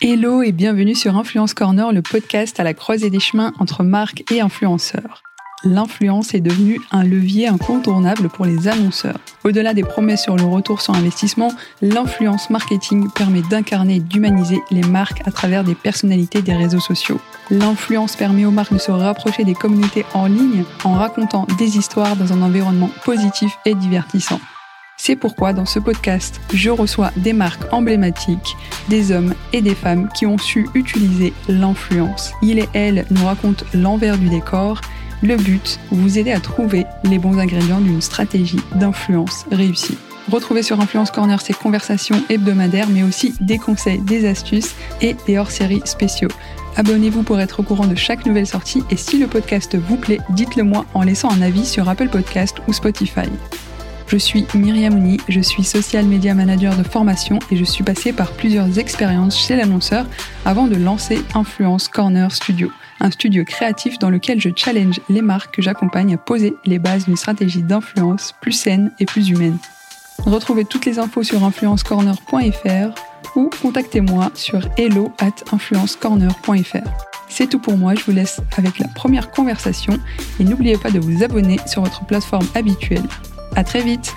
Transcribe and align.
Hello 0.00 0.44
et 0.44 0.52
bienvenue 0.52 0.94
sur 0.94 1.16
Influence 1.16 1.54
Corner, 1.54 1.92
le 1.92 2.02
podcast 2.02 2.60
à 2.60 2.62
la 2.62 2.72
croisée 2.72 3.10
des 3.10 3.18
chemins 3.18 3.52
entre 3.58 3.82
marques 3.82 4.22
et 4.30 4.40
influenceurs. 4.40 5.24
L'influence 5.64 6.34
est 6.34 6.40
devenue 6.40 6.80
un 6.92 7.02
levier 7.02 7.48
incontournable 7.48 8.28
pour 8.28 8.44
les 8.44 8.68
annonceurs. 8.68 9.18
Au-delà 9.42 9.74
des 9.74 9.82
promesses 9.82 10.22
sur 10.22 10.36
le 10.36 10.44
retour 10.44 10.82
sur 10.82 10.94
investissement, 10.94 11.50
l'influence 11.82 12.48
marketing 12.48 13.10
permet 13.10 13.42
d'incarner 13.50 13.96
et 13.96 14.00
d'humaniser 14.00 14.60
les 14.70 14.82
marques 14.82 15.26
à 15.26 15.32
travers 15.32 15.64
des 15.64 15.74
personnalités 15.74 16.42
des 16.42 16.54
réseaux 16.54 16.78
sociaux. 16.78 17.20
L'influence 17.50 18.14
permet 18.14 18.44
aux 18.44 18.52
marques 18.52 18.74
de 18.74 18.78
se 18.78 18.92
rapprocher 18.92 19.42
des 19.42 19.54
communautés 19.54 20.06
en 20.14 20.26
ligne 20.26 20.62
en 20.84 20.92
racontant 20.92 21.44
des 21.58 21.76
histoires 21.76 22.14
dans 22.14 22.32
un 22.32 22.42
environnement 22.42 22.90
positif 23.04 23.50
et 23.64 23.74
divertissant. 23.74 24.38
C'est 25.08 25.16
pourquoi 25.16 25.54
dans 25.54 25.64
ce 25.64 25.78
podcast, 25.78 26.38
je 26.52 26.68
reçois 26.68 27.12
des 27.16 27.32
marques 27.32 27.72
emblématiques, 27.72 28.58
des 28.90 29.10
hommes 29.10 29.32
et 29.54 29.62
des 29.62 29.74
femmes 29.74 30.10
qui 30.14 30.26
ont 30.26 30.36
su 30.36 30.68
utiliser 30.74 31.32
l'influence. 31.48 32.34
Il 32.42 32.58
et 32.58 32.68
elle 32.74 33.06
nous 33.08 33.24
racontent 33.24 33.64
l'envers 33.72 34.18
du 34.18 34.28
décor. 34.28 34.82
Le 35.22 35.36
but, 35.36 35.80
vous 35.90 36.18
aider 36.18 36.32
à 36.32 36.40
trouver 36.40 36.84
les 37.04 37.18
bons 37.18 37.38
ingrédients 37.38 37.80
d'une 37.80 38.02
stratégie 38.02 38.60
d'influence 38.74 39.46
réussie. 39.50 39.96
Retrouvez 40.30 40.62
sur 40.62 40.78
Influence 40.78 41.10
Corner 41.10 41.40
ces 41.40 41.54
conversations 41.54 42.22
hebdomadaires, 42.28 42.90
mais 42.90 43.02
aussi 43.02 43.32
des 43.40 43.56
conseils, 43.56 44.00
des 44.00 44.28
astuces 44.28 44.74
et 45.00 45.16
des 45.26 45.38
hors-séries 45.38 45.80
spéciaux. 45.86 46.28
Abonnez-vous 46.76 47.22
pour 47.22 47.40
être 47.40 47.60
au 47.60 47.62
courant 47.62 47.86
de 47.86 47.94
chaque 47.94 48.26
nouvelle 48.26 48.46
sortie 48.46 48.82
et 48.90 48.96
si 48.98 49.18
le 49.18 49.26
podcast 49.26 49.74
vous 49.74 49.96
plaît, 49.96 50.20
dites-le 50.28 50.64
moi 50.64 50.84
en 50.92 51.00
laissant 51.00 51.30
un 51.30 51.40
avis 51.40 51.64
sur 51.64 51.88
Apple 51.88 52.10
Podcast 52.10 52.58
ou 52.68 52.74
Spotify. 52.74 53.30
Je 54.08 54.16
suis 54.16 54.46
Myriam 54.54 54.94
Ouni, 54.94 55.18
je 55.28 55.40
suis 55.40 55.62
social 55.62 56.06
media 56.06 56.32
manager 56.34 56.74
de 56.74 56.82
formation 56.82 57.38
et 57.50 57.56
je 57.56 57.64
suis 57.64 57.84
passée 57.84 58.14
par 58.14 58.32
plusieurs 58.32 58.78
expériences 58.78 59.38
chez 59.38 59.54
l'annonceur 59.54 60.06
avant 60.46 60.66
de 60.66 60.76
lancer 60.76 61.20
Influence 61.34 61.88
Corner 61.88 62.32
Studio, 62.32 62.72
un 63.00 63.10
studio 63.10 63.44
créatif 63.44 63.98
dans 63.98 64.08
lequel 64.08 64.40
je 64.40 64.48
challenge 64.56 64.98
les 65.10 65.20
marques 65.20 65.56
que 65.56 65.60
j'accompagne 65.60 66.14
à 66.14 66.16
poser 66.16 66.54
les 66.64 66.78
bases 66.78 67.04
d'une 67.04 67.18
stratégie 67.18 67.62
d'influence 67.62 68.34
plus 68.40 68.52
saine 68.52 68.92
et 68.98 69.04
plus 69.04 69.28
humaine. 69.28 69.58
Retrouvez 70.20 70.64
toutes 70.64 70.86
les 70.86 70.98
infos 70.98 71.22
sur 71.22 71.44
influencecorner.fr 71.44 72.94
ou 73.36 73.50
contactez-moi 73.60 74.30
sur 74.32 74.66
hello 74.78 75.12
at 75.18 75.34
influencecorner.fr. 75.52 76.88
C'est 77.28 77.50
tout 77.50 77.58
pour 77.58 77.76
moi, 77.76 77.94
je 77.94 78.04
vous 78.04 78.12
laisse 78.12 78.40
avec 78.56 78.78
la 78.78 78.88
première 78.88 79.30
conversation 79.30 79.98
et 80.40 80.44
n'oubliez 80.44 80.78
pas 80.78 80.90
de 80.90 80.98
vous 80.98 81.22
abonner 81.22 81.58
sur 81.66 81.82
votre 81.82 82.06
plateforme 82.06 82.46
habituelle. 82.54 83.04
À 83.58 83.64
très 83.64 83.82
vite 83.82 84.14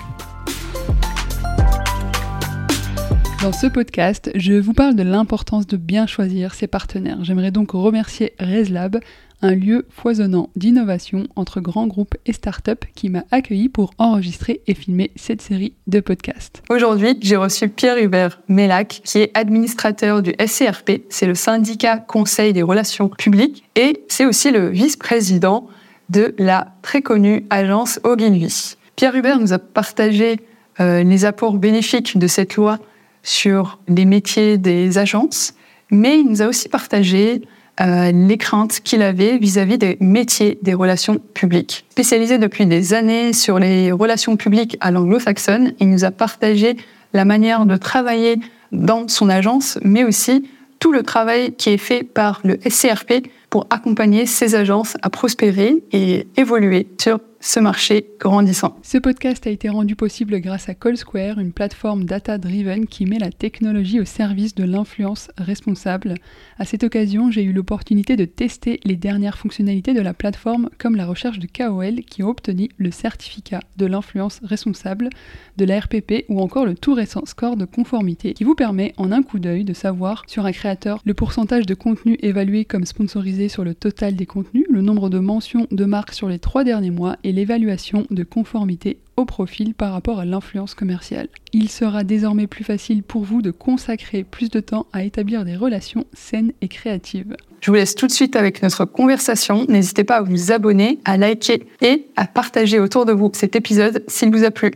Dans 3.42 3.50
ce 3.50 3.66
podcast, 3.66 4.30
je 4.36 4.52
vous 4.52 4.72
parle 4.72 4.94
de 4.94 5.02
l'importance 5.02 5.66
de 5.66 5.76
bien 5.76 6.06
choisir 6.06 6.54
ses 6.54 6.68
partenaires. 6.68 7.24
J'aimerais 7.24 7.50
donc 7.50 7.72
remercier 7.72 8.34
ResLab, 8.38 9.00
un 9.40 9.54
lieu 9.56 9.88
foisonnant 9.90 10.50
d'innovation 10.54 11.26
entre 11.34 11.60
grands 11.60 11.88
groupes 11.88 12.14
et 12.24 12.32
startups 12.32 12.86
qui 12.94 13.08
m'a 13.08 13.24
accueilli 13.32 13.68
pour 13.68 13.90
enregistrer 13.98 14.60
et 14.68 14.74
filmer 14.74 15.10
cette 15.16 15.42
série 15.42 15.74
de 15.88 15.98
podcasts. 15.98 16.62
Aujourd'hui, 16.70 17.18
j'ai 17.20 17.34
reçu 17.34 17.68
Pierre-Hubert 17.68 18.40
Mellac, 18.46 19.00
qui 19.02 19.18
est 19.18 19.36
administrateur 19.36 20.22
du 20.22 20.34
SCRP, 20.38 21.02
c'est 21.08 21.26
le 21.26 21.34
syndicat 21.34 21.96
Conseil 21.96 22.52
des 22.52 22.62
relations 22.62 23.08
publiques, 23.08 23.64
et 23.74 24.04
c'est 24.06 24.24
aussi 24.24 24.52
le 24.52 24.68
vice-président 24.68 25.66
de 26.10 26.32
la 26.38 26.76
très 26.82 27.02
connue 27.02 27.44
agence 27.50 27.98
Ogilvy. 28.04 28.76
Pierre 29.02 29.16
Hubert 29.16 29.40
nous 29.40 29.52
a 29.52 29.58
partagé 29.58 30.38
euh, 30.78 31.02
les 31.02 31.24
apports 31.24 31.54
bénéfiques 31.54 32.18
de 32.18 32.28
cette 32.28 32.54
loi 32.54 32.78
sur 33.24 33.80
les 33.88 34.04
métiers 34.04 34.58
des 34.58 34.96
agences, 34.96 35.54
mais 35.90 36.20
il 36.20 36.28
nous 36.28 36.40
a 36.40 36.46
aussi 36.46 36.68
partagé 36.68 37.42
euh, 37.80 38.12
les 38.12 38.38
craintes 38.38 38.78
qu'il 38.78 39.02
avait 39.02 39.38
vis-à-vis 39.38 39.76
des 39.76 39.96
métiers 39.98 40.60
des 40.62 40.72
relations 40.72 41.18
publiques. 41.34 41.84
Spécialisé 41.90 42.38
depuis 42.38 42.64
des 42.64 42.94
années 42.94 43.32
sur 43.32 43.58
les 43.58 43.90
relations 43.90 44.36
publiques 44.36 44.76
à 44.80 44.92
l'anglo-saxonne, 44.92 45.72
il 45.80 45.90
nous 45.90 46.04
a 46.04 46.12
partagé 46.12 46.76
la 47.12 47.24
manière 47.24 47.66
de 47.66 47.76
travailler 47.76 48.36
dans 48.70 49.08
son 49.08 49.28
agence, 49.28 49.80
mais 49.82 50.04
aussi 50.04 50.48
tout 50.78 50.92
le 50.92 51.02
travail 51.02 51.56
qui 51.56 51.70
est 51.70 51.76
fait 51.76 52.04
par 52.04 52.40
le 52.44 52.56
SCRP 52.64 53.26
pour 53.50 53.66
accompagner 53.70 54.26
ces 54.26 54.54
agences 54.54 54.96
à 55.02 55.10
prospérer 55.10 55.82
et 55.90 56.28
évoluer 56.36 56.86
sur 57.00 57.18
ce 57.44 57.58
marché 57.58 58.06
grandissant. 58.20 58.78
Ce 58.82 58.98
podcast 58.98 59.48
a 59.48 59.50
été 59.50 59.68
rendu 59.68 59.96
possible 59.96 60.38
grâce 60.40 60.68
à 60.68 60.74
Call 60.74 60.96
Square, 60.96 61.40
une 61.40 61.52
plateforme 61.52 62.04
data-driven 62.04 62.86
qui 62.86 63.04
met 63.04 63.18
la 63.18 63.32
technologie 63.32 63.98
au 63.98 64.04
service 64.04 64.54
de 64.54 64.62
l'influence 64.62 65.28
responsable. 65.38 66.14
À 66.60 66.64
cette 66.64 66.84
occasion, 66.84 67.32
j'ai 67.32 67.42
eu 67.42 67.52
l'opportunité 67.52 68.14
de 68.14 68.26
tester 68.26 68.78
les 68.84 68.94
dernières 68.94 69.38
fonctionnalités 69.38 69.92
de 69.92 70.00
la 70.00 70.14
plateforme, 70.14 70.70
comme 70.78 70.94
la 70.94 71.04
recherche 71.04 71.40
de 71.40 71.48
KOL 71.48 72.02
qui 72.02 72.22
a 72.22 72.28
obtenu 72.28 72.68
le 72.76 72.92
certificat 72.92 73.60
de 73.76 73.86
l'influence 73.86 74.38
responsable, 74.44 75.10
de 75.56 75.64
la 75.64 75.80
RPP 75.80 76.24
ou 76.28 76.40
encore 76.40 76.64
le 76.64 76.76
tout 76.76 76.94
récent 76.94 77.26
score 77.26 77.56
de 77.56 77.64
conformité 77.64 78.34
qui 78.34 78.44
vous 78.44 78.54
permet 78.54 78.94
en 78.96 79.10
un 79.10 79.24
coup 79.24 79.40
d'œil 79.40 79.64
de 79.64 79.74
savoir 79.74 80.22
sur 80.28 80.46
un 80.46 80.52
créateur 80.52 81.00
le 81.04 81.14
pourcentage 81.14 81.66
de 81.66 81.74
contenu 81.74 82.16
évalué 82.20 82.64
comme 82.64 82.86
sponsorisé 82.86 83.48
sur 83.48 83.64
le 83.64 83.74
total 83.74 84.14
des 84.14 84.26
contenus, 84.26 84.66
le 84.70 84.80
nombre 84.80 85.10
de 85.10 85.18
mentions 85.18 85.66
de 85.72 85.84
marques 85.84 86.14
sur 86.14 86.28
les 86.28 86.38
trois 86.38 86.62
derniers 86.62 86.92
mois 86.92 87.16
et 87.24 87.31
l'évaluation 87.32 88.06
de 88.10 88.22
conformité 88.22 88.98
au 89.16 89.24
profil 89.24 89.74
par 89.74 89.92
rapport 89.92 90.20
à 90.20 90.24
l'influence 90.24 90.74
commerciale. 90.74 91.28
Il 91.52 91.68
sera 91.68 92.04
désormais 92.04 92.46
plus 92.46 92.64
facile 92.64 93.02
pour 93.02 93.24
vous 93.24 93.42
de 93.42 93.50
consacrer 93.50 94.24
plus 94.24 94.50
de 94.50 94.60
temps 94.60 94.86
à 94.92 95.04
établir 95.04 95.44
des 95.44 95.56
relations 95.56 96.06
saines 96.12 96.52
et 96.60 96.68
créatives. 96.68 97.36
Je 97.60 97.70
vous 97.70 97.76
laisse 97.76 97.94
tout 97.94 98.06
de 98.06 98.12
suite 98.12 98.36
avec 98.36 98.62
notre 98.62 98.84
conversation. 98.84 99.66
N'hésitez 99.68 100.04
pas 100.04 100.16
à 100.16 100.22
vous 100.22 100.52
abonner, 100.52 100.98
à 101.04 101.16
liker 101.16 101.66
et 101.80 102.06
à 102.16 102.26
partager 102.26 102.78
autour 102.78 103.04
de 103.04 103.12
vous 103.12 103.30
cet 103.34 103.56
épisode 103.56 104.04
s'il 104.08 104.30
vous 104.30 104.44
a 104.44 104.50
plu. 104.50 104.72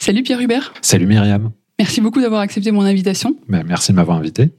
Salut 0.00 0.22
Pierre 0.22 0.40
Hubert. 0.40 0.74
Salut 0.82 1.06
Myriam. 1.06 1.52
Merci 1.78 2.00
beaucoup 2.00 2.20
d'avoir 2.20 2.42
accepté 2.42 2.70
mon 2.70 2.82
invitation. 2.82 3.34
Ben, 3.48 3.64
merci 3.66 3.92
de 3.92 3.96
m'avoir 3.96 4.18
invité. 4.18 4.50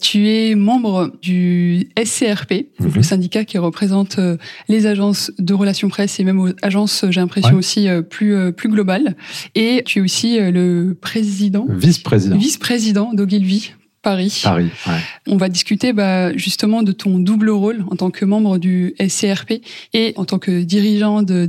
Tu 0.00 0.28
es 0.28 0.54
membre 0.54 1.12
du 1.22 1.88
SCRP, 2.02 2.66
le 2.80 2.86
mhm. 2.88 3.02
syndicat 3.02 3.44
qui 3.44 3.58
représente 3.58 4.18
euh, 4.18 4.36
les 4.68 4.86
agences 4.86 5.30
de 5.38 5.54
relations 5.54 5.88
presse 5.88 6.18
et 6.18 6.24
même 6.24 6.40
aux 6.40 6.48
agences, 6.62 7.04
j'ai 7.10 7.20
l'impression 7.20 7.56
aussi 7.56 7.88
euh, 7.88 8.02
plus 8.02 8.34
euh, 8.34 8.52
plus 8.52 8.68
globales. 8.68 9.16
Et 9.54 9.82
tu 9.84 9.98
es 9.98 10.02
aussi 10.02 10.38
le 10.40 10.96
président, 10.98 11.66
vice-président, 11.68 12.38
vice-président 12.38 13.12
d'Ogilvy 13.12 13.72
Paris. 14.02 14.40
Paris, 14.42 14.70
ouais. 14.88 15.00
On 15.28 15.36
va 15.36 15.48
discuter 15.48 15.92
bah, 15.92 16.36
justement 16.36 16.82
de 16.82 16.90
ton 16.90 17.18
double 17.18 17.50
rôle 17.50 17.84
en 17.88 17.94
tant 17.94 18.10
que 18.10 18.24
membre 18.24 18.58
du 18.58 18.94
SCRP 19.00 19.62
et 19.94 20.12
en 20.16 20.24
tant 20.24 20.40
que 20.40 20.62
dirigeant 20.62 21.22
de, 21.22 21.46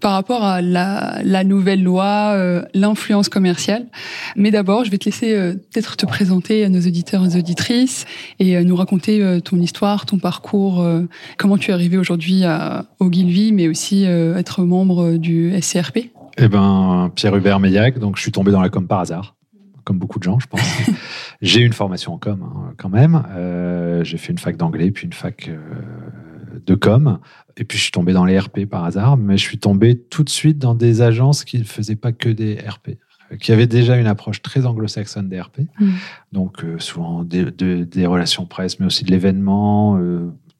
par 0.00 0.12
rapport 0.12 0.42
à 0.42 0.60
la, 0.60 1.20
la 1.22 1.44
nouvelle 1.44 1.82
loi, 1.82 2.32
euh, 2.34 2.62
l'influence 2.74 3.28
commerciale. 3.28 3.86
Mais 4.34 4.50
d'abord, 4.50 4.84
je 4.84 4.90
vais 4.90 4.98
te 4.98 5.04
laisser 5.04 5.34
euh, 5.34 5.52
peut-être 5.54 5.96
te 5.96 6.06
présenter 6.06 6.64
à 6.64 6.68
nos 6.68 6.80
auditeurs 6.80 7.24
et 7.24 7.38
auditrices 7.38 8.04
et 8.40 8.56
euh, 8.56 8.64
nous 8.64 8.74
raconter 8.74 9.38
ton 9.44 9.60
histoire, 9.60 10.06
ton 10.06 10.18
parcours, 10.18 10.84
comment 11.36 11.56
tu 11.56 11.70
es 11.70 11.74
arrivé 11.74 11.96
aujourd'hui 11.96 12.44
à 12.44 12.86
Ogilvy, 12.98 13.52
mais 13.52 13.68
aussi 13.68 14.04
être 14.04 14.62
membre 14.62 15.16
du 15.16 15.52
SCRP. 15.60 16.10
Eh 16.36 16.48
ben, 16.48 17.10
Pierre 17.14 17.36
Hubert 17.36 17.60
Meillac, 17.60 17.98
donc 17.98 18.16
je 18.16 18.22
suis 18.22 18.32
tombé 18.32 18.52
dans 18.52 18.60
la 18.60 18.68
com 18.68 18.86
par 18.86 19.00
hasard 19.00 19.34
comme 19.88 19.98
beaucoup 19.98 20.18
de 20.18 20.24
gens, 20.24 20.38
je 20.38 20.46
pense. 20.46 20.60
j'ai 21.40 21.60
une 21.60 21.72
formation 21.72 22.14
en 22.14 22.18
com 22.18 22.42
hein, 22.42 22.74
quand 22.76 22.88
même. 22.88 23.22
Euh, 23.30 24.02
j'ai 24.04 24.18
fait 24.18 24.32
une 24.32 24.38
fac 24.38 24.56
d'anglais, 24.56 24.90
puis 24.90 25.06
une 25.06 25.12
fac 25.12 25.48
euh, 25.48 25.58
de 26.66 26.74
com. 26.74 27.18
Et 27.56 27.64
puis 27.64 27.78
je 27.78 27.82
suis 27.84 27.92
tombé 27.92 28.12
dans 28.12 28.24
les 28.24 28.38
RP 28.38 28.64
par 28.64 28.84
hasard, 28.84 29.16
mais 29.16 29.36
je 29.36 29.42
suis 29.42 29.58
tombé 29.58 29.98
tout 29.98 30.24
de 30.24 30.30
suite 30.30 30.58
dans 30.58 30.74
des 30.74 31.00
agences 31.00 31.44
qui 31.44 31.58
ne 31.58 31.64
faisaient 31.64 31.96
pas 31.96 32.12
que 32.12 32.28
des 32.28 32.56
RP 32.56 32.98
euh, 33.30 33.36
qui 33.36 33.52
avaient 33.52 33.66
déjà 33.66 33.96
une 33.96 34.06
approche 34.06 34.42
très 34.42 34.66
anglo-saxonne 34.66 35.28
des 35.28 35.40
RP, 35.40 35.60
mm. 35.78 35.90
donc 36.32 36.64
souvent 36.78 37.22
des, 37.22 37.50
des, 37.50 38.06
relations 38.06 38.46
presse, 38.46 38.80
mais 38.80 38.86
aussi 38.86 39.04
de 39.04 39.10
l'événement, 39.10 39.98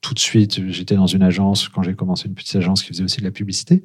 tout 0.00 0.14
de 0.14 0.18
suite, 0.18 0.60
j'étais 0.70 0.94
dans 0.94 1.06
une 1.06 1.22
agence, 1.22 1.68
quand 1.68 1.82
j'ai 1.82 1.94
commencé 1.94 2.28
une 2.28 2.34
petite 2.34 2.54
agence 2.56 2.82
qui 2.82 2.88
faisait 2.88 3.04
aussi 3.04 3.18
de 3.18 3.24
la 3.24 3.30
publicité. 3.30 3.82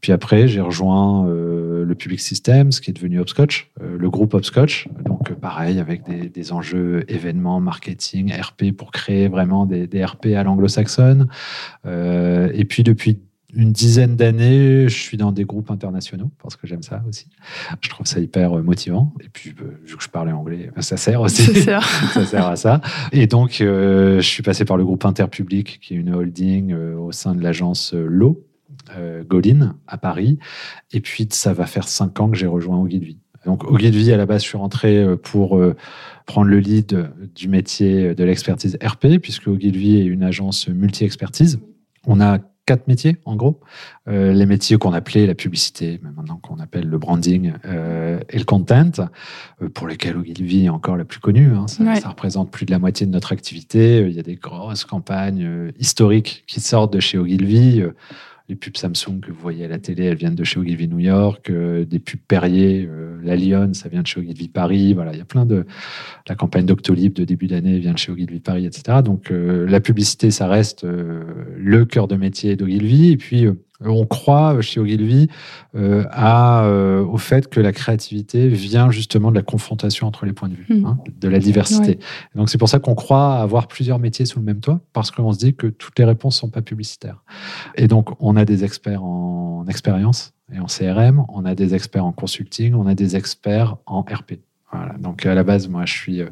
Puis 0.00 0.12
après, 0.12 0.48
j'ai 0.48 0.60
rejoint 0.60 1.26
euh, 1.26 1.84
le 1.84 1.94
Public 1.94 2.20
Systems, 2.20 2.70
qui 2.70 2.90
est 2.90 2.94
devenu 2.94 3.20
Hopscotch, 3.20 3.70
euh, 3.82 3.98
le 3.98 4.10
groupe 4.10 4.34
Hopscotch. 4.34 4.88
Donc, 5.04 5.30
euh, 5.30 5.34
pareil, 5.34 5.80
avec 5.80 6.02
des, 6.04 6.52
enjeux 6.52 7.04
événements, 7.08 7.60
marketing, 7.60 8.32
RP, 8.32 8.72
pour 8.72 8.92
créer 8.92 9.28
vraiment 9.28 9.66
des, 9.66 9.86
des 9.86 10.04
RP 10.04 10.26
à 10.36 10.42
l'anglo-saxonne. 10.42 11.28
et 11.86 12.64
puis, 12.64 12.82
depuis 12.82 13.18
une 13.54 13.72
dizaine 13.72 14.16
d'années, 14.16 14.88
je 14.88 14.96
suis 14.96 15.16
dans 15.16 15.32
des 15.32 15.44
groupes 15.44 15.70
internationaux 15.70 16.30
parce 16.42 16.56
que 16.56 16.66
j'aime 16.66 16.82
ça 16.82 17.02
aussi. 17.08 17.26
Je 17.80 17.88
trouve 17.88 18.06
ça 18.06 18.20
hyper 18.20 18.58
euh, 18.58 18.62
motivant. 18.62 19.12
Et 19.20 19.28
puis, 19.28 19.54
euh, 19.60 19.80
vu 19.84 19.96
que 19.96 20.02
je 20.02 20.08
parlais 20.08 20.32
anglais, 20.32 20.70
ben, 20.74 20.82
ça 20.82 20.96
sert 20.96 21.20
aussi. 21.20 21.42
Ça 21.42 21.54
sert. 21.54 21.84
ça 22.14 22.26
sert 22.26 22.46
à 22.46 22.56
ça. 22.56 22.80
Et 23.12 23.26
donc, 23.26 23.60
euh, 23.60 24.16
je 24.16 24.28
suis 24.28 24.42
passé 24.42 24.64
par 24.64 24.76
le 24.76 24.84
groupe 24.84 25.04
Interpublic, 25.04 25.80
qui 25.80 25.94
est 25.94 25.96
une 25.96 26.14
holding 26.14 26.74
au 26.74 27.12
sein 27.12 27.34
de 27.34 27.42
l'agence 27.42 27.92
LO, 27.94 28.46
Golin, 29.28 29.76
à 29.86 29.98
Paris. 29.98 30.38
Et 30.92 31.00
puis, 31.00 31.28
ça 31.30 31.52
va 31.52 31.66
faire 31.66 31.88
cinq 31.88 32.20
ans 32.20 32.30
que 32.30 32.36
j'ai 32.36 32.46
rejoint 32.46 32.78
Ogilvy. 32.78 33.18
Donc 33.46 33.64
Ogilvy, 33.64 34.12
à 34.12 34.16
la 34.16 34.26
base, 34.26 34.42
je 34.42 34.48
suis 34.48 34.58
rentré 34.58 35.16
pour 35.22 35.60
prendre 36.26 36.48
le 36.48 36.58
lead 36.58 37.10
du 37.34 37.48
métier 37.48 38.14
de 38.14 38.24
l'expertise 38.24 38.78
RP, 38.82 39.18
puisque 39.20 39.48
Ogilvy 39.48 39.96
est 39.96 40.04
une 40.04 40.22
agence 40.22 40.68
multi-expertise. 40.68 41.60
On 42.06 42.20
a 42.20 42.38
quatre 42.70 42.86
métiers, 42.86 43.16
en 43.24 43.34
gros. 43.34 43.58
Euh, 44.06 44.32
les 44.32 44.46
métiers 44.46 44.76
qu'on 44.76 44.92
appelait 44.92 45.26
la 45.26 45.34
publicité, 45.34 45.98
mais 46.04 46.10
maintenant 46.16 46.36
qu'on 46.36 46.60
appelle 46.60 46.86
le 46.86 46.98
branding 46.98 47.52
euh, 47.64 48.20
et 48.28 48.38
le 48.38 48.44
content, 48.44 48.92
euh, 49.60 49.68
pour 49.68 49.88
lesquels 49.88 50.16
Ogilvy 50.16 50.66
est 50.66 50.68
encore 50.68 50.96
la 50.96 51.04
plus 51.04 51.18
connue. 51.18 51.52
Hein. 51.52 51.66
ça, 51.66 51.96
ça, 51.96 52.08
représente 52.10 52.52
plus 52.52 52.66
de 52.66 52.70
la 52.70 52.78
moitié 52.78 53.06
de 53.06 53.10
notre 53.10 53.32
activité. 53.32 54.06
Il 54.08 54.14
y 54.14 54.20
a 54.20 54.22
des 54.22 54.36
grosses 54.36 54.84
campagnes 54.84 55.72
historiques 55.80 56.44
qui 56.46 56.60
sortent 56.60 56.92
de 56.92 57.00
chez 57.00 57.18
Ogilvy 57.18 57.82
les 58.50 58.56
pubs 58.56 58.76
Samsung 58.76 59.20
que 59.20 59.30
vous 59.30 59.40
voyez 59.40 59.64
à 59.64 59.68
la 59.68 59.78
télé, 59.78 60.04
elles 60.04 60.16
viennent 60.16 60.34
de 60.34 60.42
chez 60.44 60.58
Ogilvy 60.58 60.88
New 60.88 60.98
York. 60.98 61.48
Euh, 61.50 61.84
des 61.84 62.00
pubs 62.00 62.20
Perrier, 62.26 62.86
euh, 62.90 63.16
la 63.22 63.36
Lyon, 63.36 63.72
ça 63.74 63.88
vient 63.88 64.02
de 64.02 64.06
chez 64.06 64.18
Ogilvy 64.18 64.48
Paris. 64.48 64.92
Voilà, 64.92 65.12
il 65.12 65.18
y 65.18 65.22
a 65.22 65.24
plein 65.24 65.46
de. 65.46 65.64
La 66.28 66.34
campagne 66.34 66.66
Doctolib 66.66 67.12
de 67.12 67.24
début 67.24 67.46
d'année 67.46 67.78
vient 67.78 67.92
de 67.92 67.98
chez 67.98 68.10
Ogilvy 68.10 68.40
Paris, 68.40 68.66
etc. 68.66 68.98
Donc 69.04 69.30
euh, 69.30 69.66
la 69.68 69.80
publicité, 69.80 70.30
ça 70.30 70.48
reste 70.48 70.84
le 70.84 71.84
cœur 71.84 72.08
de 72.08 72.16
métier 72.16 72.56
d'Ogilvy. 72.56 73.12
Et 73.12 73.16
puis 73.16 73.46
on 73.84 74.06
croit 74.06 74.60
chez 74.60 74.80
Ogilvy 74.80 75.28
euh, 75.74 76.04
à, 76.10 76.64
euh, 76.64 77.04
au 77.04 77.16
fait 77.16 77.48
que 77.48 77.60
la 77.60 77.72
créativité 77.72 78.48
vient 78.48 78.90
justement 78.90 79.30
de 79.30 79.36
la 79.36 79.42
confrontation 79.42 80.06
entre 80.06 80.26
les 80.26 80.32
points 80.32 80.48
de 80.48 80.54
vue, 80.54 80.66
hmm. 80.68 80.86
hein, 80.86 80.98
de 81.18 81.28
la 81.28 81.38
diversité. 81.38 81.98
Donc 82.34 82.50
c'est 82.50 82.58
pour 82.58 82.68
ça 82.68 82.78
qu'on 82.78 82.94
croit 82.94 83.36
avoir 83.36 83.68
plusieurs 83.68 83.98
métiers 83.98 84.26
sous 84.26 84.38
le 84.38 84.44
même 84.44 84.60
toit, 84.60 84.80
parce 84.92 85.10
qu'on 85.10 85.32
se 85.32 85.38
dit 85.38 85.54
que 85.54 85.66
toutes 85.66 85.98
les 85.98 86.04
réponses 86.04 86.36
sont 86.36 86.50
pas 86.50 86.62
publicitaires. 86.62 87.22
Et 87.76 87.88
donc 87.88 88.10
on 88.20 88.36
a 88.36 88.44
des 88.44 88.64
experts 88.64 89.02
en 89.02 89.64
expérience 89.68 90.32
et 90.52 90.58
en 90.58 90.66
CRM, 90.66 91.24
on 91.28 91.44
a 91.44 91.54
des 91.54 91.74
experts 91.74 92.04
en 92.04 92.12
consulting, 92.12 92.74
on 92.74 92.86
a 92.86 92.94
des 92.94 93.16
experts 93.16 93.76
en 93.86 94.00
RP. 94.00 94.40
Voilà. 94.72 94.94
Donc 94.98 95.26
à 95.26 95.34
la 95.34 95.44
base, 95.44 95.68
moi 95.68 95.84
je 95.86 95.92
suis 95.92 96.20
euh, 96.20 96.30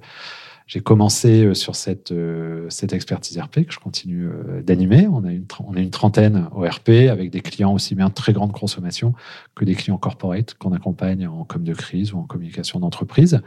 j'ai 0.68 0.80
commencé 0.80 1.46
euh, 1.46 1.54
sur 1.54 1.74
cette, 1.74 2.12
euh, 2.12 2.68
expertise 2.92 3.38
RP 3.38 3.64
que 3.64 3.72
je 3.72 3.78
continue 3.78 4.26
euh, 4.26 4.62
d'animer. 4.62 5.08
On, 5.08 5.24
a 5.24 5.32
une, 5.32 5.46
a 5.74 5.80
une 5.80 5.90
trentaine 5.90 6.46
au 6.54 6.60
RP 6.60 6.90
avec 7.10 7.30
des 7.30 7.40
clients 7.40 7.72
aussi 7.72 7.94
bien 7.94 8.10
très 8.10 8.34
grande 8.34 8.52
consommation 8.52 9.14
que 9.54 9.64
des 9.64 9.74
clients 9.74 9.96
corporate 9.96 10.54
qu'on 10.54 10.72
accompagne 10.72 11.26
en 11.26 11.44
com 11.44 11.64
de 11.64 11.72
crise 11.72 12.12
ou 12.12 12.18
en 12.18 12.24
communication 12.24 12.80
d'entreprise. 12.80 13.40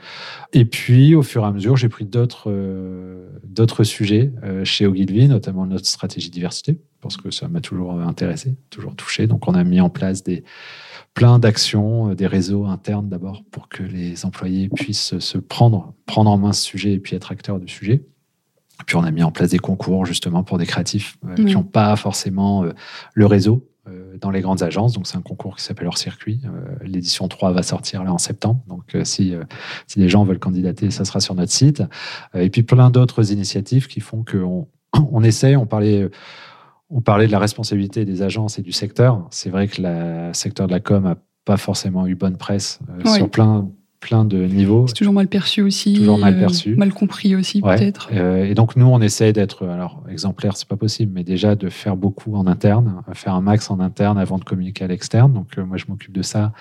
Et 0.51 0.65
puis, 0.65 1.13
au 1.13 1.21
fur 1.21 1.43
et 1.43 1.45
à 1.45 1.51
mesure, 1.51 1.77
j'ai 1.77 1.89
pris 1.89 2.05
d'autres 2.05 2.51
d'autres 3.43 3.83
sujets 3.83 4.31
chez 4.63 4.87
Ogilvy, 4.87 5.27
notamment 5.27 5.65
notre 5.65 5.85
stratégie 5.85 6.29
diversité, 6.29 6.79
parce 7.01 7.17
que 7.17 7.29
ça 7.29 7.47
m'a 7.47 7.61
toujours 7.61 7.99
intéressé, 7.99 8.55
toujours 8.69 8.95
touché. 8.95 9.27
Donc, 9.27 9.47
on 9.47 9.53
a 9.53 9.63
mis 9.63 9.79
en 9.79 9.89
place 9.89 10.23
des 10.23 10.43
plein 11.13 11.39
d'actions, 11.39 12.11
euh, 12.11 12.15
des 12.15 12.27
réseaux 12.27 12.65
internes 12.65 13.09
d'abord 13.09 13.43
pour 13.51 13.69
que 13.69 13.83
les 13.83 14.25
employés 14.25 14.69
puissent 14.69 15.17
se 15.19 15.37
prendre, 15.37 15.93
prendre 16.05 16.29
en 16.29 16.37
main 16.37 16.53
ce 16.53 16.63
sujet 16.63 16.93
et 16.93 16.99
puis 16.99 17.15
être 17.15 17.31
acteurs 17.31 17.59
du 17.59 17.67
sujet. 17.67 18.03
puis 18.85 18.95
on 18.95 19.03
a 19.03 19.11
mis 19.11 19.23
en 19.23 19.31
place 19.31 19.49
des 19.49 19.59
concours 19.59 20.05
justement 20.05 20.43
pour 20.43 20.57
des 20.57 20.65
créatifs 20.65 21.17
euh, 21.25 21.35
qui 21.35 21.53
n'ont 21.53 21.63
pas 21.63 21.95
forcément 21.95 22.63
euh, 22.63 22.71
le 23.13 23.25
réseau 23.25 23.67
dans 24.21 24.29
les 24.29 24.41
grandes 24.41 24.61
agences. 24.61 24.93
Donc 24.93 25.07
c'est 25.07 25.17
un 25.17 25.23
concours 25.23 25.55
qui 25.55 25.63
s'appelle 25.63 25.87
Hors 25.87 25.97
Circuit. 25.97 26.39
L'édition 26.83 27.27
3 27.27 27.51
va 27.51 27.63
sortir 27.63 28.03
là 28.03 28.13
en 28.13 28.19
septembre. 28.19 28.61
Donc 28.67 28.95
si, 29.03 29.33
si 29.87 29.99
les 29.99 30.07
gens 30.07 30.23
veulent 30.23 30.39
candidater, 30.39 30.91
ça 30.91 31.03
sera 31.03 31.19
sur 31.19 31.33
notre 31.33 31.51
site. 31.51 31.81
et 32.35 32.51
puis 32.51 32.61
plein 32.61 32.91
d'autres 32.91 33.33
initiatives 33.33 33.87
qui 33.87 33.99
font 33.99 34.23
qu'on 34.23 34.67
on 35.11 35.23
essaie, 35.23 35.55
on 35.55 35.65
parlait 35.65 36.07
on 36.91 37.01
parlait 37.01 37.27
de 37.27 37.31
la 37.31 37.39
responsabilité 37.39 38.05
des 38.05 38.21
agences 38.21 38.59
et 38.59 38.61
du 38.61 38.71
secteur. 38.71 39.25
C'est 39.31 39.49
vrai 39.49 39.67
que 39.67 39.81
le 39.81 40.33
secteur 40.33 40.67
de 40.67 40.73
la 40.73 40.79
com 40.79 41.03
n'a 41.03 41.15
pas 41.45 41.57
forcément 41.57 42.05
eu 42.05 42.15
bonne 42.15 42.37
presse 42.37 42.79
euh, 42.89 43.09
sur 43.09 43.29
plein, 43.29 43.71
plein 44.01 44.25
de 44.25 44.37
niveaux. 44.37 44.85
C'est 44.87 44.95
toujours 44.95 45.13
mal 45.13 45.27
perçu 45.27 45.61
aussi. 45.61 45.93
Toujours 45.93 46.17
mal 46.17 46.35
euh, 46.43 46.75
mal 46.75 46.91
compris 46.91 47.35
aussi, 47.35 47.61
peut-être. 47.61 48.09
Euh, 48.11 48.43
et 48.45 48.55
donc, 48.55 48.75
nous, 48.75 48.87
on 48.87 48.99
essaie 48.99 49.31
d'être, 49.31 49.67
alors, 49.67 50.03
exemplaire, 50.11 50.57
c'est 50.57 50.67
pas 50.67 50.75
possible, 50.75 51.11
mais 51.15 51.23
déjà 51.23 51.55
de 51.55 51.69
faire 51.69 51.95
beaucoup 51.95 52.35
en 52.35 52.47
interne, 52.47 53.03
faire 53.13 53.35
un 53.35 53.41
max 53.41 53.69
en 53.69 53.79
interne 53.79 54.17
avant 54.17 54.39
de 54.39 54.43
communiquer 54.43 54.83
à 54.83 54.87
l'externe. 54.87 55.31
Donc, 55.31 55.55
moi, 55.57 55.77
je 55.77 55.85
m'occupe 55.87 56.11
de 56.11 56.23
ça 56.23 56.51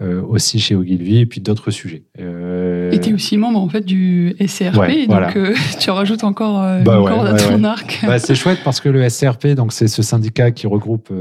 aussi 0.00 0.58
chez 0.58 0.74
Ogilvy 0.74 1.18
et 1.18 1.26
puis 1.26 1.40
d'autres 1.40 1.70
sujets. 1.70 2.02
et 2.18 2.98
tu 3.00 3.10
es 3.10 3.12
aussi 3.14 3.38
membre, 3.38 3.60
en 3.60 3.68
fait, 3.68 3.84
du 3.84 4.34
SCRP. 4.44 5.08
donc, 5.08 5.38
tu 5.78 5.90
rajoutes 5.90 6.24
encore, 6.24 6.60
bah 6.82 7.00
encore 7.00 7.24
à 7.24 7.34
ton 7.34 7.62
arc. 7.62 8.00
Bah, 8.04 8.18
c'est 8.18 8.34
chouette 8.34 8.58
parce 8.64 8.80
que 8.80 8.88
le 8.88 9.08
SCRP, 9.08 9.54
donc, 9.54 9.72
c'est 9.72 9.88
ce 9.88 10.02
syndicat 10.02 10.50
qui 10.50 10.66
regroupe 10.66 11.12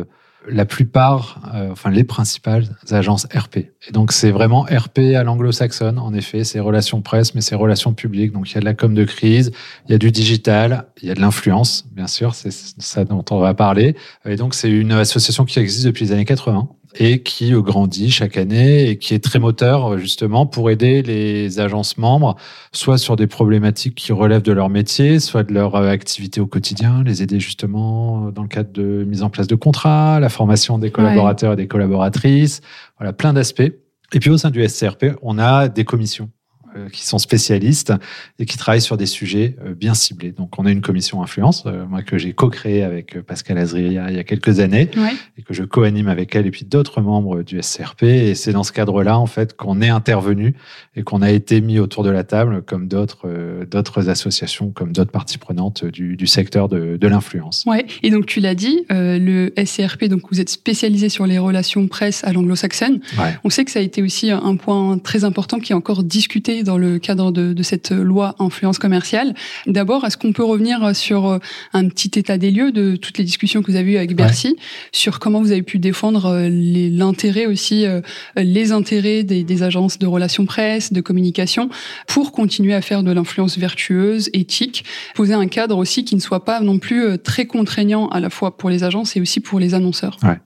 la 0.48 0.66
plupart, 0.66 1.40
euh, 1.54 1.70
enfin 1.72 1.92
les 1.92 2.04
principales 2.04 2.66
agences 2.90 3.28
RP. 3.34 3.58
Et 3.58 3.92
donc 3.92 4.12
c'est 4.12 4.32
vraiment 4.32 4.62
RP 4.64 5.16
à 5.16 5.24
l'anglo-saxonne, 5.24 6.00
en 6.00 6.14
effet, 6.14 6.44
c'est 6.44 6.60
relations 6.60 7.02
presse, 7.02 7.36
mais 7.36 7.42
c'est 7.42 7.56
relations 7.56 7.94
publiques. 7.94 8.32
Donc 8.32 8.50
il 8.52 8.56
y 8.56 8.58
a 8.58 8.60
de 8.60 8.66
la 8.66 8.74
com 8.74 8.94
de 8.94 9.04
crise, 9.04 9.52
il 9.88 9.92
y 9.92 9.96
a 9.96 9.98
du 9.98 10.12
digital, 10.12 10.88
il 11.02 11.08
y 11.08 11.12
a 11.12 11.14
de 11.14 11.22
l'influence, 11.22 11.86
bien 11.92 12.08
sûr, 12.08 12.34
c'est 12.36 12.52
ça 12.52 13.06
dont 13.06 13.24
on 13.30 13.40
va 13.40 13.54
parler. 13.54 13.96
Et 14.26 14.36
donc 14.36 14.56
c'est 14.56 14.70
une 14.70 14.94
association 14.94 15.46
qui 15.46 15.60
existe 15.60 15.86
depuis 15.86 16.06
les 16.06 16.12
années 16.12 16.26
80 16.26 16.70
et 16.96 17.24
qui 17.24 17.52
grandit 17.52 18.12
chaque 18.12 18.38
année 18.38 18.90
et 18.90 18.98
qui 18.98 19.14
est 19.14 19.24
très 19.24 19.40
moteur 19.40 19.98
justement 19.98 20.46
pour 20.46 20.70
aider 20.70 21.02
les 21.02 21.60
agences 21.60 21.98
membres, 21.98 22.36
soit 22.72 22.98
sur 22.98 23.16
des 23.16 23.28
problématiques 23.28 23.96
qui 23.96 24.12
relèvent 24.12 24.42
de 24.42 24.52
leur 24.52 24.70
métier, 24.70 25.20
soit 25.20 25.44
de 25.44 25.54
leur 25.54 25.76
activité 25.76 26.42
au 26.42 26.48
quotidien, 26.48 27.04
les 27.04 27.24
aider 27.24 27.40
justement 27.40 28.32
dans 28.32 28.44
le 28.44 28.48
cadre 28.48 28.72
de 28.72 29.04
mise 29.04 29.24
en 29.24 29.30
place 29.30 29.48
de 29.48 29.56
contrats, 29.56 30.20
la 30.20 30.30
formation 30.30 30.78
des 30.78 30.92
collaborateurs 30.92 31.54
et 31.54 31.56
des 31.56 31.68
collaboratrices, 31.68 32.62
voilà, 32.98 33.14
plein 33.14 33.34
d'aspects. 33.34 33.72
Et 34.14 34.20
puis 34.20 34.30
au 34.30 34.38
sein 34.38 34.50
du 34.50 34.68
SCRP, 34.68 35.16
on 35.22 35.40
a 35.40 35.70
des 35.70 35.86
commissions 35.86 36.30
euh, 36.76 36.90
qui 36.90 37.06
sont 37.06 37.18
spécialistes 37.18 37.94
et 38.40 38.46
qui 38.46 38.58
travaillent 38.58 38.82
sur 38.82 38.98
des 38.98 39.06
sujets 39.06 39.56
euh, 39.66 39.74
bien 39.74 39.94
ciblés. 39.94 40.32
Donc, 40.32 40.58
on 40.58 40.66
a 40.66 40.72
une 40.72 40.82
commission 40.82 41.22
influence, 41.22 41.64
euh, 41.66 41.86
moi 41.86 42.02
que 42.02 42.18
j'ai 42.18 42.34
co-créée 42.34 42.84
avec 42.84 43.20
Pascal 43.22 43.58
Azria 43.58 44.10
il 44.10 44.16
y 44.16 44.20
a 44.20 44.24
quelques 44.24 44.60
années 44.60 44.90
et 45.38 45.42
que 45.42 45.54
je 45.54 45.64
co-anime 45.64 46.08
avec 46.08 46.36
elle 46.36 46.48
et 46.48 46.52
puis 46.52 46.66
d'autres 46.66 47.02
membres 47.02 47.44
du 47.44 47.62
SCRP. 47.62 48.04
Et 48.04 48.36
c'est 48.36 48.54
dans 48.54 48.64
ce 48.64 48.72
cadre-là, 48.72 49.20
en 49.20 49.26
fait, 49.26 49.56
qu'on 49.56 49.82
est 49.82 49.90
intervenu 49.90 50.56
et 50.96 51.04
qu'on 51.04 51.22
a 51.22 51.32
été 51.32 51.62
mis 51.62 51.80
autour 51.80 52.04
de 52.04 52.10
la 52.10 52.24
table 52.24 52.62
comme 52.62 52.88
d'autres 52.88 53.66
d'autres 53.70 54.10
associations, 54.10 54.72
comme 54.72 54.92
d'autres 54.92 55.12
parties 55.12 55.38
prenantes 55.38 55.86
du, 55.86 56.16
du 56.16 56.28
secteur 56.28 56.70
de, 56.70 56.98
de 56.98 57.08
l'influence. 57.08 57.64
Ouais. 57.68 57.86
Et 58.04 58.10
donc, 58.10 58.26
tu 58.26 58.40
l'as 58.40 58.56
dit, 58.56 58.86
le 58.90 59.52
SCRP, 59.64 60.06
donc 60.06 60.22
vous 60.32 60.40
êtes 60.40 60.50
spécialisé 60.50 61.10
sur 61.10 61.26
les 61.26 61.38
relations 61.38 61.88
presse 61.88 62.24
à 62.24 62.34
l'anglo-saxonne. 62.34 63.00
On 63.44 63.50
sait 63.50 63.66
que 63.66 63.72
ça 63.72 63.80
a 63.80 63.82
été 63.82 64.02
aussi 64.02 64.32
un 64.32 64.56
point 64.56 64.98
très 64.98 65.24
important 65.24 65.60
qui 65.60 65.74
est 65.74 65.76
encore 65.76 66.04
discuté 66.04 66.61
dans 66.64 66.78
le 66.78 67.00
cadre 67.00 67.32
de, 67.32 67.54
de 67.54 67.64
cette 67.64 67.92
loi 67.92 68.36
influence 68.40 68.80
commerciale. 68.80 69.34
D'abord, 69.68 70.06
est-ce 70.06 70.18
qu'on 70.18 70.34
peut 70.34 70.44
revenir 70.44 70.96
sur 70.96 71.28
euh, 71.28 71.40
un 71.74 71.88
petit 71.88 72.20
état 72.20 72.38
des 72.38 72.52
lieux 72.52 72.72
de 72.72 72.96
toutes 72.96 73.18
les 73.18 73.24
discussions 73.24 73.62
que 73.62 73.72
vous 73.72 73.78
avez 73.78 73.94
eues 73.94 73.98
avec 73.98 74.16
Bercy, 74.16 74.56
sur 74.92 75.20
comment 75.20 75.42
vous 75.42 75.52
avez 75.52 75.62
pu 75.64 75.80
défendre 75.80 76.26
euh, 76.26 76.50
l'intérêt 76.50 77.46
aussi, 77.46 77.86
euh, 77.86 78.02
les 78.36 78.72
intérêts 78.72 79.24
des, 79.24 79.44
des, 79.44 79.64
agences 79.64 80.00
de 80.00 80.08
relations 80.08 80.46
presse, 80.46 80.94
de 80.94 81.02
communication, 81.02 81.70
pour 82.08 82.32
continuer 82.32 82.74
à 82.74 82.82
faire 82.82 83.04
de 83.04 83.12
l'influence 83.12 83.58
vertueuse, 83.58 84.30
éthique, 84.34 84.86
poser 85.16 85.34
un 85.34 85.48
cadre 85.48 85.78
aussi 85.78 86.04
qui 86.04 86.16
ne 86.16 86.22
soit 86.22 86.46
pas 86.46 86.62
non 86.62 86.80
plus 86.80 87.18
très 87.20 87.46
contraignant 87.46 88.08
à 88.10 88.20
la 88.20 88.30
fois 88.30 88.58
pour 88.58 88.70
les 88.70 88.84
agences 88.84 89.16
et 89.16 89.22
aussi 89.22 89.40
pour 89.40 89.60
les 89.60 89.74
annonceurs? 89.74 90.18
Ouais. 90.24 90.40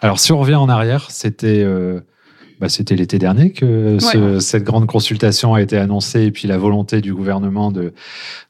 Alors 0.00 0.18
si 0.18 0.32
on 0.32 0.38
revient 0.38 0.56
en 0.56 0.68
arrière, 0.68 1.10
c'était 1.10 1.64
bah, 2.60 2.68
c'était 2.68 2.94
l'été 2.94 3.18
dernier 3.18 3.52
que 3.52 3.96
cette 4.38 4.64
grande 4.64 4.86
consultation 4.86 5.54
a 5.54 5.62
été 5.62 5.78
annoncée 5.78 6.24
et 6.24 6.30
puis 6.30 6.46
la 6.46 6.58
volonté 6.58 7.00
du 7.00 7.14
gouvernement 7.14 7.72
de, 7.72 7.94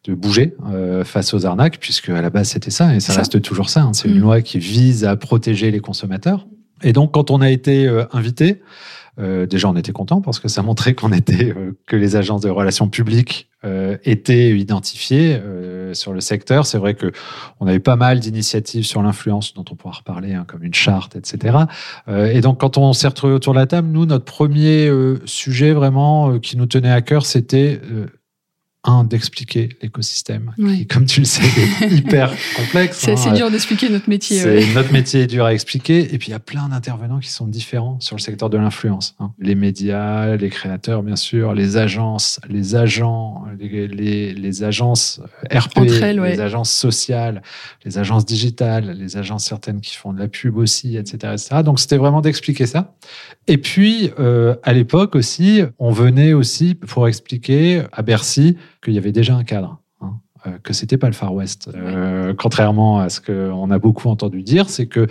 de 0.04 0.14
bouger 0.14 0.54
euh, 0.72 1.04
face 1.04 1.32
aux 1.32 1.46
arnaques, 1.46 1.78
puisque 1.78 2.08
à 2.08 2.20
la 2.20 2.30
base 2.30 2.48
c'était 2.48 2.72
ça 2.72 2.94
et 2.94 2.98
ça, 3.00 3.12
reste 3.12 3.40
toujours 3.40 3.70
ça. 3.70 3.82
Hein. 3.82 3.92
C'est 3.92 4.08
une 4.08 4.18
mm. 4.18 4.22
loi 4.22 4.42
qui 4.42 4.58
vise 4.58 5.04
à 5.04 5.14
protéger 5.14 5.70
les 5.70 5.78
consommateurs. 5.78 6.48
Et 6.82 6.92
donc 6.92 7.12
quand 7.12 7.30
on 7.30 7.40
a 7.40 7.50
été 7.50 7.86
euh, 7.86 8.04
invité, 8.12 8.60
euh, 9.18 9.46
déjà, 9.46 9.68
on 9.68 9.76
était 9.76 9.92
content 9.92 10.20
parce 10.20 10.38
que 10.38 10.48
ça 10.48 10.62
montrait 10.62 10.94
qu'on 10.94 11.12
était 11.12 11.52
euh, 11.56 11.76
que 11.86 11.96
les 11.96 12.16
agences 12.16 12.40
de 12.40 12.50
relations 12.50 12.88
publiques 12.88 13.48
euh, 13.64 13.96
étaient 14.04 14.56
identifiées 14.56 15.34
euh, 15.34 15.92
sur 15.94 16.12
le 16.12 16.20
secteur. 16.20 16.64
C'est 16.66 16.78
vrai 16.78 16.94
que 16.94 17.12
on 17.58 17.66
avait 17.66 17.80
pas 17.80 17.96
mal 17.96 18.20
d'initiatives 18.20 18.84
sur 18.84 19.02
l'influence 19.02 19.52
dont 19.54 19.64
on 19.70 19.74
pourra 19.74 19.98
reparler, 19.98 20.34
hein, 20.34 20.44
comme 20.46 20.62
une 20.62 20.74
charte, 20.74 21.16
etc. 21.16 21.58
et 22.08 22.40
donc, 22.40 22.60
quand 22.60 22.78
on 22.78 22.92
s'est 22.92 23.08
retrouvés 23.08 23.34
autour 23.34 23.54
de 23.54 23.58
la 23.58 23.66
table, 23.66 23.88
nous, 23.88 24.06
notre 24.06 24.24
premier 24.24 24.90
sujet 25.24 25.72
vraiment 25.72 26.38
qui 26.38 26.56
nous 26.56 26.66
tenait 26.66 26.90
à 26.90 27.02
cœur, 27.02 27.26
c'était 27.26 27.80
un, 28.84 29.04
d'expliquer 29.04 29.68
l'écosystème, 29.82 30.52
Ouais. 30.56 30.78
qui, 30.78 30.86
comme 30.86 31.04
tu 31.04 31.20
le 31.20 31.26
sais, 31.26 31.42
est 31.82 31.88
hyper 31.92 32.32
complexe. 32.56 32.96
C'est 32.98 33.10
hein. 33.10 33.14
assez 33.14 33.30
dur 33.32 33.50
d'expliquer 33.50 33.90
notre 33.90 34.08
métier. 34.08 34.42
Ouais. 34.42 34.64
Notre 34.74 34.92
métier 34.92 35.20
est 35.22 35.26
dur 35.26 35.44
à 35.44 35.52
expliquer. 35.52 36.14
Et 36.14 36.18
puis, 36.18 36.28
il 36.28 36.30
y 36.30 36.34
a 36.34 36.38
plein 36.38 36.68
d'intervenants 36.68 37.18
qui 37.18 37.28
sont 37.28 37.46
différents 37.46 38.00
sur 38.00 38.16
le 38.16 38.20
secteur 38.22 38.48
de 38.48 38.56
l'influence. 38.56 39.16
hein. 39.20 39.32
Les 39.38 39.54
médias, 39.54 40.34
les 40.36 40.48
créateurs, 40.48 41.02
bien 41.02 41.16
sûr, 41.16 41.52
les 41.52 41.76
agences, 41.76 42.40
les 42.48 42.74
agents, 42.74 43.44
les, 43.58 43.86
les- 43.86 44.32
les 44.32 44.62
agences 44.64 45.20
RP, 45.52 45.78
elles, 46.02 46.20
ouais. 46.20 46.32
les 46.32 46.40
agences 46.40 46.72
sociales, 46.72 47.42
les 47.84 47.98
agences 47.98 48.24
digitales, 48.24 48.96
les 48.98 49.16
agences 49.18 49.44
certaines 49.44 49.80
qui 49.82 49.94
font 49.96 50.12
de 50.14 50.18
la 50.18 50.28
pub 50.28 50.56
aussi, 50.56 50.96
etc. 50.96 51.34
etc. 51.34 51.62
Donc, 51.62 51.80
c'était 51.80 51.98
vraiment 51.98 52.22
d'expliquer 52.22 52.64
ça. 52.66 52.94
Et 53.46 53.58
puis, 53.58 54.10
euh, 54.18 54.54
à 54.62 54.72
l'époque 54.72 55.14
aussi, 55.16 55.62
on 55.78 55.90
venait 55.90 56.32
aussi 56.32 56.74
pour 56.74 57.08
expliquer 57.08 57.82
à 57.92 58.02
Bercy 58.02 58.56
qu'il 58.82 58.94
y 58.94 58.98
avait 58.98 59.12
déjà 59.12 59.34
un 59.34 59.44
cadre. 59.44 59.80
hein, 60.00 60.20
euh, 60.46 60.58
que 60.62 60.72
c'était 60.72 60.96
pas 60.98 61.06
le 61.08 61.12
Far 61.12 61.34
West. 61.34 61.70
Euh, 61.74 62.34
contrairement 62.36 63.00
à 63.00 63.08
ce 63.08 63.20
qu'on 63.20 63.70
a 63.70 63.78
beaucoup 63.78 64.08
entendu 64.08 64.42
dire, 64.42 64.68
c'est 64.70 64.86
que 64.86 65.06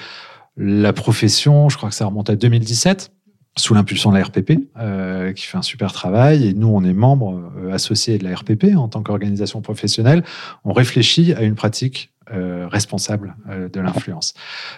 la 0.58 0.92
profession, 0.94 1.70
je 1.70 1.78
crois 1.78 1.90
que 1.90 1.96
ça 1.96 2.06
remonte 2.06 2.30
à 2.30 2.36
2017, 2.36 3.12
sous 3.58 3.74
l'impulsion 3.74 4.12
de 4.12 4.18
la 4.18 4.24
RPP, 4.24 4.70
euh, 4.78 5.34
qui 5.34 5.46
fait 5.46 5.58
un 5.58 5.62
super 5.62 5.92
travail, 5.92 6.48
et 6.48 6.54
nous, 6.54 6.68
on 6.68 6.84
est 6.84 6.94
membre 6.94 7.52
euh, 7.58 7.72
associé 7.74 8.18
de 8.18 8.24
la 8.24 8.36
RPP 8.36 8.76
en 8.76 8.88
tant 8.88 9.02
qu'organisation 9.04 9.62
professionnelle, 9.62 10.24
on 10.64 10.72
réfléchit 10.72 11.34
à 11.34 11.44
une 11.44 11.56
pratique 11.56 12.12
euh, 12.32 12.68
responsable 12.68 13.36
de 13.74 13.80
l'influence. 13.82 14.36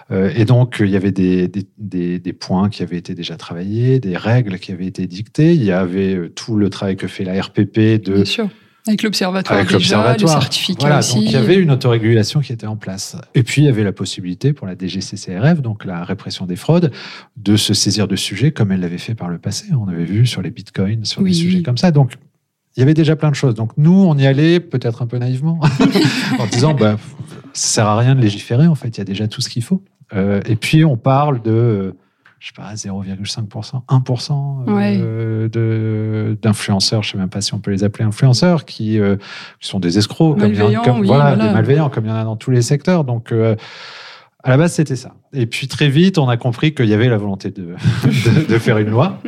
Et 0.09 0.45
donc, 0.45 0.77
il 0.79 0.89
y 0.89 0.95
avait 0.95 1.11
des, 1.11 1.49
des, 1.49 1.67
des, 1.77 2.17
des 2.17 2.33
points 2.33 2.69
qui 2.69 2.81
avaient 2.81 2.97
été 2.97 3.13
déjà 3.13 3.35
travaillés, 3.35 3.99
des 3.99 4.15
règles 4.15 4.57
qui 4.57 4.71
avaient 4.71 4.85
été 4.87 5.05
dictées, 5.05 5.53
il 5.53 5.63
y 5.63 5.71
avait 5.73 6.29
tout 6.29 6.55
le 6.55 6.69
travail 6.69 6.95
que 6.95 7.07
fait 7.07 7.25
la 7.25 7.39
RPP 7.41 8.01
de. 8.01 8.23
Avec 8.87 9.03
l'observatoire 9.03 9.59
avec 9.59 9.71
le 9.71 9.79
certificat 9.79 10.79
Voilà, 10.79 10.99
aussi. 10.99 11.15
donc 11.15 11.23
il 11.25 11.31
y 11.31 11.35
avait 11.35 11.57
une 11.57 11.69
autorégulation 11.71 12.39
qui 12.39 12.51
était 12.51 12.65
en 12.67 12.75
place. 12.77 13.15
Et 13.35 13.43
puis 13.43 13.61
il 13.61 13.65
y 13.65 13.67
avait 13.67 13.83
la 13.83 13.91
possibilité 13.91 14.53
pour 14.53 14.65
la 14.65 14.75
DGCCRF, 14.75 15.61
donc 15.61 15.85
la 15.85 16.03
répression 16.03 16.45
des 16.47 16.55
fraudes, 16.55 16.91
de 17.37 17.55
se 17.57 17.73
saisir 17.73 18.07
de 18.07 18.15
sujets 18.15 18.51
comme 18.51 18.71
elle 18.71 18.79
l'avait 18.79 18.97
fait 18.97 19.13
par 19.15 19.29
le 19.29 19.37
passé. 19.37 19.65
On 19.79 19.87
avait 19.87 20.05
vu 20.05 20.25
sur 20.25 20.41
les 20.41 20.49
bitcoins, 20.49 21.05
sur 21.05 21.21
Oui. 21.21 21.29
des 21.31 21.35
sujets 21.37 21.61
comme 21.61 21.77
ça. 21.77 21.91
Donc 21.91 22.13
il 22.75 22.79
y 22.79 22.83
avait 22.83 22.93
déjà 22.93 23.15
plein 23.15 23.29
de 23.29 23.35
choses. 23.35 23.53
Donc 23.53 23.71
nous, 23.77 23.91
on 24.07 24.17
y 24.17 24.25
allait 24.25 24.59
peut-être 24.59 25.01
un 25.01 25.07
peu 25.07 25.17
naïvement, 25.17 25.59
en 26.39 26.47
disant 26.47 26.73
bah, 26.73 26.97
ça 27.53 27.67
sert 27.67 27.85
à 27.87 27.97
rien 27.99 28.15
de 28.15 28.21
légiférer. 28.21 28.65
En 28.67 28.75
fait, 28.75 28.87
il 28.89 28.97
y 28.97 29.01
a 29.01 29.05
déjà 29.05 29.27
tout 29.27 29.41
ce 29.41 29.49
qu'il 29.49 29.63
faut. 29.63 29.83
Euh, 30.13 30.41
et 30.45 30.55
puis 30.55 30.83
on 30.85 30.97
parle 30.97 31.41
de 31.41 31.51
euh, 31.51 31.91
je 32.41 32.47
sais 32.47 32.53
pas, 32.55 32.73
0,5%, 32.73 33.83
1% 33.87 34.65
euh, 34.67 35.47
de- 35.47 36.35
d'influenceurs, 36.41 37.03
je 37.03 37.11
sais 37.11 37.17
même 37.19 37.29
pas 37.29 37.39
si 37.39 37.53
on 37.53 37.59
peut 37.59 37.69
les 37.69 37.83
appeler 37.83 38.03
influenceurs, 38.03 38.65
qui, 38.65 38.99
euh, 38.99 39.15
qui 39.59 39.67
sont 39.69 39.79
des 39.79 39.99
escrocs, 39.99 40.39
comme 40.39 40.51
il 40.51 40.55
y 40.57 40.61
en 40.61 40.65
a- 40.65 40.69
Malveillants, 40.69 40.83
comme- 40.83 40.99
oui, 41.01 41.07
voilà, 41.07 41.35
voilà. 41.35 41.47
des 41.47 41.53
malveillants, 41.53 41.89
comme 41.91 42.05
il 42.05 42.09
y 42.09 42.11
en 42.11 42.15
a 42.15 42.23
dans 42.23 42.35
tous 42.37 42.49
les 42.49 42.63
secteurs. 42.63 43.03
Donc, 43.03 43.31
euh, 43.31 43.55
à 44.43 44.49
la 44.49 44.57
base, 44.57 44.73
c'était 44.73 44.95
ça. 44.95 45.13
Et 45.33 45.45
puis, 45.45 45.67
très 45.67 45.87
vite, 45.89 46.17
on 46.17 46.27
a 46.29 46.35
compris 46.37 46.73
qu'il 46.73 46.87
y 46.87 46.95
avait 46.95 47.09
la 47.09 47.17
volonté 47.17 47.51
de, 47.51 47.75
de, 48.05 48.47
de 48.47 48.57
faire 48.57 48.79
une 48.79 48.89
loi. 48.89 49.21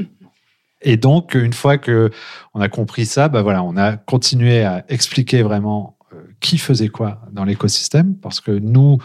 Et 0.81 0.97
donc, 0.97 1.35
une 1.35 1.53
fois 1.53 1.77
que 1.77 2.09
on 2.55 2.61
a 2.61 2.67
compris 2.67 3.05
ça, 3.05 3.29
bah 3.29 3.43
voilà, 3.43 3.61
on 3.63 3.77
a 3.77 3.95
continué 3.95 4.63
à 4.63 4.83
expliquer 4.89 5.43
vraiment 5.43 5.97
qui 6.39 6.57
faisait 6.57 6.89
quoi 6.89 7.21
dans 7.31 7.45
l'écosystème, 7.45 8.15
parce 8.15 8.41
que 8.41 8.51
nous, 8.51 8.97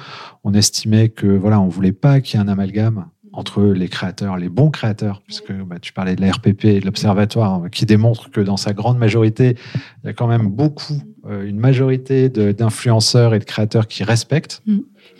on 0.44 0.54
estimait 0.54 1.08
que 1.08 1.26
voilà, 1.26 1.60
on 1.60 1.68
voulait 1.68 1.92
pas 1.92 2.20
qu'il 2.20 2.38
y 2.38 2.42
ait 2.42 2.44
un 2.44 2.48
amalgame 2.48 3.06
entre 3.38 3.62
les 3.62 3.88
créateurs, 3.88 4.36
les 4.36 4.48
bons 4.48 4.70
créateurs, 4.70 5.22
puisque 5.24 5.52
bah, 5.52 5.76
tu 5.80 5.92
parlais 5.92 6.16
de 6.16 6.20
la 6.20 6.32
RPP 6.32 6.64
et 6.64 6.80
de 6.80 6.84
l'Observatoire, 6.86 7.54
hein, 7.54 7.68
qui 7.70 7.86
démontre 7.86 8.30
que 8.30 8.40
dans 8.40 8.56
sa 8.56 8.72
grande 8.72 8.98
majorité, 8.98 9.56
il 10.02 10.08
y 10.08 10.10
a 10.10 10.12
quand 10.12 10.26
même 10.26 10.48
beaucoup, 10.48 11.00
euh, 11.28 11.46
une 11.46 11.58
majorité 11.60 12.28
d'influenceurs 12.28 13.34
et 13.34 13.38
de 13.38 13.44
créateurs 13.44 13.86
qui 13.86 14.02
respectent. 14.02 14.60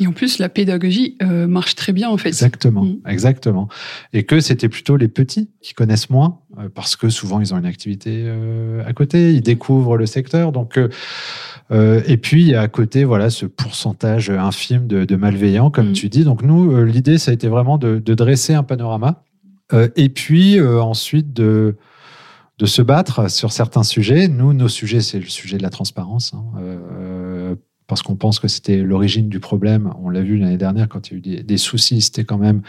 Et 0.01 0.07
en 0.09 0.13
plus, 0.13 0.39
la 0.41 0.49
pédagogie 0.49 1.17
euh, 1.23 1.47
marche 1.47 1.77
très 1.77 1.93
bien 1.93 2.09
en 2.09 2.17
fait. 2.17 2.29
Exactement, 2.29 2.85
Mm. 2.85 2.97
exactement. 3.07 3.69
Et 4.13 4.25
que 4.25 4.41
c'était 4.41 4.69
plutôt 4.69 4.97
les 4.97 5.09
petits 5.09 5.49
qui 5.61 5.75
connaissent 5.75 6.11
moins, 6.11 6.41
euh, 6.59 6.69
parce 6.75 6.97
que 6.97 7.11
souvent 7.11 7.41
ils 7.41 7.55
ont 7.55 7.59
une 7.59 7.67
activité 7.67 8.25
euh, 8.27 8.83
à 8.85 8.93
côté, 8.95 9.33
ils 9.33 9.43
découvrent 9.43 9.97
le 9.97 10.07
secteur. 10.07 10.51
Donc, 10.51 10.79
euh, 11.71 12.01
et 12.07 12.17
puis 12.17 12.43
il 12.43 12.49
y 12.49 12.55
a 12.55 12.63
à 12.63 12.69
côté, 12.69 13.05
voilà, 13.05 13.31
ce 13.31 13.45
pourcentage 13.47 14.31
infime 14.31 14.87
de, 14.87 15.05
de 15.05 15.17
malveillants, 15.17 15.71
comme 15.71 15.91
Mm. 15.91 15.93
tu 15.93 16.09
dis. 16.09 16.25
Donc 16.25 16.43
nous, 16.43 16.73
euh, 16.73 16.83
l'idée, 16.85 17.19
ça 17.19 17.31
a 17.31 17.35
été 17.35 17.49
vraiment 17.49 17.77
de, 17.79 17.99
de 17.99 18.15
dresser 18.15 18.55
un 18.55 18.63
panorama, 18.63 19.23
euh, 19.75 19.89
et 19.97 20.09
puis 20.09 20.59
euh, 20.59 20.81
ensuite 20.81 21.33
de 21.33 21.77
de 22.59 22.67
se 22.67 22.83
battre 22.83 23.31
sur 23.31 23.53
certains 23.53 23.85
sujets. 23.85 24.27
Nous, 24.27 24.53
nos 24.53 24.67
sujets, 24.69 25.01
c'est 25.01 25.21
le 25.21 25.27
sujet 25.29 25.59
de 25.59 25.63
la 25.63 25.71
transparence. 25.71 26.35
hein, 26.35 27.55
parce 27.87 28.03
qu'on 28.03 28.17
pense 28.17 28.41
que 28.41 28.49
c'était 28.49 28.79
l'origine 28.79 29.29
du 29.29 29.39
problème. 29.41 29.93
On 30.03 30.11
l'a 30.11 30.23
vu 30.23 30.37
l'année 30.39 30.57
dernière 30.57 30.89
quand 30.89 31.09
il 31.09 31.13
y 31.13 31.15
a 31.15 31.19
eu 31.19 31.21
des, 31.21 31.43
des 31.45 31.57
soucis, 31.57 32.01
c'était 32.03 32.25
quand 32.25 32.37
même 32.37 32.63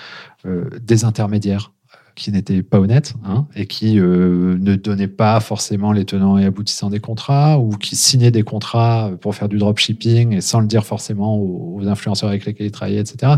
des 0.46 1.06
intermédiaires 1.06 1.74
qui 2.20 2.32
n'étaient 2.32 2.62
pas 2.62 2.80
honnêtes 2.80 3.16
hein, 3.24 3.48
et 3.56 3.66
qui 3.66 4.00
euh, 4.00 4.58
ne 4.60 4.76
donnaient 4.76 5.08
pas 5.08 5.40
forcément 5.40 5.92
les 5.92 6.06
tenants 6.06 6.38
et 6.38 6.46
aboutissants 6.46 6.90
des 6.90 7.00
contrats 7.00 7.58
ou 7.58 7.70
qui 7.70 7.96
signaient 7.96 8.32
des 8.32 8.44
contrats 8.44 9.12
pour 9.22 9.34
faire 9.34 9.50
du 9.50 9.58
dropshipping 9.58 10.34
et 10.34 10.42
sans 10.42 10.60
le 10.60 10.68
dire 10.68 10.86
forcément 10.86 11.38
aux, 11.38 11.80
influenceurs 11.88 12.30
avec 12.30 12.46
lesquels 12.46 12.68
ils 12.68 12.72
travaillaient, 12.72 13.00
etc. 13.00 13.34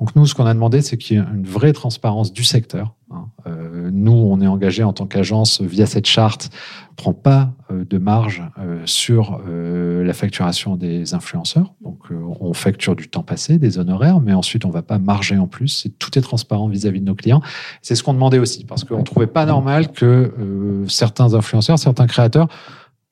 Donc 0.00 0.14
nous, 0.16 0.26
ce 0.26 0.34
qu'on 0.34 0.44
a 0.44 0.52
demandé, 0.52 0.82
c'est 0.82 0.98
qu'il 0.98 1.16
y 1.16 1.20
ait 1.20 1.24
une 1.32 1.46
vraie 1.46 1.72
transparence 1.72 2.32
du 2.32 2.42
secteur. 2.42 2.94
hein. 3.12 3.28
Euh, 3.46 3.90
nous, 3.92 4.12
on 4.12 4.40
est 4.40 4.46
engagé 4.48 4.82
en 4.82 4.92
tant 4.92 5.06
qu'agence 5.06 5.60
via 5.62 5.86
cette 5.86 6.06
charte 6.06 6.50
prend 6.96 7.14
pas 7.14 7.52
euh, 7.70 7.84
de 7.88 7.98
marge 7.98 8.42
sur 8.84 9.40
la 9.46 10.12
facturation 10.12 10.76
des 10.76 11.14
influenceurs. 11.14 11.74
On 12.46 12.54
facture 12.54 12.96
du 12.96 13.08
temps 13.08 13.22
passé, 13.22 13.58
des 13.58 13.78
honoraires, 13.78 14.20
mais 14.20 14.32
ensuite, 14.32 14.64
on 14.64 14.70
va 14.70 14.82
pas 14.82 14.98
marger 14.98 15.36
en 15.36 15.46
plus. 15.46 15.88
Tout 15.98 16.18
est 16.18 16.22
transparent 16.22 16.68
vis-à-vis 16.68 17.00
de 17.00 17.06
nos 17.06 17.14
clients. 17.14 17.42
C'est 17.82 17.94
ce 17.94 18.02
qu'on 18.02 18.14
demandait 18.14 18.38
aussi, 18.38 18.64
parce 18.64 18.84
qu'on 18.84 19.02
trouvait 19.02 19.26
pas 19.26 19.46
normal 19.46 19.92
que 19.92 20.32
euh, 20.38 20.88
certains 20.88 21.34
influenceurs, 21.34 21.78
certains 21.78 22.06
créateurs 22.06 22.48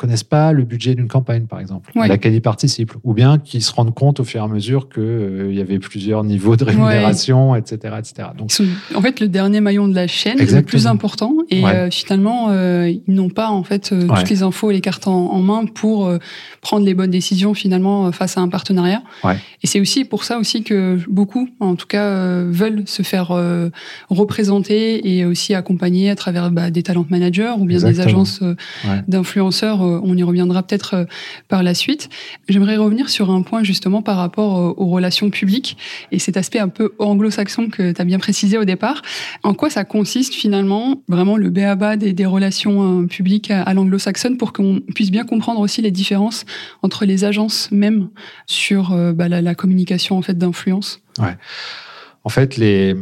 connaissent 0.04 0.24
pas 0.38 0.52
le 0.52 0.64
budget 0.64 0.94
d'une 0.94 1.08
campagne, 1.08 1.46
par 1.46 1.60
exemple, 1.60 1.90
Ouais. 1.96 2.04
à 2.04 2.08
laquelle 2.08 2.34
ils 2.34 2.42
participent, 2.42 2.92
ou 3.04 3.14
bien 3.14 3.38
qu'ils 3.38 3.62
se 3.62 3.72
rendent 3.72 3.94
compte 3.94 4.20
au 4.20 4.24
fur 4.24 4.40
et 4.40 4.44
à 4.44 4.48
mesure 4.48 4.88
qu'il 4.88 5.54
y 5.54 5.60
avait 5.60 5.78
plusieurs 5.78 6.22
niveaux 6.24 6.56
de 6.56 6.64
rémunération, 6.64 7.54
etc., 7.56 7.94
etc. 7.98 8.28
Donc, 8.36 8.50
Ils 8.50 8.54
sont 8.54 8.66
en 8.94 9.00
fait 9.00 9.20
le 9.20 9.28
dernier 9.28 9.60
maillon 9.60 9.88
de 9.88 9.94
la 9.94 10.06
chaîne, 10.06 10.36
le 10.36 10.42
Exactement. 10.42 10.68
plus 10.68 10.86
important, 10.86 11.32
et 11.50 11.62
Ouais. 11.64 11.74
euh, 11.74 11.90
finalement 11.90 12.48
euh, 12.50 12.92
ils 13.08 13.14
n'ont 13.14 13.30
pas 13.30 13.48
en 13.48 13.62
fait 13.64 13.92
euh, 13.92 14.06
toutes 14.14 14.28
les 14.30 14.42
infos 14.42 14.70
et 14.70 14.74
les 14.74 14.80
cartes 14.80 15.06
en, 15.08 15.30
en 15.32 15.40
main 15.40 15.64
pour 15.66 16.06
euh, 16.06 16.18
prendre 16.60 16.84
les 16.84 16.94
bonnes 16.94 17.10
décisions 17.10 17.54
finalement 17.54 18.06
euh, 18.06 18.10
face 18.12 18.36
à 18.36 18.40
un 18.42 18.48
partenariat. 18.48 19.02
Et 19.62 19.66
c'est 19.66 19.80
aussi 19.80 20.04
pour 20.04 20.24
ça 20.24 20.38
aussi 20.38 20.62
que 20.62 20.98
beaucoup, 21.08 21.48
en 21.60 21.74
tout 21.76 21.86
cas, 21.86 22.04
euh, 22.04 22.46
veulent 22.50 22.82
se 22.86 23.02
faire 23.02 23.30
euh, 23.30 23.70
représenter 24.10 25.16
et 25.16 25.24
aussi 25.24 25.54
accompagner 25.54 26.10
à 26.10 26.16
travers 26.16 26.50
bah, 26.50 26.70
des 26.70 26.82
talent 26.82 27.06
managers 27.08 27.52
ou 27.58 27.64
bien 27.64 27.78
des 27.78 28.00
agences 28.00 28.40
euh, 28.42 28.54
d'influenceurs. 29.08 29.82
Euh, 29.94 30.00
on 30.02 30.16
y 30.16 30.22
reviendra 30.22 30.62
peut-être 30.62 30.94
euh, 30.94 31.04
par 31.48 31.62
la 31.62 31.74
suite. 31.74 32.08
J'aimerais 32.48 32.76
revenir 32.76 33.08
sur 33.08 33.30
un 33.30 33.42
point 33.42 33.62
justement 33.62 34.02
par 34.02 34.16
rapport 34.16 34.58
euh, 34.58 34.74
aux 34.76 34.86
relations 34.88 35.30
publiques 35.30 35.76
et 36.12 36.18
cet 36.18 36.36
aspect 36.36 36.58
un 36.58 36.68
peu 36.68 36.94
anglo-saxon 36.98 37.68
que 37.68 37.92
tu 37.92 38.00
as 38.00 38.04
bien 38.04 38.18
précisé 38.18 38.58
au 38.58 38.64
départ. 38.64 39.02
En 39.42 39.54
quoi 39.54 39.70
ça 39.70 39.84
consiste 39.84 40.34
finalement 40.34 41.02
vraiment 41.08 41.36
le 41.36 41.50
béaba 41.50 41.96
des, 41.96 42.12
des 42.12 42.26
relations 42.26 43.06
publiques 43.06 43.50
à, 43.50 43.62
à 43.62 43.74
l'anglo-saxonne 43.74 44.36
pour 44.36 44.52
qu'on 44.52 44.80
puisse 44.94 45.10
bien 45.10 45.24
comprendre 45.24 45.60
aussi 45.60 45.82
les 45.82 45.90
différences 45.90 46.44
entre 46.82 47.04
les 47.04 47.24
agences 47.24 47.70
même 47.70 48.08
sur 48.46 48.90
bah, 49.14 49.28
la, 49.28 49.42
la 49.42 49.54
communication 49.54 50.16
en 50.18 50.22
fait 50.22 50.36
d'influence? 50.36 51.00
En 52.24 52.28
fait, 52.28 52.56
les, 52.56 52.94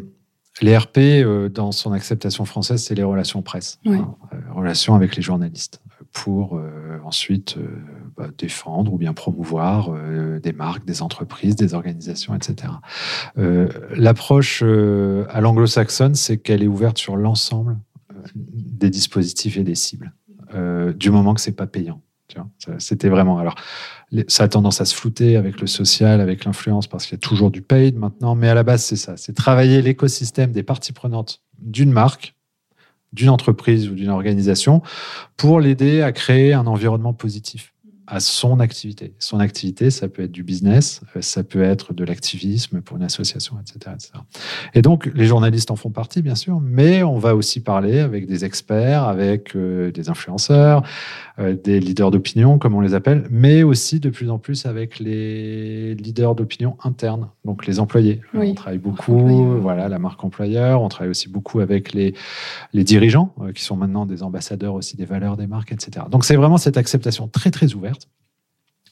les 0.61 0.77
RP, 0.77 0.99
euh, 0.99 1.49
dans 1.49 1.73
son 1.73 1.93
acceptation 1.93 2.45
française, 2.45 2.83
c'est 2.83 2.95
les 2.95 3.03
relations 3.03 3.43
presse, 3.43 3.79
Ouais. 3.85 3.97
hein, 3.97 4.15
euh, 4.33 4.37
relations 4.55 4.95
avec 4.95 5.17
les 5.17 5.23
journalistes, 5.23 5.81
pour 6.13 6.57
euh, 6.57 6.99
ensuite 7.05 7.57
euh, 7.57 7.69
bah, 8.17 8.29
défendre 8.37 8.93
ou 8.93 8.99
bien 8.99 9.15
promouvoir 9.15 9.91
euh, 9.91 10.39
des 10.39 10.53
marques, 10.53 10.85
des 10.85 11.03
entreprises, 11.03 11.57
des 11.57 11.75
organisations, 11.75 12.35
etc. 12.35 12.75
L'approche 13.37 14.63
à 14.63 15.41
l'anglo-saxonne, 15.41 16.15
c'est 16.15 16.39
qu'elle 16.39 16.63
est 16.63 16.69
ouverte 16.69 16.99
sur 16.99 17.17
l'ensemble 17.17 17.79
des 18.35 18.91
dispositifs 18.91 19.57
et 19.57 19.65
des 19.65 19.75
cibles, 19.75 20.13
du 20.97 21.11
moment 21.11 21.35
que 21.35 21.41
c'est 21.41 21.57
pas 21.57 21.67
payant. 21.67 22.01
C'était 22.79 23.09
vraiment. 23.09 23.39
Alors, 23.39 23.57
ça 24.29 24.45
a 24.45 24.49
tendance 24.49 24.81
à 24.81 24.85
se 24.85 24.95
flouter 24.95 25.37
avec 25.37 25.61
le 25.61 25.67
social, 25.67 26.21
avec 26.21 26.45
l'influence, 26.45 26.87
parce 26.87 27.05
qu'il 27.05 27.15
y 27.15 27.17
a 27.17 27.27
toujours 27.27 27.51
du 27.51 27.63
paid 27.63 27.97
maintenant. 27.97 28.35
Mais 28.35 28.49
à 28.49 28.55
la 28.55 28.63
base, 28.63 28.85
c'est 28.85 28.97
ça. 28.97 29.17
C'est 29.17 29.35
travailler 29.35 29.83
l'écosystème 29.83 30.53
des 30.53 30.63
parties 30.63 30.93
prenantes 30.93 31.43
d'une 31.59 31.93
marque, 31.93 32.35
d'une 33.13 33.29
entreprise 33.29 33.89
ou 33.89 33.95
d'une 33.95 34.11
organisation 34.11 34.83
pour 35.37 35.61
l'aider 35.61 36.03
à 36.03 36.13
créer 36.13 36.53
un 36.53 36.67
environnement 36.67 37.13
positif 37.13 37.73
à 38.13 38.21
son 38.21 38.61
activité. 38.61 39.15
Son 39.19 39.41
activité, 39.41 39.91
ça 39.91 40.07
peut 40.07 40.25
être 40.25 40.33
du 40.33 40.43
business, 40.43 41.01
euh, 41.17 41.23
ça 41.23 41.43
peut 41.43 41.63
être 41.63 41.95
de 41.95 42.05
l'activisme 42.05 42.83
pour 42.83 42.99
une 42.99 43.05
association, 43.05 43.57
etc., 43.59 43.95
etc. 43.95 44.13
Et 44.75 44.83
donc, 44.83 45.11
les 45.15 45.25
journalistes 45.25 45.71
en 45.71 45.77
font 45.77 45.89
partie, 45.89 46.21
bien 46.21 46.35
sûr, 46.35 46.61
mais 46.61 47.03
on 47.03 47.19
va 47.19 47.35
aussi 47.35 47.61
parler 47.61 48.01
avec 48.01 48.27
des 48.27 48.45
experts, 48.45 49.05
avec 49.05 49.57
euh, 49.57 49.91
des 49.93 50.11
influenceurs, 50.11 50.83
euh, 51.39 51.57
des 51.57 51.81
leaders 51.81 52.11
d'opinion, 52.11 52.59
comme 52.59 52.75
on 52.75 52.83
les 52.83 52.93
appelle, 52.93 53.27
mais 53.31 53.63
aussi 53.63 53.99
de 53.99 54.11
plus 54.11 54.29
en 54.29 54.39
plus 54.39 54.67
avec 54.67 54.99
les 54.99 55.95
leaders 55.95 56.35
d'opinion 56.35 56.77
internes, 56.85 57.29
donc 57.47 57.67
les 57.67 57.81
employés. 57.81 58.21
On 58.35 58.53
travaille 58.53 58.77
beaucoup, 58.77 59.59
voilà, 59.59 59.89
la 59.89 59.99
marque 59.99 60.23
employeur. 60.23 60.83
On 60.83 60.91
travaille 60.91 61.11
aussi 61.11 61.31
beaucoup 61.31 61.61
avec 61.61 61.95
les, 61.95 62.13
les 62.75 62.85
dirigeants, 62.85 63.35
qui 63.55 63.65
sont 63.65 63.77
maintenant 63.77 64.05
des 64.05 64.23
ambassadeurs 64.23 64.75
aussi 64.75 64.99
des 64.99 65.07
valeurs 65.07 65.39
des 65.39 65.47
marques, 65.47 65.73
etc. 65.73 66.05
Donc, 66.11 66.27
c'est 66.27 66.37
vraiment 66.37 66.59
cette 66.59 66.77
acceptation 66.77 67.27
très, 67.27 67.51
très 67.51 67.73
ouverte 67.73 68.02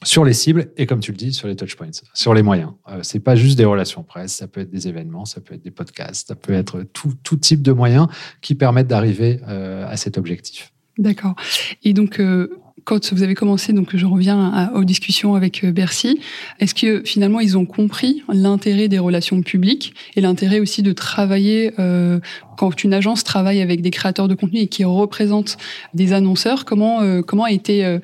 sur 0.03 0.25
les 0.25 0.33
cibles 0.33 0.71
et 0.77 0.85
comme 0.85 0.99
tu 0.99 1.11
le 1.11 1.17
dis 1.17 1.33
sur 1.33 1.47
les 1.47 1.55
touchpoints, 1.55 1.91
sur 2.13 2.33
les 2.33 2.41
moyens. 2.41 2.71
Euh, 2.89 2.99
c'est 3.03 3.19
pas 3.19 3.35
juste 3.35 3.57
des 3.57 3.65
relations 3.65 4.03
presse, 4.03 4.33
ça 4.33 4.47
peut 4.47 4.61
être 4.61 4.71
des 4.71 4.87
événements, 4.87 5.25
ça 5.25 5.41
peut 5.41 5.53
être 5.53 5.63
des 5.63 5.71
podcasts, 5.71 6.27
ça 6.27 6.35
peut 6.35 6.53
être 6.53 6.83
tout, 6.93 7.13
tout 7.23 7.37
type 7.37 7.61
de 7.61 7.71
moyens 7.71 8.07
qui 8.41 8.55
permettent 8.55 8.87
d'arriver 8.87 9.39
euh, 9.47 9.85
à 9.87 9.97
cet 9.97 10.17
objectif. 10.17 10.73
D'accord. 10.97 11.35
Et 11.83 11.93
donc 11.93 12.19
euh, 12.19 12.49
quand 12.83 13.13
vous 13.13 13.23
avez 13.23 13.35
commencé, 13.35 13.73
donc 13.73 13.95
je 13.95 14.05
reviens 14.05 14.71
aux 14.73 14.83
discussions 14.83 15.35
avec 15.35 15.63
euh, 15.63 15.71
Bercy, 15.71 16.19
est-ce 16.59 16.75
que 16.75 17.03
finalement 17.05 17.39
ils 17.39 17.57
ont 17.57 17.65
compris 17.65 18.23
l'intérêt 18.31 18.87
des 18.87 18.99
relations 18.99 19.41
publiques 19.41 19.93
et 20.15 20.21
l'intérêt 20.21 20.59
aussi 20.59 20.81
de 20.83 20.91
travailler 20.91 21.73
euh, 21.79 22.19
quand 22.57 22.83
une 22.83 22.93
agence 22.93 23.23
travaille 23.23 23.61
avec 23.61 23.81
des 23.81 23.91
créateurs 23.91 24.27
de 24.27 24.35
contenu 24.35 24.59
et 24.59 24.67
qui 24.67 24.83
représente 24.83 25.57
des 25.93 26.13
annonceurs 26.13 26.65
Comment 26.65 27.01
euh, 27.01 27.21
comment 27.21 27.43
a 27.43 27.51
été 27.51 27.99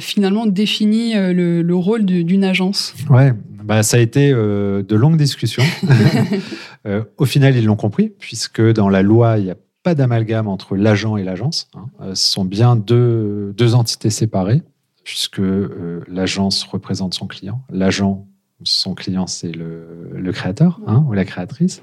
finalement 0.00 0.46
défini 0.46 1.14
le, 1.14 1.74
rôle 1.74 2.04
d'une 2.04 2.44
agence? 2.44 2.94
Ouais, 3.10 3.32
bah, 3.64 3.82
ça 3.82 3.96
a 3.96 4.00
été 4.00 4.32
de 4.32 4.94
longues 4.96 5.16
discussions. 5.16 5.64
au 7.16 7.24
final, 7.24 7.56
ils 7.56 7.64
l'ont 7.64 7.76
compris 7.76 8.12
puisque 8.18 8.62
dans 8.62 8.88
la 8.88 9.02
loi, 9.02 9.38
il 9.38 9.46
y 9.46 9.50
a 9.50 9.56
d'amalgame 9.94 10.48
entre 10.48 10.76
l'agent 10.76 11.16
et 11.16 11.24
l'agence. 11.24 11.68
Hein. 11.74 11.86
Euh, 12.00 12.14
ce 12.14 12.30
sont 12.30 12.44
bien 12.44 12.76
deux, 12.76 13.54
deux 13.56 13.74
entités 13.74 14.10
séparées, 14.10 14.62
puisque 15.04 15.40
euh, 15.40 16.02
l'agence 16.08 16.64
représente 16.64 17.14
son 17.14 17.26
client. 17.26 17.62
L'agent, 17.70 18.26
son 18.64 18.94
client, 18.94 19.26
c'est 19.28 19.52
le, 19.52 20.10
le, 20.12 20.32
créateur 20.32 20.80
hein, 20.86 21.04
ou 21.08 21.12
la 21.12 21.24
créatrice. 21.24 21.80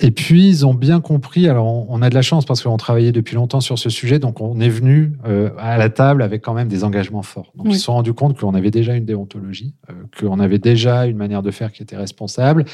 Et 0.00 0.10
puis, 0.10 0.48
ils 0.48 0.66
ont 0.66 0.72
bien 0.72 1.00
compris. 1.00 1.48
Alors, 1.48 1.66
on, 1.66 2.00
a 2.00 2.08
de 2.08 2.14
la 2.14 2.22
chance 2.22 2.46
parce 2.46 2.62
qu'on 2.62 2.78
travaillait 2.78 3.12
depuis 3.12 3.34
longtemps 3.34 3.60
sur 3.60 3.78
ce 3.78 3.90
sujet, 3.90 4.18
donc 4.18 4.40
on 4.40 4.58
est 4.58 4.70
venu 4.70 5.12
euh, 5.26 5.50
à 5.58 5.76
la 5.76 5.90
table 5.90 6.22
avec 6.22 6.42
quand 6.42 6.54
même 6.54 6.68
des 6.68 6.82
engagements 6.82 7.22
forts. 7.22 7.52
Donc, 7.54 7.66
ils 7.68 7.76
se 7.76 7.84
sont 7.84 7.92
rendus 7.92 8.14
compte 8.14 8.38
qu'on 8.40 8.54
avait 8.54 8.70
déjà 8.70 8.94
une 8.94 9.04
déontologie, 9.04 9.74
qu'on 10.18 10.40
avait 10.40 10.58
déjà 10.58 11.06
une 11.06 11.18
manière 11.18 11.42
de 11.42 11.50
faire 11.50 11.72
qui 11.72 11.82
était 11.82 11.96
responsable, 11.96 12.64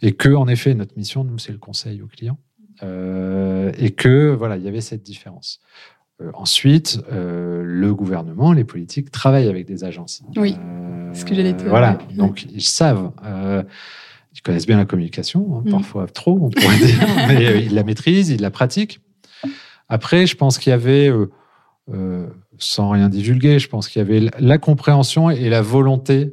et 0.00 0.12
que, 0.12 0.30
en 0.30 0.48
effet, 0.48 0.74
notre 0.74 0.96
mission, 0.96 1.24
nous, 1.24 1.38
c'est 1.38 1.52
le 1.52 1.58
conseil 1.58 2.00
aux 2.00 2.06
clients. 2.06 2.38
Euh, 2.82 3.72
et 3.78 3.90
que 3.90 4.34
voilà, 4.34 4.56
il 4.56 4.64
y 4.64 4.68
avait 4.68 4.80
cette 4.80 5.02
différence. 5.02 5.60
Euh, 6.20 6.30
ensuite, 6.34 7.00
euh, 7.12 7.62
le 7.64 7.94
gouvernement, 7.94 8.52
les 8.52 8.64
politiques 8.64 9.10
travaillent 9.10 9.48
avec 9.48 9.66
des 9.66 9.84
agences. 9.84 10.22
Oui, 10.36 10.56
ce 11.12 11.24
que 11.24 11.34
j'allais 11.34 11.52
dire. 11.52 11.68
Voilà, 11.68 11.98
donc 12.14 12.46
ils 12.52 12.62
savent 12.62 13.12
ils 14.36 14.42
connaissent 14.42 14.66
bien 14.66 14.76
la 14.76 14.84
communication, 14.84 15.58
hein, 15.58 15.62
mm. 15.64 15.70
parfois 15.70 16.06
trop, 16.08 16.36
on 16.42 16.50
pourrait 16.50 16.76
dire, 16.78 16.98
mais 17.28 17.64
ils 17.66 17.74
la 17.74 17.84
maîtrisent, 17.84 18.30
ils 18.30 18.40
la 18.40 18.50
pratiquent. 18.50 19.00
Après, 19.88 20.26
je 20.26 20.34
pense 20.34 20.58
qu'il 20.58 20.70
y 20.70 20.74
avait, 20.74 21.08
sans 22.58 22.90
rien 22.90 23.08
divulguer, 23.08 23.60
je 23.60 23.68
pense 23.68 23.88
qu'il 23.88 24.00
y 24.00 24.04
avait 24.04 24.28
la 24.40 24.58
compréhension 24.58 25.30
et 25.30 25.48
la 25.48 25.62
volonté 25.62 26.32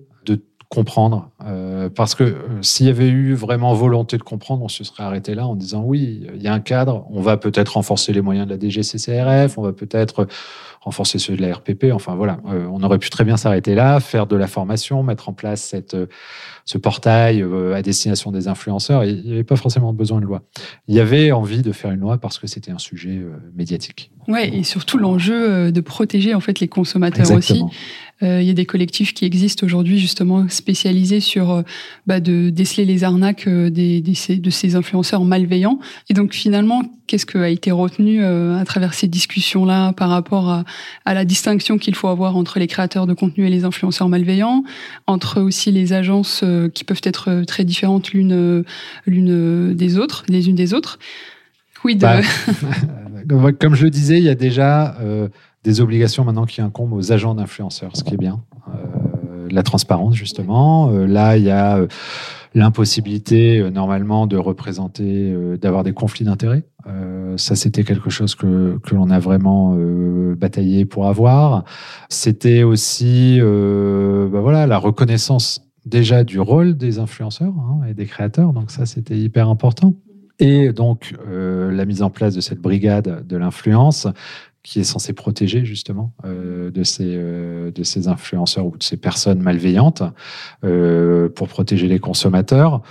comprendre. 0.72 1.30
Euh, 1.46 1.90
parce 1.90 2.16
que 2.16 2.24
euh, 2.24 2.62
s'il 2.62 2.88
y 2.88 2.90
avait 2.90 3.10
eu 3.10 3.34
vraiment 3.34 3.74
volonté 3.74 4.18
de 4.18 4.24
comprendre, 4.24 4.64
on 4.64 4.70
se 4.70 4.86
serait 4.86 5.04
arrêté 5.04 5.36
là 5.36 5.46
en 5.46 5.56
disant 5.56 5.84
oui, 5.86 6.26
il 6.34 6.42
y 6.42 6.48
a 6.48 6.54
un 6.54 6.62
cadre, 6.62 7.06
on 7.12 7.22
va 7.22 7.36
peut-être 7.36 7.74
renforcer 7.74 8.14
les 8.14 8.22
moyens 8.22 8.48
de 8.48 8.54
la 8.54 8.60
DGCCRF, 8.60 9.58
on 9.58 9.64
va 9.64 9.74
peut-être 9.74 10.28
renforcer 10.82 11.20
ceux 11.20 11.36
de 11.36 11.42
la 11.42 11.54
RPP. 11.54 11.86
Enfin 11.94 12.16
voilà, 12.16 12.40
euh, 12.48 12.68
on 12.72 12.84
aurait 12.84 13.00
pu 13.00 13.10
très 13.10 13.24
bien 13.24 13.38
s'arrêter 13.38 13.76
là, 13.76 14.00
faire 14.00 14.28
de 14.28 14.36
la 14.36 14.48
formation, 14.48 15.04
mettre 15.04 15.30
en 15.30 15.34
place 15.34 15.62
cette, 15.62 15.96
ce 16.66 16.78
portail 16.78 17.46
à 17.74 17.82
destination 17.82 18.32
des 18.32 18.48
influenceurs. 18.48 19.04
il 19.04 19.24
n'y 19.24 19.32
avait 19.34 19.44
pas 19.44 19.56
forcément 19.56 19.94
besoin 19.94 20.20
de 20.20 20.26
loi. 20.26 20.42
Il 20.88 20.96
y 20.96 21.00
avait 21.00 21.32
envie 21.32 21.62
de 21.62 21.72
faire 21.72 21.92
une 21.92 22.00
loi 22.00 22.18
parce 22.18 22.40
que 22.40 22.48
c'était 22.48 22.72
un 22.72 22.80
sujet 22.80 23.22
médiatique. 23.56 24.12
Ouais, 24.28 24.54
et 24.54 24.64
surtout 24.64 24.98
l'enjeu 24.98 25.72
de 25.72 25.82
protéger 25.82 26.34
en 26.34 26.40
fait 26.40 26.60
les 26.60 26.68
consommateurs 26.68 27.32
aussi. 27.32 27.64
Euh, 28.24 28.42
il 28.42 28.48
y 28.48 28.52
a 28.52 28.54
des 28.54 28.66
collectifs 28.66 29.14
qui 29.14 29.26
existent 29.26 29.66
aujourd'hui 29.66 29.98
justement 29.98 30.48
spécialisés 30.48 31.20
sur 31.20 31.52
euh, 31.52 31.62
bah, 32.06 32.20
de 32.20 32.50
déceler 32.50 32.86
les 32.86 33.04
arnaques 33.04 33.48
euh, 33.48 33.70
des, 33.70 34.02
des, 34.02 34.38
de 34.38 34.50
ces 34.50 34.76
influenceurs 34.76 35.24
malveillants. 35.24 35.80
Et 36.10 36.14
donc 36.14 36.34
finalement, 36.34 36.84
qu'est-ce 37.08 37.26
qui 37.26 37.38
a 37.38 37.50
été 37.50 37.72
retenu 37.72 38.24
à 38.24 38.64
travers 38.66 38.94
ces 38.94 39.08
discussions-là 39.08 39.92
par 39.94 40.10
rapport 40.10 40.50
à, 40.50 40.64
à 41.06 41.14
la 41.14 41.26
distinction 41.26 41.78
qu'il 41.78 41.96
faut 41.96 42.08
avoir 42.08 42.36
entre 42.36 42.60
les 42.60 42.68
créateurs 42.68 43.08
de 43.08 43.14
contenu 43.14 43.46
et 43.46 43.50
les 43.50 43.66
influenceurs 43.66 44.10
malveillants, 44.10 44.64
entre 45.08 45.42
aussi 45.42 45.72
les 45.72 45.94
agences 45.94 46.44
qui 46.74 46.84
peuvent 46.84 47.02
être 47.04 47.44
très 47.46 47.64
différentes 47.64 48.12
l'une 48.12 48.64
l'une 49.06 49.74
des 49.74 49.98
autres, 49.98 50.24
les 50.28 50.50
unes 50.50 50.56
des 50.56 50.74
autres. 50.74 51.00
Oui, 51.84 51.96
de... 51.96 52.02
Bah, 52.02 52.22
comme 53.60 53.76
je 53.76 53.86
le 53.86 53.90
disais, 53.90 54.18
il 54.18 54.24
y 54.24 54.30
a 54.30 54.36
déjà 54.36 54.96
des 55.64 55.82
obligations 55.82 56.24
maintenant 56.24 56.46
qui 56.46 56.62
incombent 56.62 56.94
aux 56.94 57.12
agents 57.12 57.36
d'influenceurs, 57.36 57.96
ce 57.96 58.04
qui 58.04 58.14
est 58.16 58.18
bien. 58.18 58.42
Euh, 58.68 59.48
la 59.52 59.64
transparence, 59.64 60.16
justement. 60.16 60.90
Euh, 60.92 61.06
là, 61.06 61.38
il 61.38 61.44
y 61.44 61.52
a 61.52 61.78
euh, 61.78 61.88
l'impossibilité, 62.54 63.70
normalement, 63.72 64.28
de 64.28 64.38
représenter, 64.38 65.34
d'avoir 65.62 65.84
des 65.84 65.94
conflits 65.94 66.26
d'intérêts. 66.26 66.64
ça, 67.38 67.56
c'était 67.56 67.84
quelque 67.84 68.10
chose 68.10 68.36
que, 68.36 68.78
que 68.84 68.96
l'on 68.96 69.10
a 69.10 69.20
vraiment 69.20 69.78
bataillé 70.36 70.86
pour 70.86 71.08
avoir. 71.08 71.64
C'était 72.10 72.64
aussi 72.64 73.40
bah 73.40 74.42
voilà, 74.42 74.68
la 74.68 74.78
reconnaissance 74.78 75.72
déjà 75.86 76.24
du 76.24 76.40
rôle 76.40 76.76
des 76.76 77.00
influenceurs 77.00 77.54
hein, 77.58 77.82
et 77.88 77.94
des 77.94 78.06
créateurs. 78.06 78.54
Donc 78.54 78.72
ça, 78.72 78.86
c'était 78.86 79.18
hyper 79.18 79.48
important. 79.50 79.94
Et 80.40 80.74
donc, 80.74 81.14
la 81.30 81.86
mise 81.86 82.02
en 82.02 82.10
place 82.10 82.36
de 82.36 82.42
cette 82.42 82.60
brigade 82.60 83.26
de 83.28 83.38
l'influence 83.38 84.08
qui 84.64 84.80
est 84.80 84.84
censé 84.84 85.14
protéger 85.14 85.66
justement 85.66 86.14
euh, 86.26 86.70
de, 86.70 86.84
ces, 86.84 87.16
euh, 87.16 87.72
de 87.72 87.84
ces 87.84 88.08
influenceurs 88.08 88.66
ou 88.66 88.78
de 88.78 88.84
ces 88.84 88.98
personnes 88.98 89.42
malveillantes 89.42 90.04
euh, 90.64 91.30
pour 91.30 91.48
protéger 91.48 91.88
les 91.88 92.00
consommateurs. 92.00 92.82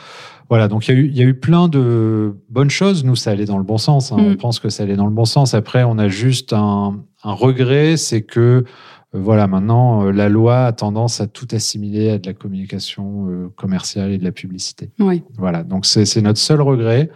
Voilà, 0.48 0.66
donc 0.66 0.88
il 0.88 0.94
y, 0.94 0.96
a 0.96 1.00
eu, 1.00 1.06
il 1.06 1.16
y 1.16 1.22
a 1.22 1.24
eu 1.24 1.34
plein 1.34 1.68
de 1.68 2.34
bonnes 2.48 2.70
choses. 2.70 3.04
Nous, 3.04 3.14
ça 3.14 3.30
allait 3.30 3.44
dans 3.44 3.58
le 3.58 3.62
bon 3.62 3.78
sens. 3.78 4.10
Hein. 4.10 4.16
On 4.18 4.30
mm. 4.30 4.36
pense 4.36 4.58
que 4.58 4.68
ça 4.68 4.82
allait 4.82 4.96
dans 4.96 5.06
le 5.06 5.12
bon 5.12 5.24
sens. 5.24 5.54
Après, 5.54 5.84
on 5.84 5.96
a 5.96 6.08
juste 6.08 6.52
un, 6.52 7.04
un 7.22 7.32
regret, 7.32 7.96
c'est 7.96 8.22
que 8.22 8.64
voilà, 9.12 9.46
maintenant, 9.46 10.04
la 10.10 10.28
loi 10.28 10.66
a 10.66 10.72
tendance 10.72 11.20
à 11.20 11.26
tout 11.26 11.46
assimiler 11.52 12.10
à 12.10 12.18
de 12.18 12.26
la 12.26 12.32
communication 12.32 13.50
commerciale 13.56 14.12
et 14.12 14.18
de 14.18 14.24
la 14.24 14.30
publicité. 14.30 14.90
Oui. 15.00 15.24
Voilà, 15.36 15.64
donc 15.64 15.84
c'est 15.84 16.22
notre 16.22 16.38
seul 16.38 16.60
regret. 16.60 17.10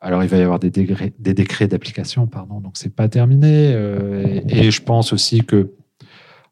Alors, 0.00 0.22
il 0.22 0.28
va 0.28 0.36
y 0.36 0.42
avoir 0.42 0.58
des, 0.60 0.70
des 0.70 1.34
décrets 1.34 1.66
d'application, 1.66 2.26
pardon, 2.26 2.60
donc 2.60 2.72
c'est 2.74 2.94
pas 2.94 3.08
terminé. 3.08 3.72
Euh, 3.74 4.40
et, 4.48 4.70
je 4.70 4.82
pense 4.82 5.12
aussi 5.12 5.40
que, 5.40 5.72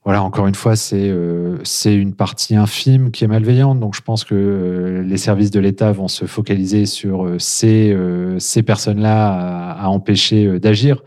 voilà, 0.04 0.22
encore 0.22 0.48
une 0.48 0.56
fois, 0.56 0.74
c'est 0.74 1.08
euh, 1.08 1.58
c'est 1.62 1.94
une 1.94 2.14
partie 2.14 2.56
infime 2.56 3.12
qui 3.12 3.22
est 3.22 3.28
malveillante. 3.28 3.78
Donc, 3.78 3.94
je 3.94 4.00
pense 4.00 4.24
que 4.24 4.34
euh, 4.34 5.02
les 5.02 5.16
services 5.16 5.52
de 5.52 5.60
l'État 5.60 5.92
vont 5.92 6.08
se 6.08 6.24
focaliser 6.24 6.86
sur 6.86 7.36
ces, 7.38 7.96
ces 8.38 8.62
personnes-là 8.62 9.74
à, 9.74 9.88
empêcher 9.88 10.58
d'agir 10.58 11.04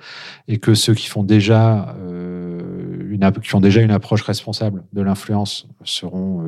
et 0.48 0.58
que 0.60 0.74
ceux 0.74 0.94
qui 0.94 1.08
font 1.08 1.24
déjà 1.24 1.96
qui 3.44 3.54
ont 3.54 3.60
déjà 3.60 3.82
une 3.82 3.92
approche 3.92 4.22
responsable 4.22 4.86
de 4.94 5.02
l'influence 5.02 5.68
seront, 5.84 6.42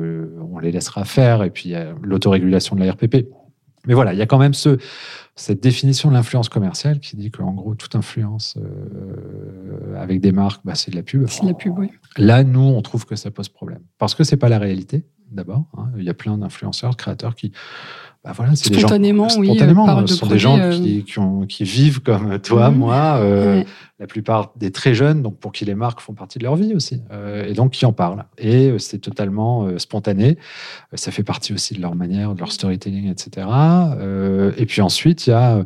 on 0.50 0.58
les 0.58 0.72
laissera 0.72 1.04
faire. 1.04 1.42
Et 1.42 1.50
puis, 1.50 1.74
l'autorégulation 2.02 2.76
de 2.76 2.82
la 2.82 2.92
RPP. 2.92 3.26
Mais 3.86 3.94
voilà, 3.94 4.12
il 4.12 4.18
y 4.18 4.22
a 4.22 4.26
quand 4.26 4.38
même 4.38 4.54
ce, 4.54 4.78
cette 5.34 5.62
définition 5.62 6.10
de 6.10 6.14
l'influence 6.14 6.48
commerciale 6.48 7.00
qui 7.00 7.16
dit 7.16 7.30
qu'en 7.30 7.52
gros, 7.52 7.74
toute 7.74 7.94
influence 7.94 8.58
euh, 8.58 10.00
avec 10.00 10.20
des 10.20 10.32
marques, 10.32 10.60
bah, 10.64 10.74
c'est 10.74 10.90
de 10.90 10.96
la 10.96 11.02
pub. 11.02 11.26
C'est 11.28 11.42
de 11.42 11.48
la 11.48 11.54
pub, 11.54 11.78
oui. 11.78 11.90
Là, 12.18 12.44
nous, 12.44 12.60
on 12.60 12.82
trouve 12.82 13.06
que 13.06 13.16
ça 13.16 13.30
pose 13.30 13.48
problème. 13.48 13.82
Parce 13.98 14.14
que 14.14 14.24
c'est 14.24 14.36
pas 14.36 14.50
la 14.50 14.58
réalité, 14.58 15.06
d'abord. 15.30 15.66
Hein. 15.76 15.90
Il 15.96 16.04
y 16.04 16.10
a 16.10 16.14
plein 16.14 16.36
d'influenceurs, 16.36 16.96
créateurs 16.96 17.34
qui 17.34 17.52
bah 18.24 18.32
voilà, 18.36 18.54
spontanément, 18.54 19.26
des 19.26 19.32
gens, 19.34 19.40
oui, 19.40 19.46
spontanément, 19.48 20.06
ce 20.06 20.14
sont 20.14 20.26
des 20.26 20.38
gens 20.38 20.54
qui, 20.70 21.00
euh, 21.00 21.02
qui, 21.02 21.18
ont, 21.18 21.44
qui, 21.44 21.64
vivent 21.64 22.02
comme 22.02 22.38
toi, 22.42 22.70
mhm. 22.70 22.78
moi, 22.78 23.16
euh, 23.16 23.64
la 24.02 24.08
plupart 24.08 24.52
des 24.56 24.72
très 24.72 24.94
jeunes, 24.94 25.22
donc 25.22 25.38
pour 25.38 25.52
qui 25.52 25.64
les 25.64 25.76
marques 25.76 26.00
font 26.00 26.12
partie 26.12 26.40
de 26.40 26.44
leur 26.44 26.56
vie 26.56 26.74
aussi, 26.74 27.00
euh, 27.12 27.46
et 27.46 27.52
donc 27.52 27.70
qui 27.70 27.86
en 27.86 27.92
parlent. 27.92 28.24
Et 28.36 28.68
euh, 28.68 28.78
c'est 28.78 28.98
totalement 28.98 29.64
euh, 29.64 29.78
spontané. 29.78 30.38
Ça 30.94 31.12
fait 31.12 31.22
partie 31.22 31.52
aussi 31.52 31.74
de 31.74 31.80
leur 31.80 31.94
manière, 31.94 32.34
de 32.34 32.40
leur 32.40 32.50
storytelling, 32.50 33.08
etc. 33.08 33.46
et 34.56 34.66
puis 34.66 34.82
ensuite, 34.82 35.26
il 35.26 35.30
y 35.30 35.32
a 35.32 35.64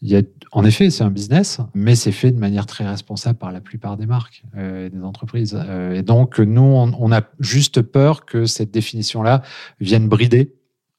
il 0.00 0.08
y 0.08 0.16
a, 0.16 0.22
en 0.52 0.64
effet, 0.64 0.90
c'est 0.90 1.02
un 1.02 1.10
business, 1.10 1.58
mais 1.74 1.96
c'est 1.96 2.12
fait 2.12 2.30
de 2.30 2.38
manière 2.38 2.66
très 2.66 2.86
responsable 2.88 3.36
par 3.36 3.50
la 3.50 3.60
plupart 3.60 3.96
des 3.96 4.06
marques 4.06 4.44
et 4.56 4.90
des 4.90 5.02
entreprises. 5.02 5.58
et 5.92 6.02
donc, 6.02 6.38
nous, 6.38 6.62
on, 6.62 6.92
on, 6.96 7.10
a 7.10 7.22
juste 7.40 7.82
peur 7.82 8.24
que 8.24 8.44
cette 8.44 8.70
définition-là 8.70 9.42
vienne 9.80 10.08
brider 10.08 10.54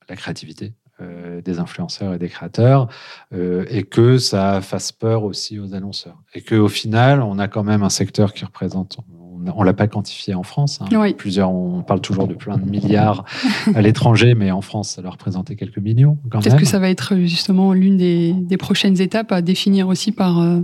la 0.10 0.16
créativité 0.16 0.74
euh, 1.02 1.42
des 1.42 1.60
influenceurs 1.60 2.14
et 2.14 2.18
des 2.18 2.28
créateurs, 2.28 2.90
euh, 3.34 3.64
et 3.70 3.84
que 3.84 4.18
ça 4.18 4.60
fasse 4.60 4.92
peur 4.92 5.24
aussi 5.24 5.58
aux 5.58 5.74
annonceurs. 5.74 6.18
Et 6.36 6.42
qu'au 6.42 6.68
final, 6.68 7.22
on 7.22 7.40
a 7.40 7.48
quand 7.48 7.64
même 7.64 7.84
un 7.84 7.90
secteur 7.90 8.34
qui 8.34 8.44
représente, 8.44 8.98
on 9.08 9.62
ne 9.62 9.66
l'a 9.66 9.74
pas 9.74 9.88
quantifié 9.88 10.36
en 10.36 10.44
France, 10.44 10.82
hein. 10.82 11.12
plusieurs, 11.18 11.54
on 11.54 11.84
parle 11.84 12.02
toujours 12.02 12.28
de 12.28 12.34
plein 12.34 12.58
de 12.58 12.70
milliards 12.70 13.24
à 13.76 13.82
l'étranger, 13.82 14.36
mais 14.36 14.52
en 14.52 14.60
France, 14.60 14.90
ça 14.90 15.02
leur 15.02 15.14
représentait 15.14 15.56
quelques 15.56 15.78
millions. 15.78 16.18
Est-ce 16.44 16.58
que 16.58 16.66
ça 16.66 16.80
va 16.80 16.90
être 16.90 17.16
justement 17.16 17.72
l'une 17.72 17.96
des, 17.96 18.58
prochaines 18.58 19.00
étapes 19.00 19.32
à 19.32 19.42
définir 19.42 19.88
aussi 19.88 20.12
par 20.12 20.42
euh, 20.42 20.60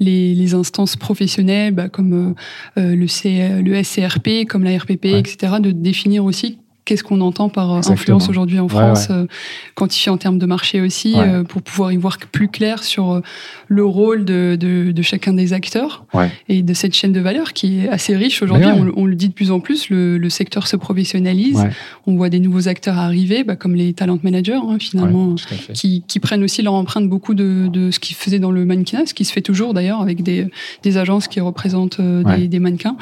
les, 0.00 0.54
instances 0.54 0.96
professionnelles, 0.96 1.74
bah, 1.74 1.90
comme 1.90 2.34
le, 2.76 3.06
C, 3.08 3.60
le 3.62 3.82
SCRP, 3.82 4.46
comme 4.48 4.64
la 4.64 4.78
RPP, 4.78 5.04
etc., 5.04 5.56
de 5.60 5.70
définir 5.70 6.24
aussi 6.24 6.60
qu'est-ce 6.86 7.04
qu'on 7.04 7.20
entend 7.20 7.50
par 7.50 7.74
euh, 7.74 7.80
influence 7.90 8.30
aujourd'hui 8.30 8.58
en 8.58 8.68
France, 8.68 9.08
ouais, 9.10 9.16
ouais. 9.16 9.22
Euh, 9.22 9.26
quantifié 9.74 10.10
en 10.10 10.16
termes 10.16 10.38
de 10.38 10.46
marché 10.46 10.80
aussi, 10.80 11.14
euh, 11.16 11.42
pour 11.42 11.60
pouvoir 11.60 11.92
y 11.92 11.96
voir 11.96 12.16
plus 12.32 12.48
clair 12.48 12.82
sur 12.82 13.20
le 13.68 13.84
rôle 13.84 14.24
de, 14.24 14.56
de, 14.58 14.92
de 14.92 15.02
chacun 15.02 15.34
des 15.34 15.52
acteurs 15.52 16.06
et 16.48 16.62
de 16.62 16.74
cette 16.74 16.94
chaîne 16.94 17.12
de 17.12 17.20
valeur 17.20 17.52
qui 17.52 17.80
est 17.80 17.88
assez 17.88 18.16
riche 18.16 18.40
aujourd'hui. 18.40 18.68
On, 18.68 18.92
on, 18.96 19.04
le 19.04 19.16
dit 19.16 19.28
de 19.28 19.34
plus 19.34 19.50
en 19.50 19.60
plus, 19.60 19.90
le, 19.90 20.16
le 20.16 20.30
secteur 20.30 20.66
se 20.66 20.76
professionnalise. 20.76 21.66
On 22.06 22.14
voit 22.16 22.30
des 22.30 22.38
nouveaux 22.38 22.68
acteurs 22.68 22.96
arriver, 22.96 23.42
bah, 23.44 23.56
comme 23.56 23.74
les 23.74 23.92
talent 23.92 24.18
managers 24.22 24.54
hein, 24.54 24.78
finalement, 24.78 25.34
qui, 25.74 26.04
qui, 26.06 26.20
prennent 26.20 26.44
aussi 26.44 26.62
leur 26.62 26.74
empreinte 26.74 27.08
beaucoup 27.08 27.34
de, 27.34 27.66
de 27.66 27.90
ce 27.90 27.98
qu'ils 27.98 28.16
faisaient 28.16 28.38
dans 28.38 28.52
le 28.52 28.64
mannequinat, 28.64 29.06
ce 29.06 29.14
qui 29.14 29.24
se 29.24 29.32
fait 29.32 29.42
toujours 29.42 29.74
d'ailleurs 29.74 30.00
avec 30.00 30.22
des, 30.22 30.46
des 30.84 30.98
agences 30.98 31.26
qui 31.26 31.40
représentent 31.40 32.00
des, 32.00 32.46
des, 32.46 32.58
mannequins. 32.60 32.96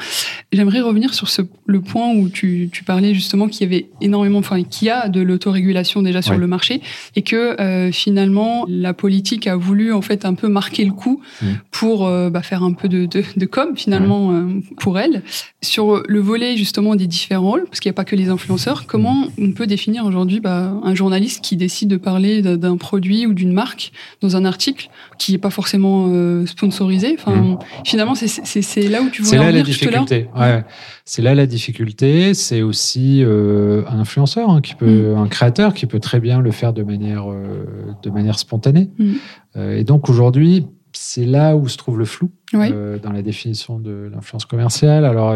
J'aimerais 0.51 0.81
revenir 0.81 1.13
sur 1.13 1.29
ce, 1.29 1.43
le 1.67 1.81
point 1.81 2.13
où 2.13 2.29
tu, 2.29 2.69
tu 2.71 2.83
parlais 2.83 3.13
justement 3.13 3.47
qu'il 3.47 3.61
y 3.61 3.65
avait 3.65 3.74
énormément, 4.01 4.39
enfin, 4.39 4.63
qu'il 4.63 4.87
y 4.87 4.91
a 4.91 5.09
de 5.09 5.21
l'autorégulation 5.21 6.01
déjà 6.01 6.21
sur 6.21 6.37
le 6.37 6.47
marché 6.47 6.81
et 7.15 7.21
que 7.21 7.59
euh, 7.59 7.91
finalement 7.91 8.65
la 8.67 8.93
politique 8.93 9.47
a 9.47 9.55
voulu 9.55 9.93
en 9.93 10.01
fait 10.01 10.25
un 10.25 10.33
peu 10.33 10.47
marquer 10.47 10.85
le 10.85 10.91
coup 10.91 11.21
mmh. 11.41 11.45
pour 11.71 12.05
euh, 12.05 12.29
bah, 12.29 12.41
faire 12.41 12.63
un 12.63 12.73
peu 12.73 12.87
de, 12.87 13.05
de, 13.05 13.23
de 13.35 13.45
com 13.45 13.69
finalement 13.75 14.31
euh, 14.31 14.45
pour 14.77 14.99
elle 14.99 15.23
sur 15.61 16.03
le 16.07 16.19
volet 16.19 16.57
justement 16.57 16.95
des 16.95 17.07
différents 17.07 17.49
rôles 17.51 17.65
parce 17.65 17.79
qu'il 17.79 17.89
n'y 17.89 17.95
a 17.95 17.99
pas 18.01 18.05
que 18.05 18.15
les 18.15 18.29
influenceurs. 18.29 18.85
Comment 18.87 19.27
on 19.39 19.51
peut 19.51 19.67
définir 19.67 20.05
aujourd'hui 20.05 20.39
bah, 20.39 20.73
un 20.83 20.95
journaliste 20.95 21.43
qui 21.43 21.55
décide 21.55 21.89
de 21.89 21.97
parler 21.97 22.41
d'un 22.41 22.77
produit 22.77 23.25
ou 23.25 23.33
d'une 23.33 23.53
marque 23.53 23.91
dans 24.21 24.35
un 24.35 24.45
article 24.45 24.89
qui 25.17 25.31
n'est 25.31 25.37
pas 25.37 25.49
forcément 25.49 26.09
sponsorisé? 26.45 27.15
Enfin, 27.17 27.35
mmh. 27.35 27.59
finalement, 27.83 28.15
c'est 28.15 28.89
là 28.89 29.01
où 29.01 29.09
tu 29.09 29.21
voulais 29.21 29.39
en 29.39 29.47
venir 29.47 29.65
tout 29.65 29.87
à 29.87 29.91
l'heure? 29.91 30.05
Ouais. 30.35 30.63
C'est 31.05 31.21
là 31.21 31.35
la 31.35 31.45
difficulté. 31.45 32.33
C'est 32.33 32.61
aussi 32.61 33.21
euh, 33.23 33.64
un 33.87 33.99
influenceur, 33.99 34.49
hein, 34.49 34.61
qui 34.61 34.75
peut, 34.75 35.13
mm. 35.13 35.17
un 35.17 35.27
créateur 35.27 35.73
qui 35.73 35.85
peut 35.85 35.99
très 35.99 36.19
bien 36.19 36.41
le 36.41 36.51
faire 36.51 36.73
de 36.73 36.83
manière, 36.83 37.31
euh, 37.31 37.65
de 38.03 38.09
manière 38.09 38.39
spontanée. 38.39 38.89
Mm. 38.97 39.13
Euh, 39.57 39.77
et 39.77 39.83
donc 39.83 40.09
aujourd'hui, 40.09 40.65
c'est 40.91 41.25
là 41.25 41.55
où 41.55 41.67
se 41.67 41.77
trouve 41.77 41.99
le 41.99 42.05
flou 42.05 42.31
oui. 42.53 42.71
dans 43.03 43.11
la 43.11 43.21
définition 43.21 43.79
de 43.79 44.09
l'influence 44.13 44.45
commerciale. 44.45 45.03
Alors, 45.03 45.35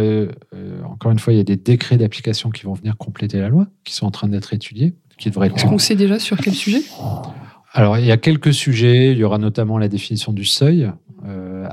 encore 0.86 1.12
une 1.12 1.20
fois, 1.20 1.34
il 1.34 1.36
y 1.36 1.42
a 1.42 1.44
des 1.44 1.58
décrets 1.58 1.98
d'application 1.98 2.50
qui 2.50 2.64
vont 2.64 2.72
venir 2.72 2.96
compléter 2.96 3.40
la 3.40 3.50
loi, 3.50 3.68
qui 3.84 3.94
sont 3.94 4.06
en 4.06 4.12
train 4.12 4.30
d'être 4.30 4.54
étudiés, 4.54 4.94
qui 5.18 5.30
devraient. 5.30 5.52
Est-ce 5.54 5.66
qu'on 5.66 5.78
sait 5.78 5.96
déjà 5.96 6.18
sur 6.18 6.38
quel 6.38 6.54
sujet? 6.54 6.82
Alors, 7.74 7.98
il 7.98 8.06
y 8.06 8.12
a 8.12 8.16
quelques 8.16 8.54
sujets. 8.54 9.12
Il 9.12 9.18
y 9.18 9.24
aura 9.26 9.38
notamment 9.38 9.78
la 9.78 9.90
définition 9.90 10.32
du 10.32 10.46
seuil, 10.46 10.90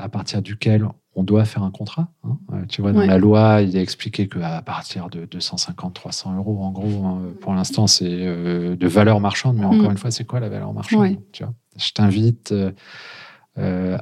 à 0.07 0.09
partir 0.09 0.41
duquel 0.41 0.87
on 1.17 1.25
doit 1.25 1.45
faire 1.45 1.65
un 1.65 1.71
contrat. 1.73 2.09
Hein. 2.23 2.39
Euh, 2.53 2.65
tu 2.69 2.81
vois, 2.81 2.93
dans 2.93 3.01
ouais. 3.01 3.07
la 3.07 3.19
loi, 3.19 3.63
il 3.63 3.77
est 3.77 3.83
expliqué 3.83 4.29
qu'à 4.29 4.63
partir 4.63 5.09
de 5.11 5.25
250, 5.25 5.95
300 5.95 6.37
euros, 6.37 6.63
en 6.63 6.71
gros, 6.71 7.07
hein, 7.07 7.23
pour 7.41 7.55
l'instant, 7.55 7.89
c'est 7.89 8.05
euh, 8.09 8.77
de 8.77 8.87
valeur 8.87 9.19
marchande. 9.19 9.57
Mais 9.57 9.65
encore 9.65 9.89
mm. 9.89 9.93
une 9.93 9.99
fois, 9.99 10.11
c'est 10.13 10.25
quoi 10.25 10.39
la 10.39 10.49
valeur 10.49 10.73
marchande 10.73 11.01
ouais. 11.01 11.19
tu 11.33 11.43
vois? 11.43 11.55
Je 11.77 11.91
t'invite 11.91 12.53
euh, 12.53 12.71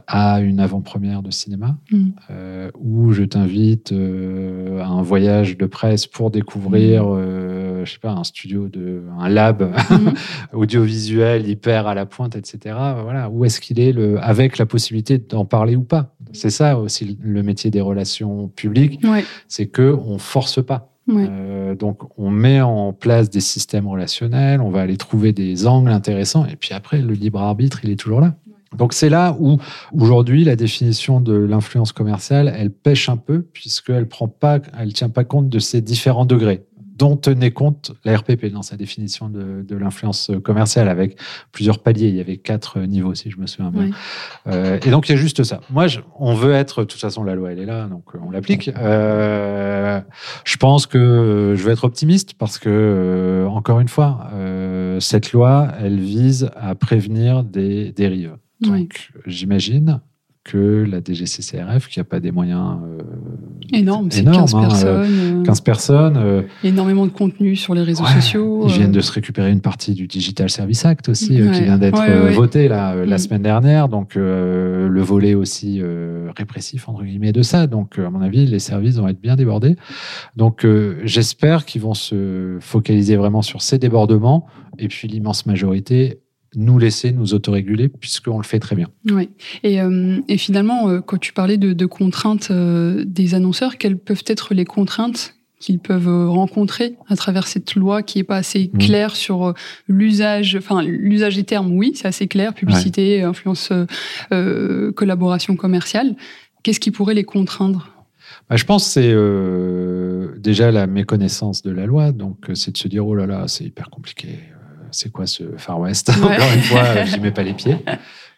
à 0.07 0.41
une 0.41 0.61
avant-première 0.61 1.23
de 1.23 1.31
cinéma, 1.31 1.77
mm. 1.91 2.09
euh, 2.31 2.71
où 2.79 3.13
je 3.13 3.23
t'invite 3.23 3.93
euh, 3.93 4.81
à 4.81 4.87
un 4.87 5.03
voyage 5.03 5.57
de 5.57 5.67
presse 5.67 6.07
pour 6.07 6.31
découvrir, 6.31 7.05
mm. 7.05 7.85
je 7.85 7.93
sais 7.93 7.99
pas, 7.99 8.13
un 8.13 8.25
studio 8.25 8.69
de, 8.69 9.03
un 9.19 9.29
lab 9.29 9.63
mm. 9.63 10.13
audiovisuel 10.53 11.49
hyper 11.49 11.87
à 11.87 11.95
la 11.95 12.07
pointe, 12.07 12.37
etc. 12.37 12.77
Voilà, 13.03 13.31
où 13.31 13.45
est-ce 13.45 13.61
qu'il 13.61 13.79
est 13.81 13.93
le, 13.93 14.23
avec 14.23 14.59
la 14.59 14.67
possibilité 14.67 15.19
d'en 15.19 15.45
parler 15.45 15.77
ou 15.77 15.85
pas? 15.85 16.15
C'est 16.33 16.51
ça 16.51 16.79
aussi 16.79 17.17
le 17.23 17.43
métier 17.43 17.71
des 17.71 17.81
relations 17.81 18.49
publiques, 18.49 19.01
ouais. 19.05 19.25
c'est 19.47 19.67
que 19.67 19.97
on 20.05 20.19
force 20.19 20.65
pas. 20.65 20.91
Ouais. 21.07 21.27
Euh, 21.29 21.75
donc, 21.75 22.01
on 22.17 22.31
met 22.31 22.61
en 22.61 22.93
place 22.93 23.29
des 23.29 23.41
systèmes 23.41 23.87
relationnels, 23.87 24.61
on 24.61 24.71
va 24.71 24.81
aller 24.81 24.97
trouver 24.97 25.33
des 25.33 25.67
angles 25.67 25.91
intéressants, 25.91 26.47
et 26.47 26.57
puis 26.57 26.73
après, 26.73 26.99
le 26.99 27.13
libre 27.13 27.41
arbitre, 27.41 27.81
il 27.85 27.91
est 27.91 27.97
toujours 27.97 28.21
là. 28.21 28.35
Donc 28.77 28.93
c'est 28.93 29.09
là 29.09 29.37
où 29.39 29.59
aujourd'hui 29.93 30.45
la 30.45 30.57
définition 30.57 31.21
de 31.21 31.35
l'influence 31.35 31.93
commerciale, 31.93 32.53
elle 32.57 32.71
pêche 32.71 33.09
un 33.09 33.17
peu 33.17 33.43
puisqu'elle 33.43 34.09
prend 34.09 34.29
pas, 34.29 34.61
elle 34.79 34.93
tient 34.93 35.09
pas 35.09 35.25
compte 35.25 35.49
de 35.49 35.59
ces 35.59 35.81
différents 35.81 36.27
degrés 36.27 36.65
dont 36.97 37.17
tenait 37.17 37.51
compte 37.51 37.93
la 38.05 38.17
RPP 38.17 38.47
dans 38.47 38.63
sa 38.63 38.77
définition 38.77 39.29
de, 39.29 39.65
de 39.67 39.77
l'influence 39.77 40.31
commerciale 40.45 40.89
avec 40.89 41.19
plusieurs 41.51 41.81
paliers. 41.81 42.09
Il 42.09 42.15
y 42.15 42.21
avait 42.21 42.37
quatre 42.37 42.81
niveaux, 42.81 43.15
si 43.15 43.31
je 43.31 43.39
me 43.39 43.47
souviens 43.47 43.71
bien. 43.71 43.87
Oui. 43.87 43.93
Euh, 44.47 44.79
et 44.85 44.91
donc, 44.91 45.09
il 45.09 45.13
y 45.13 45.15
a 45.15 45.19
juste 45.19 45.43
ça. 45.43 45.61
Moi, 45.71 45.89
je, 45.89 46.01
on 46.19 46.35
veut 46.35 46.53
être, 46.53 46.83
de 46.83 46.87
toute 46.87 47.01
façon, 47.01 47.25
la 47.25 47.35
loi, 47.35 47.53
elle 47.53 47.59
est 47.59 47.67
là, 47.67 47.87
donc 47.87 48.05
on 48.21 48.31
l'applique. 48.31 48.71
Euh, 48.77 50.01
je 50.45 50.57
pense 50.57 50.87
que 50.87 51.55
je 51.57 51.65
vais 51.65 51.73
être 51.73 51.85
optimiste 51.85 52.35
parce 52.35 52.59
que, 52.59 52.69
euh, 52.71 53.47
encore 53.49 53.81
une 53.81 53.89
fois, 53.89 54.29
euh, 54.33 55.01
cette 55.01 55.33
loi, 55.33 55.69
elle 55.81 55.99
vise 55.99 56.51
à 56.55 56.75
prévenir 56.77 57.43
des 57.43 57.91
dérives. 57.93 58.37
Donc, 58.67 59.11
oui. 59.15 59.23
j'imagine 59.27 60.01
que 60.45 60.85
la 60.87 61.01
DGCCRF, 61.01 61.89
qui 61.89 61.99
n'a 61.99 62.05
pas 62.05 62.21
des 62.21 62.31
moyens 62.31 62.77
euh, 62.85 63.03
énormes, 63.73 64.11
c'est 64.11 64.25
15 64.25 64.55
hein, 64.55 64.61
personnes. 64.61 65.43
15 65.43 65.61
personnes. 65.63 66.17
Euh, 66.19 66.43
énormément 66.63 67.07
de 67.07 67.11
contenu 67.11 67.57
sur 67.57 67.75
les 67.75 67.83
réseaux 67.83 68.05
ouais, 68.05 68.21
sociaux. 68.21 68.67
Ils 68.69 68.75
viennent 68.75 68.93
de 68.93 69.01
se 69.01 69.11
récupérer 69.11 69.51
une 69.51 69.63
partie 69.63 69.95
du 69.95 70.07
Digital 70.07 70.51
Service 70.51 70.85
Act 70.85 71.09
aussi, 71.09 71.41
ouais. 71.41 71.51
qui 71.51 71.63
vient 71.63 71.79
d'être 71.79 71.99
ouais, 71.99 72.35
voté 72.35 72.69
là, 72.69 72.95
mm. 72.95 73.05
la 73.05 73.19
semaine 73.19 73.43
dernière. 73.43 73.89
Donc, 73.89 74.17
euh, 74.17 74.87
le 74.87 75.01
volet 75.01 75.35
aussi 75.35 75.81
répressif, 76.37 76.91
entre 76.91 77.05
guillemets, 77.05 77.33
de 77.33 77.43
ça. 77.43 77.67
Donc, 77.67 77.99
à 77.99 78.11
mon 78.11 78.21
avis, 78.21 78.45
les 78.45 78.59
services 78.59 78.97
vont 78.97 79.09
être 79.09 79.21
bien 79.21 79.37
débordés. 79.37 79.77
Donc, 80.37 80.67
j'espère 81.05 81.65
qu'ils 81.65 81.81
vont 81.81 81.95
se 81.95 82.59
focaliser 82.61 83.17
vraiment 83.17 83.41
sur 83.41 83.63
ces 83.63 83.79
débordements. 83.79 84.47
Et 84.79 84.89
puis, 84.89 85.09
l'immense 85.09 85.47
majorité 85.47 86.19
nous 86.57 86.79
laisser 86.79 87.13
nous 87.13 87.35
autoréguler 87.35 87.89
puisqu'on 87.89 88.39
le 88.39 88.45
fait 88.45 88.59
très 88.59 88.77
bien. 88.77 88.89
Oui. 89.11 89.31
Et, 89.63 89.81
euh, 89.81 90.21
et 90.29 90.39
finalement, 90.39 90.89
euh, 90.89 91.01
quand 91.01 91.19
tu 91.19 91.33
parlais 91.33 91.57
de, 91.57 91.73
de 91.73 91.87
contraintes 91.87 92.49
euh, 92.51 93.05
des 93.07 93.35
annonceurs, 93.35 93.79
quelles 93.79 93.99
peuvent 93.99 94.25
être 94.27 94.55
les 94.55 94.65
contraintes 94.65 95.35
qu'ils 95.61 95.79
peuvent 95.79 96.29
rencontrer 96.29 96.97
à 97.09 97.17
travers 97.17 97.47
cette 97.47 97.75
loi 97.75 98.03
qui 98.03 98.19
est 98.19 98.25
pas 98.25 98.37
assez 98.37 98.71
Mmh. 98.73 98.79
claire 98.79 99.13
mmh. 99.13 99.15
sur 99.15 99.55
l'usage, 99.89 100.57
enfin 100.57 100.83
l'usage 100.83 101.37
des 101.37 101.45
termes, 101.45 101.73
oui, 101.73 101.93
c'est 101.95 102.07
assez 102.09 102.27
clair, 102.27 102.53
publicité, 102.53 103.19
ouais. 103.19 103.23
influence, 103.23 103.73
collaboration 104.95 105.57
commerciale. 105.57 106.17
Qu'est-ce 106.63 106.81
qui 106.81 106.91
pourrait 106.91 107.15
les 107.15 107.25
contraindre? 107.25 107.95
Bah, 108.49 108.57
je 108.57 108.65
pense 108.65 108.85
que 108.85 108.91
c'est 108.91 109.11
euh, 109.11 110.35
déjà 110.39 110.71
la 110.71 110.87
méconnaissance 110.87 111.63
de 111.63 111.71
la 111.71 111.87
loi, 111.87 112.13
donc 112.13 112.51
c'est 112.55 112.73
de 112.73 112.77
se 112.77 112.89
dire 112.89 113.07
oh 113.07 113.15
là 113.15 113.27
là, 113.27 113.49
c'est 113.49 113.65
hyper 113.65 113.91
compliqué, 113.91 114.29
c'est 114.95 115.11
quoi 115.11 115.27
ce 115.27 115.45
Far 115.57 115.79
West 115.81 116.09
ouais. 116.09 116.15
Encore 116.15 116.53
une 116.55 116.63
fois, 116.63 117.05
j'y 117.05 117.21
mets 117.21 117.31
pas 117.31 117.43
les 117.43 117.55
pieds. 117.55 117.77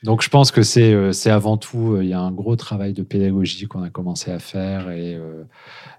Donc 0.03 0.23
je 0.23 0.29
pense 0.29 0.51
que 0.51 0.63
c'est 0.63 0.93
euh, 0.93 1.13
c'est 1.13 1.31
avant 1.31 1.57
tout, 1.57 1.99
il 2.01 2.09
y 2.09 2.13
a 2.13 2.21
un 2.21 2.31
gros 2.31 2.57
travail 2.57 2.93
de 2.93 3.03
pédagogie 3.03 3.67
qu'on 3.67 3.83
a 3.83 3.91
commencé 3.91 4.31
à 4.31 4.39
faire 4.39 4.91
et, 4.91 5.15
euh, 5.15 5.45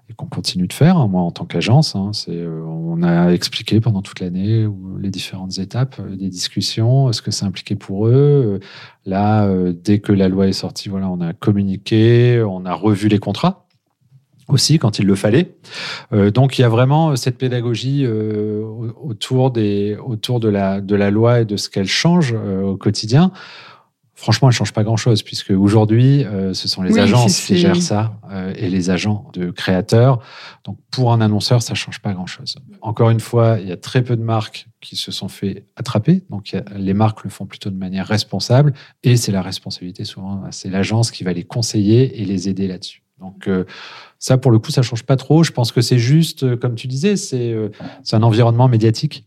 et 0.08 0.14
qu'on 0.14 0.26
continue 0.26 0.66
de 0.66 0.72
faire. 0.72 0.96
Hein, 0.96 1.08
moi, 1.08 1.22
en 1.22 1.30
tant 1.30 1.44
qu'agence, 1.44 1.94
hein, 1.94 2.10
c'est 2.12 2.32
euh, 2.32 2.62
on 2.64 3.02
a 3.02 3.30
expliqué 3.30 3.80
pendant 3.80 4.02
toute 4.02 4.20
l'année 4.20 4.66
les 5.00 5.10
différentes 5.10 5.58
étapes 5.58 5.96
euh, 6.00 6.16
des 6.16 6.28
discussions, 6.28 7.12
ce 7.12 7.22
que 7.22 7.30
ça 7.30 7.46
impliquait 7.46 7.76
pour 7.76 8.08
eux. 8.08 8.60
Là, 9.04 9.46
euh, 9.46 9.72
dès 9.72 9.98
que 10.00 10.12
la 10.12 10.28
loi 10.28 10.48
est 10.48 10.52
sortie, 10.52 10.88
voilà, 10.88 11.08
on 11.08 11.20
a 11.20 11.32
communiqué, 11.32 12.42
on 12.42 12.64
a 12.64 12.72
revu 12.72 13.08
les 13.08 13.18
contrats 13.18 13.67
aussi 14.48 14.78
quand 14.78 14.98
il 14.98 15.06
le 15.06 15.14
fallait. 15.14 15.54
Euh, 16.12 16.30
donc 16.30 16.58
il 16.58 16.62
y 16.62 16.64
a 16.64 16.68
vraiment 16.68 17.14
cette 17.16 17.38
pédagogie 17.38 18.04
euh, 18.04 18.62
autour 19.02 19.50
des 19.50 19.96
autour 20.04 20.40
de 20.40 20.48
la 20.48 20.80
de 20.80 20.94
la 20.96 21.10
loi 21.10 21.40
et 21.40 21.44
de 21.44 21.56
ce 21.56 21.68
qu'elle 21.68 21.86
change 21.88 22.34
euh, 22.34 22.62
au 22.62 22.76
quotidien. 22.76 23.30
Franchement, 24.14 24.48
elle 24.48 24.54
change 24.54 24.72
pas 24.72 24.82
grand-chose 24.82 25.22
puisque 25.22 25.50
aujourd'hui, 25.52 26.24
euh, 26.24 26.52
ce 26.52 26.66
sont 26.66 26.82
les 26.82 26.92
Oui, 26.92 26.98
agences 26.98 27.40
qui 27.46 27.56
gèrent 27.56 27.80
ça 27.80 28.18
euh, 28.32 28.52
et 28.56 28.68
les 28.68 28.90
agents 28.90 29.30
de 29.32 29.52
créateurs. 29.52 30.18
Donc, 30.64 30.76
pour 30.90 31.12
un 31.12 31.20
annonceur, 31.20 31.62
ça 31.62 31.74
change 31.74 32.00
pas 32.00 32.12
grand-chose. 32.14 32.56
Encore 32.80 33.10
une 33.10 33.20
fois, 33.20 33.58
il 33.60 33.68
y 33.68 33.70
a 33.70 33.76
très 33.76 34.02
peu 34.02 34.16
de 34.16 34.22
marques 34.22 34.66
qui 34.80 34.96
se 34.96 35.12
sont 35.12 35.28
fait 35.28 35.66
attraper. 35.76 36.24
Donc, 36.30 36.52
a- 36.52 36.64
les 36.76 36.94
marques 36.94 37.22
le 37.22 37.30
font 37.30 37.46
plutôt 37.46 37.70
de 37.70 37.76
manière 37.76 38.08
responsable 38.08 38.72
et 39.04 39.16
c'est 39.16 39.30
la 39.30 39.40
responsabilité 39.40 40.04
souvent, 40.04 40.42
c'est 40.50 40.68
l'agence 40.68 41.12
qui 41.12 41.22
va 41.22 41.32
les 41.32 41.44
conseiller 41.44 42.20
et 42.20 42.24
les 42.24 42.48
aider 42.48 42.66
là-dessus. 42.66 43.04
Donc, 43.20 43.48
euh, 43.48 43.64
ça, 44.18 44.38
pour 44.38 44.50
le 44.50 44.58
coup, 44.58 44.70
ça 44.70 44.82
change 44.82 45.02
pas 45.04 45.16
trop. 45.16 45.42
Je 45.44 45.52
pense 45.52 45.72
que 45.72 45.80
c'est 45.80 45.98
juste, 45.98 46.42
euh, 46.44 46.56
comme 46.56 46.74
tu 46.74 46.86
disais, 46.86 47.16
c'est 47.16 47.52
euh, 47.52 47.68
un 48.12 48.22
environnement 48.22 48.68
médiatique. 48.68 49.24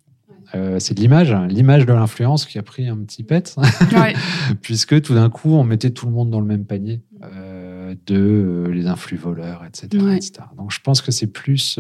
Euh, 0.54 0.80
c'est 0.80 0.94
de 0.94 1.00
l'image, 1.00 1.34
l'image 1.48 1.86
de 1.86 1.94
l'influence 1.94 2.46
qui 2.46 2.60
a 2.60 2.62
pris 2.62 2.86
un 2.90 2.98
petit 2.98 3.24
pet 3.24 3.56
Ouais. 3.94 4.14
puisque 4.62 5.02
tout 5.02 5.14
d'un 5.14 5.30
coup, 5.30 5.54
on 5.54 5.64
mettait 5.64 5.92
tout 5.92 6.06
le 6.08 6.12
monde 6.12 6.30
dans 6.30 6.42
le 6.42 6.46
même 6.46 6.66
panier 6.66 7.02
euh, 7.24 7.96
de 8.06 8.18
euh, 8.18 8.68
les 8.70 8.86
influx 8.88 9.16
voleurs, 9.16 9.64
etc., 9.66 10.04
Ouais. 10.04 10.18
etc. 10.18 10.34
Donc, 10.58 10.72
je 10.74 10.82
pense 10.82 11.02
que 11.02 11.12
c'est 11.14 11.28
plus, 11.28 11.80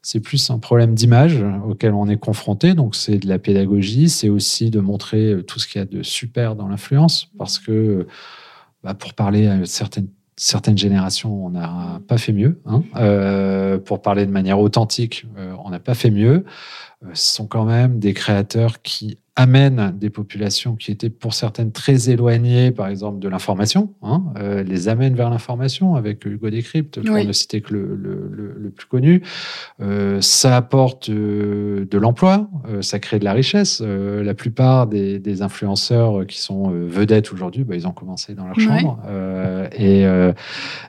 c'est 0.00 0.20
plus 0.20 0.48
un 0.48 0.58
problème 0.58 0.94
d'image 0.94 1.44
auquel 1.68 1.92
on 1.92 2.08
est 2.08 2.16
confronté. 2.16 2.72
Donc, 2.72 2.94
c'est 2.96 3.18
de 3.18 3.28
la 3.28 3.38
pédagogie, 3.38 4.08
c'est 4.08 4.30
aussi 4.30 4.70
de 4.70 4.80
montrer 4.80 5.36
tout 5.46 5.58
ce 5.58 5.66
qu'il 5.66 5.80
y 5.80 5.82
a 5.82 5.86
de 5.86 6.02
super 6.02 6.56
dans 6.56 6.68
l'influence, 6.68 7.28
parce 7.36 7.58
que, 7.58 8.06
bah, 8.82 8.94
pour 8.94 9.12
parler 9.12 9.46
à 9.46 9.66
certaines 9.66 10.08
certaines 10.36 10.78
générations, 10.78 11.46
on 11.46 11.50
n'a 11.50 12.00
pas 12.06 12.18
fait 12.18 12.32
mieux. 12.32 12.60
hein. 12.66 12.82
Euh, 12.96 13.78
pour 13.78 14.02
parler 14.02 14.26
de 14.26 14.30
manière 14.30 14.58
authentique, 14.60 15.26
euh, 15.38 15.54
on 15.64 15.70
n'a 15.70 15.78
pas 15.78 15.94
fait 15.94 16.10
mieux. 16.10 16.44
Euh, 17.04 17.08
ce 17.14 17.34
sont 17.34 17.46
quand 17.46 17.64
même 17.64 17.98
des 17.98 18.12
créateurs 18.12 18.82
qui 18.82 19.18
amènent 19.36 19.92
des 19.98 20.08
populations 20.08 20.76
qui 20.76 20.90
étaient 20.90 21.10
pour 21.10 21.34
certaines 21.34 21.70
très 21.70 22.08
éloignées, 22.08 22.70
par 22.70 22.88
exemple, 22.88 23.18
de 23.18 23.28
l'information, 23.28 23.92
hein, 24.02 24.24
euh, 24.38 24.62
les 24.62 24.88
amènent 24.88 25.14
vers 25.14 25.28
l'information 25.28 25.94
avec 25.94 26.24
Hugo 26.24 26.48
Décrypte, 26.48 27.00
pour 27.04 27.14
Oui. 27.14 27.26
ne 27.26 27.32
citer 27.32 27.60
que 27.60 27.74
le, 27.74 27.94
le- 27.94 28.30
le- 28.32 28.54
le 28.58 28.70
plus 28.70 28.86
connu. 28.86 29.22
Euh, 29.82 30.20
ça 30.22 30.56
apporte 30.56 31.10
euh, 31.10 31.84
de 31.90 31.98
l'emploi, 31.98 32.48
euh, 32.68 32.80
ça 32.80 32.98
crée 32.98 33.18
de 33.18 33.24
la 33.24 33.34
richesse. 33.34 33.82
Euh, 33.84 34.22
la 34.24 34.32
plupart 34.34 34.86
des, 34.86 35.18
des 35.18 35.42
influenceurs 35.42 36.26
qui 36.26 36.40
sont 36.40 36.72
euh, 36.72 36.86
vedettes 36.88 37.30
aujourd'hui, 37.32 37.64
bah, 37.64 37.76
ils 37.76 37.86
ont 37.86 37.92
commencé 37.92 38.34
dans 38.34 38.46
leur 38.46 38.56
Ouais. 38.56 38.62
chambre. 38.64 38.98
Euh, 39.06 39.68
et, 39.76 40.06
euh, 40.06 40.32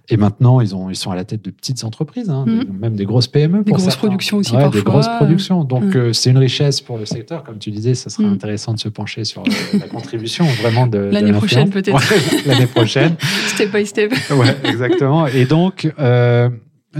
et 0.07 0.15
maintenant, 0.15 0.62
ils, 0.62 0.73
ont, 0.73 0.89
ils 0.89 0.95
sont 0.95 1.12
à 1.12 1.15
la 1.17 1.25
tête 1.25 1.43
de 1.43 1.51
petites 1.51 1.83
entreprises, 1.83 2.29
hein, 2.29 2.45
des- 2.47 2.65
même 2.65 2.95
des 2.95 3.05
grosses 3.05 3.27
PME. 3.27 3.57
Des 3.57 3.63
pour 3.65 3.73
grosses 3.73 3.83
certains. 3.83 3.99
productions 4.07 4.38
aussi, 4.38 4.53
Ouais, 4.55 4.60
Des 4.69 4.81
parfois. 4.81 4.81
grosses 4.83 5.10
productions. 5.17 5.63
Donc, 5.65 5.95
euh, 5.97 6.13
c'est 6.13 6.29
une 6.29 6.38
richesse 6.38 6.79
pour 6.79 6.97
le 6.97 7.05
secteur. 7.05 7.43
Comme 7.43 7.57
tu 7.57 7.71
disais, 7.71 7.93
ça 7.93 8.10
sera 8.10 8.27
Mhm. 8.29 8.37
Intéressant 8.38 8.73
de 8.73 8.80
se 8.80 8.89
pencher 8.89 9.23
sur 9.26 9.41
euh, 9.41 9.78
la 9.80 9.88
contribution 9.88 10.45
vraiment 10.62 10.88
de. 10.88 10.97
L'année 11.00 11.34
prochaine, 11.34 11.69
peut-être. 11.69 11.97
L'année 12.45 12.67
prochaine. 12.67 13.15
Step 13.47 13.71
by 13.76 13.86
step. 13.86 14.13
Ouais, 14.32 14.56
exactement. 14.63 15.28
Et 15.28 15.45
donc, 15.45 15.91
euh, 16.00 16.50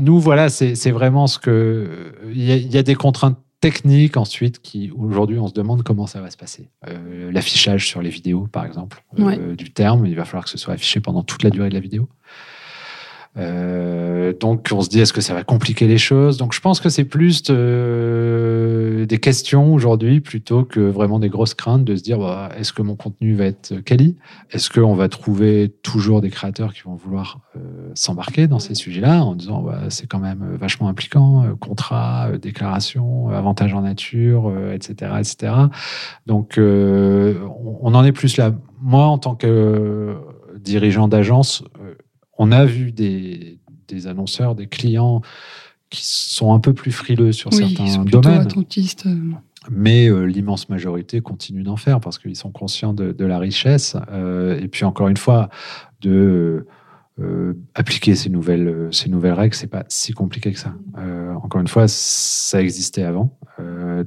nous, 0.02 0.19
voilà, 0.19 0.50
c'est 0.50 0.91
vraiment 0.91 1.28
ce 1.28 1.39
que. 1.39 2.12
Il 2.34 2.43
y, 2.43 2.52
a- 2.52 2.56
il 2.56 2.71
y 2.73 2.78
a 2.78 2.84
des 2.84 2.95
contraintes 2.95 3.38
techniques 3.60 4.17
ensuite 4.17 4.62
qui, 4.62 4.91
aujourd'hui, 4.95 5.39
on 5.39 5.47
se 5.47 5.54
demande 5.54 5.82
comment 5.84 6.06
ça 6.08 6.21
va 6.21 6.30
se 6.30 6.38
passer. 6.38 6.69
Euh, 6.88 7.32
L'affichage 7.32 7.88
sur 7.88 8.02
les 8.04 8.10
vidéos, 8.12 8.47
par 8.52 8.65
exemple, 8.65 9.04
euh, 9.19 9.56
du 9.56 9.71
terme, 9.71 10.06
il 10.06 10.15
va 10.15 10.26
falloir 10.26 10.43
que 10.43 10.52
ce 10.52 10.58
soit 10.60 10.73
affiché 10.76 11.00
pendant 11.00 11.23
toute 11.23 11.41
la 11.43 11.50
durée 11.50 11.69
de 11.69 11.73
la 11.73 11.80
vidéo. 11.80 12.08
Euh, 13.38 14.34
donc, 14.34 14.69
on 14.71 14.82
se 14.82 14.89
dit, 14.89 15.00
est-ce 15.00 15.13
que 15.13 15.21
ça 15.21 15.34
va 15.34 15.43
compliquer 15.43 15.88
les 15.88 15.97
choses? 15.97 16.38
Donc, 16.38 16.54
je 16.54 16.60
pense 16.60 16.80
que 16.80 16.89
c'est 16.89 17.04
plus 17.04 17.43
de- 17.43 19.06
des 19.08 19.17
questions 19.19 19.73
aujourd'hui 19.73 20.21
plutôt 20.21 20.63
que 20.63 20.80
vraiment 20.80 21.19
des 21.19 21.30
grosses 21.30 21.54
craintes 21.54 21.84
de 21.84 21.95
se 21.95 22.04
dire, 22.04 22.17
bah, 22.19 22.50
est-ce 22.58 22.73
que 22.73 22.82
mon 22.82 22.95
contenu 22.95 23.36
va 23.36 23.45
être 23.45 23.76
quali? 23.86 24.15
Est-ce 24.52 24.69
qu'on 24.69 24.95
va 24.95 25.08
trouver 25.08 25.73
toujours 25.84 26.21
des 26.21 26.30
créateurs 26.30 26.73
qui 26.73 26.82
vont 26.82 26.95
vouloir 26.95 27.39
euh, 27.56 27.60
s'embarquer 27.93 28.47
dans 28.47 28.60
ces 28.60 28.76
sujets-là 28.76 29.23
en 29.23 29.36
disant, 29.36 29.62
bah, 29.62 29.82
c'est 29.89 30.08
quand 30.08 30.19
même 30.19 30.56
vachement 30.60 30.88
impliquant, 30.89 31.43
euh, 31.43 31.56
contrat, 31.56 32.30
euh, 32.30 32.38
déclaration, 32.38 33.30
euh, 33.30 33.34
avantage 33.38 33.73
en 33.73 33.82
nature, 33.82 34.50
euh, 34.50 34.73
etc., 34.73 35.12
etc. 35.19 35.54
Donc, 36.26 36.58
euh, 36.58 37.36
on, 37.82 37.93
en 37.93 38.04
est 38.04 38.12
plus 38.12 38.38
là. 38.38 38.54
Moi, 38.82 39.06
en 39.06 39.17
tant 39.17 39.36
que 39.36 39.47
euh, 39.47 40.13
dirigeant 40.60 41.08
d'agence, 41.08 41.63
euh, 41.82 41.95
on 42.38 42.52
a 42.52 42.65
vu 42.65 42.91
des, 42.91 43.58
des 43.88 44.08
annonceurs, 44.08 44.56
des 44.56 44.67
clients 44.67 45.21
qui 45.89 46.02
sont 46.04 46.54
un 46.54 46.60
peu 46.60 46.73
plus 46.73 46.91
frileux 46.91 47.32
sur 47.32 47.52
Oui, 47.54 47.60
ils 47.69 47.78
certains 47.78 47.91
sont 47.93 48.04
domaines, 48.04 48.41
attentistes. 48.41 49.06
euh. 49.06 49.15
mais 49.71 50.08
euh, 50.10 50.23
l'immense 50.26 50.67
majorité 50.69 51.21
continue 51.21 51.63
d'en 51.63 51.78
faire 51.78 52.00
parce 52.02 52.17
qu'ils 52.19 52.36
sont 52.36 52.52
conscients 52.52 52.93
de, 52.93 53.12
de 53.13 53.26
la 53.26 53.39
richesse. 53.39 53.95
Euh, 54.12 54.60
et 54.60 54.67
puis 54.67 54.84
encore 54.86 55.08
une 55.08 55.17
fois, 55.17 55.50
de 56.02 56.67
euh, 57.19 57.54
appliquer 57.73 58.15
ces 58.15 58.30
nouvelles, 58.30 58.89
ces 58.91 59.10
nouvelles 59.10 59.34
règles, 59.34 59.56
c'est 59.56 59.67
pas 59.67 59.86
si 59.88 60.12
compliqué 60.12 60.52
que 60.52 60.60
ça. 60.60 60.73
Encore 61.41 61.62
une 61.62 61.67
fois, 61.67 61.88
ça 61.88 62.62
existait 62.62 63.04
avant. 63.04 63.38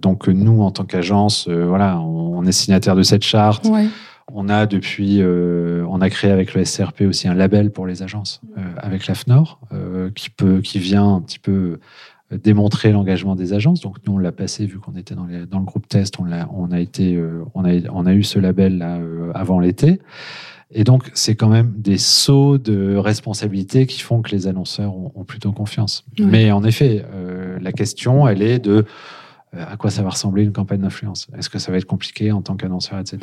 Donc 0.02 0.28
nous, 0.28 0.60
en 0.60 0.70
tant 0.70 0.84
qu'agence, 0.84 1.48
voilà, 1.48 1.98
on, 1.98 2.38
on 2.38 2.44
est 2.44 2.52
signataire 2.52 2.94
de 2.94 3.02
cette 3.02 3.24
charte. 3.24 3.66
Ouais. 3.66 3.86
On 4.34 4.48
a 4.48 4.66
depuis, 4.66 5.18
euh, 5.20 5.84
on 5.88 6.00
a 6.00 6.10
créé 6.10 6.30
avec 6.30 6.54
le 6.54 6.64
SRP 6.64 7.02
aussi 7.02 7.28
un 7.28 7.34
label 7.34 7.70
pour 7.70 7.86
les 7.86 8.02
agences, 8.02 8.40
euh, 8.56 8.60
avec 8.78 9.06
l'AFNOR, 9.06 9.58
euh, 9.72 10.10
qui 10.14 10.30
peut, 10.30 10.60
qui 10.60 10.78
vient 10.78 11.14
un 11.16 11.20
petit 11.20 11.38
peu 11.38 11.78
euh, 12.32 12.38
démontrer 12.38 12.92
l'engagement 12.92 13.34
des 13.34 13.52
agences. 13.52 13.80
Donc 13.80 13.96
nous 14.06 14.14
on 14.14 14.18
l'a 14.18 14.32
passé 14.32 14.66
vu 14.66 14.78
qu'on 14.78 14.94
était 14.96 15.14
dans, 15.14 15.26
les- 15.26 15.46
dans 15.46 15.58
le 15.58 15.64
groupe 15.64 15.88
test, 15.88 16.20
on 16.20 16.24
l'a, 16.24 16.48
on 16.54 16.70
a 16.70 16.78
été, 16.80 17.16
euh, 17.16 17.42
on 17.54 17.64
a, 17.64 17.72
on 17.92 18.06
a 18.06 18.12
eu 18.14 18.22
ce 18.22 18.38
label 18.38 18.78
là 18.78 18.96
euh, 18.98 19.32
avant 19.34 19.58
l'été. 19.60 20.00
Et 20.72 20.84
donc 20.84 21.10
c'est 21.14 21.34
quand 21.34 21.48
même 21.48 21.72
des 21.76 21.98
sauts 21.98 22.56
de 22.56 22.94
responsabilité 22.94 23.86
qui 23.86 24.00
font 24.00 24.22
que 24.22 24.30
les 24.30 24.46
annonceurs 24.46 24.94
ont, 24.96 25.10
ont 25.16 25.24
plutôt 25.24 25.50
confiance. 25.50 26.04
Mais 26.20 26.52
en 26.52 26.62
effet, 26.62 27.04
euh, 27.12 27.58
la 27.60 27.72
question 27.72 28.28
elle 28.28 28.42
est 28.42 28.60
de 28.60 28.84
à 29.52 29.76
quoi 29.76 29.90
ça 29.90 30.02
va 30.02 30.10
ressembler 30.10 30.44
une 30.44 30.52
campagne 30.52 30.80
d'influence? 30.80 31.28
Est-ce 31.36 31.50
que 31.50 31.58
ça 31.58 31.72
va 31.72 31.78
être 31.78 31.84
compliqué 31.84 32.30
en 32.32 32.42
tant 32.42 32.56
qu'annonceur, 32.56 32.98
etc. 32.98 33.18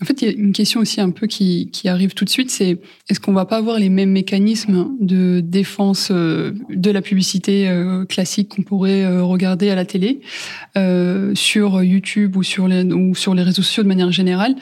En 0.00 0.04
fait, 0.04 0.20
il 0.20 0.28
y 0.28 0.30
a 0.30 0.34
une 0.34 0.52
question 0.52 0.80
aussi 0.80 1.00
un 1.00 1.10
peu 1.10 1.26
qui, 1.26 1.70
arrive 1.86 2.14
tout 2.14 2.24
de 2.24 2.30
suite, 2.30 2.50
c'est 2.50 2.78
est-ce 3.08 3.20
qu'on 3.20 3.32
va 3.32 3.46
pas 3.46 3.56
avoir 3.56 3.78
les 3.78 3.88
mêmes 3.88 4.10
mécanismes 4.10 4.90
de 5.00 5.40
défense 5.40 6.08
euh, 6.10 6.52
de 6.68 6.90
la 6.90 7.00
publicité 7.00 7.68
euh, 7.68 8.04
classique 8.04 8.50
qu'on 8.50 8.62
pourrait 8.62 9.04
euh, 9.04 9.22
regarder 9.22 9.70
à 9.70 9.74
la 9.74 9.84
télé 9.84 10.20
euh, 10.76 11.34
sur 11.34 11.82
YouTube 11.82 12.36
ou 12.36 12.42
sur 12.42 12.64
ou 12.64 13.14
sur 13.14 13.34
les 13.34 13.42
réseaux 13.42 13.62
sociaux 13.62 13.84
de 13.84 13.88
manière 13.88 14.10
générale 14.10 14.56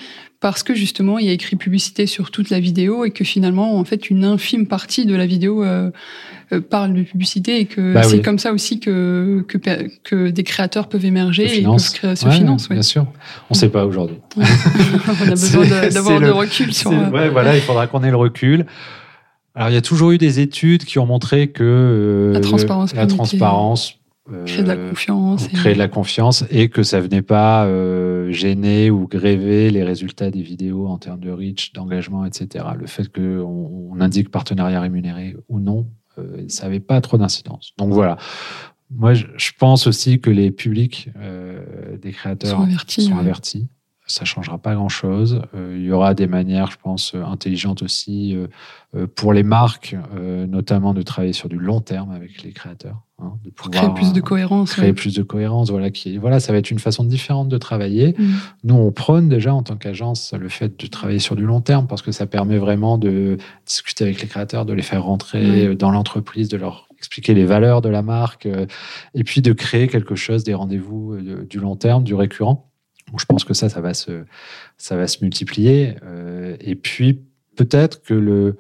parce 0.45 0.63
que 0.63 0.75
justement 0.75 1.19
il 1.19 1.25
y 1.25 1.31
a 1.31 1.33
écrit 1.33 1.57
publicité 1.57 2.05
sur 2.07 2.31
toute 2.31 2.51
la 2.51 2.61
vidéo 2.61 3.07
et 3.07 3.11
que 3.13 3.25
finalement 3.25 3.79
en 3.79 3.85
fait 3.85 4.11
une 4.11 4.25
infime 4.27 4.67
partie 4.67 5.07
de 5.07 5.17
la 5.17 5.25
vidéo 5.25 5.65
euh, 5.65 5.91
euh, 6.53 6.61
parle 6.61 6.93
de 6.93 7.03
publicité 7.03 7.61
et 7.61 7.65
que 7.65 7.95
Bah 7.95 8.03
c'est 8.03 8.17
oui. 8.17 8.23
comme 8.23 8.39
ça 8.39 8.53
aussi 8.53 8.79
que, 8.79 9.43
que 9.49 9.57
que 10.03 10.29
des 10.29 10.43
créateurs 10.43 10.89
peuvent 10.91 11.07
émerger 11.07 11.49
Se 11.49 11.55
et 11.55 11.63
se 11.63 12.27
Ouais, 12.27 12.33
financent. 12.35 12.69
ouais. 12.69 12.77
Bien 12.77 12.83
sûr. 12.83 13.07
On 13.49 13.55
ne 13.55 13.59
sait 13.59 13.71
pas 13.71 13.87
aujourd'hui. 13.87 14.19
On 14.37 15.27
a 15.27 15.31
besoin 15.31 15.65
d'avoir 15.89 16.19
le- 16.21 16.31
recul 16.33 16.75
sur. 16.75 16.93
Euh, 16.93 17.09
ouais, 17.09 17.31
voilà, 17.31 17.57
il 17.57 17.63
faudra 17.63 17.87
qu'on 17.87 18.05
ait 18.05 18.11
le 18.11 18.17
recul. 18.19 18.67
Alors, 19.55 19.71
il 19.71 19.75
y 19.75 19.79
a 19.79 19.83
toujours 19.83 20.11
eu 20.11 20.19
des 20.19 20.41
études 20.41 20.85
qui 20.85 20.99
ont 20.99 21.07
montré 21.07 21.49
que 21.49 21.63
euh, 21.65 22.33
La 22.35 22.41
transparence 22.41 22.95
la 22.95 23.07
transparence 23.07 23.95
créer 24.47 24.63
de 24.63 24.69
la 24.69 24.77
confiance. 24.77 25.47
et- 25.47 25.49
créer 25.53 25.75
de 25.75 25.79
la 25.79 25.89
confiance 25.89 26.45
et 26.51 26.69
que 26.69 26.83
ça 26.83 27.01
venait 27.01 27.23
pas 27.23 27.67
euh, 27.67 28.31
gêner 28.31 28.91
ou 28.91 29.07
gréver 29.07 29.71
les 29.71 29.83
résultats 29.85 30.31
des 30.31 30.43
vidéos 30.43 30.87
en 30.87 30.99
termes 30.99 31.21
de 31.21 31.31
reach, 31.31 31.73
d'engagement, 31.73 32.25
etc. 32.25 32.65
Le 32.79 32.87
fait 32.87 33.09
qu'on 33.13 33.91
on 33.93 34.01
indique 34.01 34.31
partenariat 34.31 34.81
rémunéré 34.81 35.37
ou 35.49 35.61
non, 35.61 35.87
euh, 36.19 36.45
ça 36.49 36.65
n'avait 36.65 36.81
pas 36.81 37.01
trop 37.01 37.19
d'incidence. 37.19 37.73
Donc 37.79 37.93
voilà. 37.93 38.17
Moi, 38.91 39.15
je, 39.15 39.27
je 39.37 39.51
pense 39.59 39.87
aussi 39.87 40.21
que 40.21 40.31
les 40.31 40.51
publics 40.51 41.09
euh, 41.17 41.97
des 41.99 42.13
créateurs 42.13 42.59
Sont 42.59 42.63
avertis, 42.65 43.03
sont 43.03 43.13
ouais. 43.15 43.19
avertis. 43.21 43.67
Ça 44.07 44.27
changera 44.27 44.59
pas 44.59 44.75
grand-chose. 44.75 45.41
Euh, 45.55 45.77
il 45.79 45.87
y 45.87 45.91
aura 45.91 46.13
des 46.13 46.27
manières, 46.27 46.71
je 46.71 46.77
pense, 46.77 47.15
euh, 47.15 47.25
intelligentes 47.25 47.83
aussi 47.83 48.37
euh, 48.95 49.07
pour 49.07 49.33
les 49.33 49.43
marques, 49.43 49.97
euh, 50.15 50.47
notamment 50.47 50.93
de 50.93 51.01
travailler 51.01 51.33
sur 51.33 51.49
du 51.49 51.59
long 51.59 51.81
terme 51.81 52.11
avec 52.11 52.43
les 52.43 52.53
créateurs, 52.53 53.01
hein, 53.19 53.33
de 53.43 53.51
pour 53.51 53.71
pouvoir 53.71 53.95
créer 53.95 53.95
plus 53.95 54.13
de 54.13 54.21
cohérence. 54.21 54.73
créer 54.73 54.89
ouais. 54.89 54.93
plus 54.93 55.15
de 55.15 55.23
cohérence. 55.23 55.71
Voilà, 55.71 55.91
qui, 55.91 56.19
voilà, 56.19 56.39
ça 56.39 56.53
va 56.53 56.59
être 56.59 56.71
une 56.71 56.79
façon 56.79 57.03
différente 57.03 57.49
de 57.49 57.57
travailler. 57.57 58.15
Mm. 58.19 58.25
Nous, 58.65 58.75
on 58.75 58.93
prône 58.93 59.31
déjà 59.31 59.55
en 59.55 59.63
tant 59.63 59.77
qu'agence 59.77 60.35
le 60.35 60.51
fait 60.51 60.79
de 60.79 60.87
travailler 60.87 61.19
sur 61.19 61.35
du 61.35 61.47
long 61.47 61.63
terme 61.63 61.87
parce 61.87 62.03
que 62.03 62.13
ça 62.13 62.27
permet 62.27 62.59
vraiment 62.59 62.99
de 62.99 63.39
discuter 63.65 64.05
avec 64.05 64.21
les 64.21 64.29
créateurs, 64.29 64.67
de 64.67 64.75
les 64.75 64.83
faire 64.83 65.03
rentrer 65.03 65.75
dans 65.77 65.91
l'entreprise, 65.91 66.51
de 66.51 66.59
leur 66.59 66.89
expliquer 66.99 67.33
les 67.33 67.47
valeurs 67.47 67.81
de 67.81 67.89
la 67.89 68.03
marque 68.03 68.47
et 69.15 69.25
puis 69.25 69.41
de 69.41 69.53
créer 69.55 69.89
quelque 69.89 70.15
chose, 70.15 70.45
des 70.45 70.55
rendez-vous 70.55 71.17
du 71.49 71.59
long 71.59 71.77
terme, 71.77 72.05
du 72.05 72.15
récurrent. 72.15 72.71
Donc, 73.09 73.21
je 73.21 73.27
pense 73.27 73.45
que 73.45 73.55
ça, 73.55 73.69
ça 73.69 73.81
va 73.81 73.95
se, 73.95 74.25
ça 74.77 74.97
va 74.97 75.07
se 75.07 75.23
multiplier. 75.23 75.97
Euh, 76.05 76.57
et 76.61 76.75
puis, 76.75 77.21
peut-être 77.57 78.03
que 78.03 78.15
le, 78.15 78.57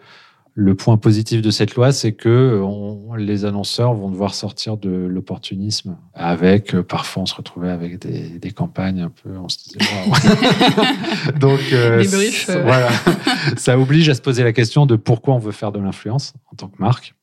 Le 0.57 0.76
point 0.76 0.96
positif 0.98 1.42
de 1.42 1.50
cette 1.50 1.74
loi, 1.74 1.90
c'est 1.90 2.12
que 2.12 2.62
les 3.16 3.44
annonceurs 3.44 3.92
vont 3.92 4.09
devoir 4.09 4.37
sortir 4.37 4.76
de 4.76 4.88
l'opportunisme 4.88 5.96
avec, 6.14 6.76
euh, 6.76 6.85
parfois 6.85 7.24
on 7.24 7.26
se 7.26 7.35
retrouvait 7.35 7.70
avec 7.70 7.98
des, 7.98 8.52
campagnes 8.52 9.00
un 9.00 9.11
peu, 9.11 9.37
on 9.37 9.48
se 9.48 9.59
disait, 9.64 9.80
Donc, 11.40 11.59
euh, 11.72 12.04
euh. 12.04 12.62
voilà, 12.62 12.88
ça 13.57 13.76
oblige 13.76 14.09
à 14.09 14.14
se 14.14 14.22
poser 14.22 14.44
la 14.44 14.52
question 14.52 14.87
de 14.87 14.94
pourquoi 14.94 15.35
on 15.35 15.38
veut 15.38 15.50
faire 15.50 15.72
de 15.72 15.80
l'influence 15.80 16.35
en 16.52 16.54
tant 16.54 16.68
que 16.68 16.80
marque. 16.80 17.16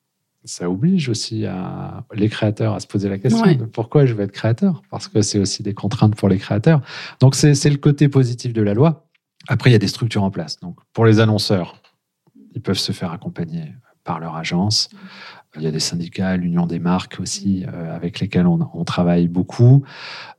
Ça 0.43 0.69
oblige 0.69 1.10
aussi 1.10 1.45
à, 1.45 2.04
les 2.13 2.30
créateurs 2.30 2.73
à 2.73 2.80
se 2.80 2.88
poser 2.88 3.10
la 3.10 3.19
question 3.19 3.45
de 3.45 3.65
pourquoi 3.65 4.06
je 4.06 4.13
veux 4.13 4.23
être 4.23 4.32
créateur, 4.32 4.82
parce 4.89 5.08
que 5.08 5.21
c'est 5.21 5.38
aussi 5.38 5.62
des 5.62 5.73
contraintes 5.73 6.15
pour 6.15 6.30
les 6.30 6.38
créateurs. 6.38 6.82
Donc 7.19 7.36
c'est 7.36 7.69
le 7.69 7.77
côté 7.77 8.10
positif 8.10 8.51
de 8.54 8.62
la 8.62 8.73
loi. 8.73 9.08
Après, 9.47 9.69
il 9.69 9.73
y 9.73 9.75
a 9.75 9.80
des 9.80 9.88
structures 9.88 10.23
en 10.23 10.32
place. 10.32 10.60
Donc 10.60 10.77
pour 10.93 11.06
les 11.06 11.19
annonceurs, 11.19 11.82
ils 12.54 12.62
peuvent 12.62 12.77
se 12.77 12.91
faire 12.91 13.12
accompagner 13.12 13.73
par 14.04 14.19
leur 14.19 14.36
agence. 14.36 14.89
Il 15.58 15.63
y 15.63 15.67
a 15.67 15.71
des 15.71 15.82
syndicats, 15.82 16.38
l'Union 16.38 16.65
des 16.65 16.80
marques 16.80 17.17
aussi, 17.19 17.65
euh, 17.67 17.93
avec 17.93 18.19
lesquels 18.21 18.47
on, 18.47 18.84
travaille 18.86 19.27
beaucoup. 19.27 19.84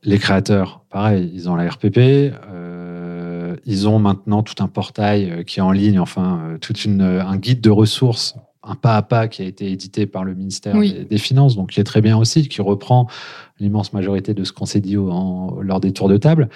Les 0.01 0.17
créateurs, 0.17 0.83
pareil, 0.89 1.31
ils 1.33 1.49
ont 1.49 1.55
la 1.55 1.69
RPP. 1.69 1.97
Euh, 1.97 3.55
ils 3.65 3.87
ont 3.87 3.99
maintenant 3.99 4.41
tout 4.41 4.61
un 4.63 4.67
portail 4.67 5.29
euh, 5.29 5.43
qui 5.43 5.59
est 5.59 5.61
en 5.61 5.71
ligne, 5.71 5.99
enfin, 5.99 6.57
tout 6.61 6.73
un 6.87 7.37
guide 7.37 7.61
de 7.61 7.69
ressources, 7.69 8.35
un 8.63 8.75
pas 8.75 8.95
à 8.95 9.01
pas 9.01 9.27
qui 9.27 9.41
a 9.41 9.45
été 9.45 9.71
édité 9.71 10.05
par 10.05 10.23
le 10.23 10.33
ministère 10.33 10.75
des, 10.77 11.17
Finances, 11.17 11.55
donc 11.55 11.71
qui 11.71 11.79
est 11.79 11.83
très 11.83 12.01
bien 12.01 12.17
aussi, 12.17 12.47
qui 12.47 12.61
reprend 12.61 13.07
l'immense 13.59 13.93
majorité 13.93 14.33
de 14.33 14.43
ce 14.43 14.53
qu'on 14.53 14.65
s'est 14.65 14.79
dit 14.79 14.95
lors 14.95 15.79
des 15.79 15.91
tours 15.91 16.09
de 16.09 16.17
table. 16.17 16.49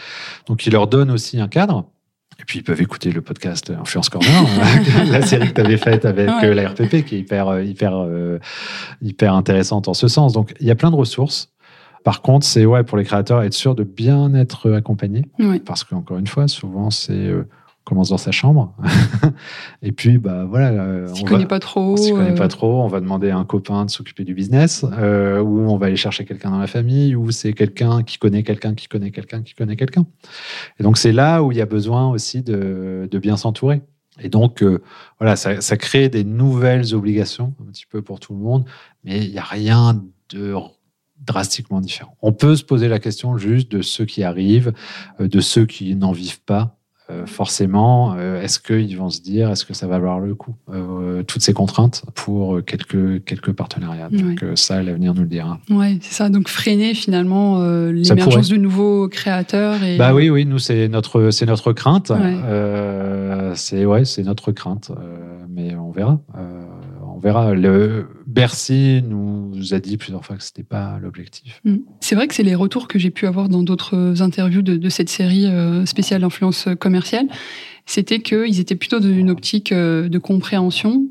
Donc, 0.48 0.66
il 0.66 0.74
leur 0.74 0.88
donne 0.88 1.12
aussi 1.12 1.40
un 1.40 1.48
cadre. 1.48 1.86
Et 2.40 2.44
puis 2.46 2.60
ils 2.60 2.64
peuvent 2.64 2.82
écouter 2.82 3.12
le 3.12 3.22
podcast 3.22 3.72
Influence 3.72 4.10
Corner, 4.10 4.44
la 5.12 5.24
série 5.24 5.48
que 5.48 5.54
tu 5.54 5.62
avais 5.62 5.78
faite 5.78 6.06
avec 6.06 6.30
euh, 6.44 6.54
la 6.54 6.70
RPP, 6.70 7.04
qui 7.04 7.16
est 7.16 7.20
hyper, 7.20 7.48
euh, 7.48 7.64
hyper, 7.64 7.98
euh, 7.98 8.38
hyper 9.02 9.34
intéressante 9.34 9.88
en 9.88 9.96
ce 9.96 10.08
sens. 10.08 10.34
Donc 10.34 10.54
il 10.60 10.68
y 10.68 10.72
a 10.72 10.76
plein 10.76 10.92
de 10.92 10.96
ressources. 10.96 11.52
Par 12.04 12.22
contre, 12.22 12.46
c'est 12.46 12.66
ouais, 12.66 12.84
pour 12.84 12.98
les 12.98 13.06
créateurs, 13.06 13.42
être 13.42 13.56
sûr 13.56 13.74
de 13.74 13.84
bien 13.84 14.36
être 14.36 14.72
accompagné. 14.72 15.26
Parce 15.66 15.84
qu'encore 15.84 16.20
une 16.20 16.28
fois, 16.28 16.48
souvent, 16.48 16.92
c'est 16.92 17.34
commence 17.88 18.10
dans 18.10 18.18
sa 18.18 18.32
chambre. 18.32 18.74
et 19.82 19.94
puis, 19.94 20.18
bah 20.18 20.46
voilà. 20.46 20.72
Euh, 20.72 21.08
on 21.16 21.24
ne 21.24 21.28
connaît 21.28 21.46
pas 21.46 21.60
trop. 21.60 21.94
On 21.94 21.98
s'y 21.98 22.12
connaît 22.12 22.36
pas 22.36 22.50
trop. 22.50 22.84
On 22.84 22.88
va 22.88 23.00
demander 23.00 23.30
à 23.30 23.38
un 23.38 23.46
copain 23.46 23.86
de 23.86 23.90
s'occuper 23.90 24.26
du 24.26 24.34
business, 24.34 24.86
euh, 25.00 25.40
ou 25.40 25.62
on 25.62 25.78
va 25.78 25.86
aller 25.86 25.96
chercher 25.96 26.26
quelqu'un 26.26 26.52
dans 26.52 26.60
la 26.60 26.68
famille, 26.68 27.16
ou 27.16 27.32
c'est 27.32 27.54
quelqu'un 27.54 28.04
qui 28.04 28.18
connaît 28.18 28.44
quelqu'un 28.44 28.76
qui 28.76 28.88
connaît 28.88 29.12
quelqu'un 29.12 29.42
qui 29.42 29.54
connaît 29.54 29.78
quelqu'un. 29.78 30.06
Et 30.80 30.84
donc, 30.84 30.98
c'est 30.98 31.14
là 31.14 31.42
où 31.42 31.54
il 31.54 31.58
y 31.58 31.62
a 31.62 31.66
besoin 31.66 32.10
aussi 32.10 32.42
de, 32.42 33.08
de 33.10 33.20
bien 33.20 33.38
s'entourer. 33.38 33.82
Et 34.20 34.28
donc, 34.28 34.64
euh, 34.64 34.82
voilà, 35.20 35.38
ça, 35.38 35.62
ça, 35.62 35.78
crée 35.78 36.10
des 36.10 36.26
nouvelles 36.26 36.94
obligations, 36.94 37.54
un 37.62 37.72
petit 37.72 37.86
peu 37.86 38.02
pour 38.02 38.20
tout 38.20 38.34
le 38.34 38.40
monde, 38.40 38.66
mais 39.06 39.24
il 39.24 39.32
n'y 39.32 39.38
a 39.38 39.44
rien 39.44 40.04
de 40.30 40.56
drastiquement 41.26 41.80
différent. 41.80 42.18
On 42.22 42.34
peut 42.34 42.56
se 42.56 42.64
poser 42.64 42.90
la 42.90 43.00
question 43.00 43.38
juste 43.38 43.72
de 43.72 43.82
ceux 43.82 44.06
qui 44.06 44.24
arrivent, 44.24 44.74
de 45.20 45.40
ceux 45.40 45.66
qui 45.66 45.96
n'en 45.96 46.12
vivent 46.12 46.42
pas, 46.42 46.77
euh, 47.10 47.26
forcément, 47.26 48.16
euh, 48.18 48.42
est-ce 48.42 48.60
qu'ils 48.60 48.98
vont 48.98 49.10
se 49.10 49.22
dire, 49.22 49.50
est-ce 49.50 49.66
que 49.66 49.74
ça 49.74 49.88
va 49.88 49.98
valoir 49.98 50.20
le 50.20 50.36
coup 50.36 50.54
euh, 50.74 51.24
Toutes 51.24 51.42
ces 51.42 51.54
contraintes 51.54 52.04
pour 52.16 52.64
quelques, 52.66 53.24
quelques 53.24 53.54
partenariats? 53.54 54.10
Donc 54.12 54.44
ça, 54.56 54.84
l'avenir 54.84 55.14
nous 55.14 55.22
le 55.22 55.28
dira. 55.28 55.60
Oui, 55.70 56.00
c'est 56.02 56.14
ça. 56.14 56.30
Donc 56.30 56.50
freiner 56.50 56.94
finalement 56.94 57.62
l'émergence 57.90 58.50
de 58.50 58.58
nouveaux 58.58 59.08
créateurs. 59.08 59.82
Et... 59.84 59.98
Bah 59.98 60.14
oui, 60.14 60.30
oui, 60.30 60.46
nous, 60.46 60.60
c'est 60.60 60.90
notre, 60.90 61.30
c'est 61.32 61.46
notre 61.46 61.72
crainte. 61.72 62.12
c'est 63.56 63.86
ouais, 63.86 64.04
c'est 64.04 64.24
notre 64.24 64.52
crainte. 64.52 64.92
mais 65.50 65.76
on 65.76 65.92
verra 65.92 66.20
on 67.18 67.20
verra. 67.20 67.54
Le 67.54 68.08
Bercy 68.42 69.02
nous 69.04 69.74
a 69.74 69.80
dit 69.80 69.98
plusieurs 69.98 70.24
fois 70.24 70.38
que 70.38 70.44
c'était 70.44 70.64
pas 70.64 71.00
l'objectif. 71.02 71.62
Mm. 71.64 71.78
C'est 72.00 72.16
vrai 72.16 72.28
que 72.28 72.36
c'est 72.36 72.44
les 72.44 72.56
retours 72.56 72.88
que 72.88 73.00
j'ai 73.00 73.10
pu 73.10 73.28
avoir 73.28 73.50
dans 73.50 73.64
d'autres 73.64 74.22
interviews 74.22 74.62
de, 74.62 74.90
cette 74.90 75.10
série 75.10 75.48
euh, 75.48 75.86
spéciale 75.86 76.22
d'influence 76.22 76.70
commerciale 76.80 77.28
c'était 77.88 78.20
qu'ils 78.20 78.60
étaient 78.60 78.76
plutôt 78.76 79.00
dans 79.00 79.08
une 79.08 79.32
optique 79.32 79.72
euh, 79.72 80.10
de 80.10 80.18
compréhension 80.20 81.08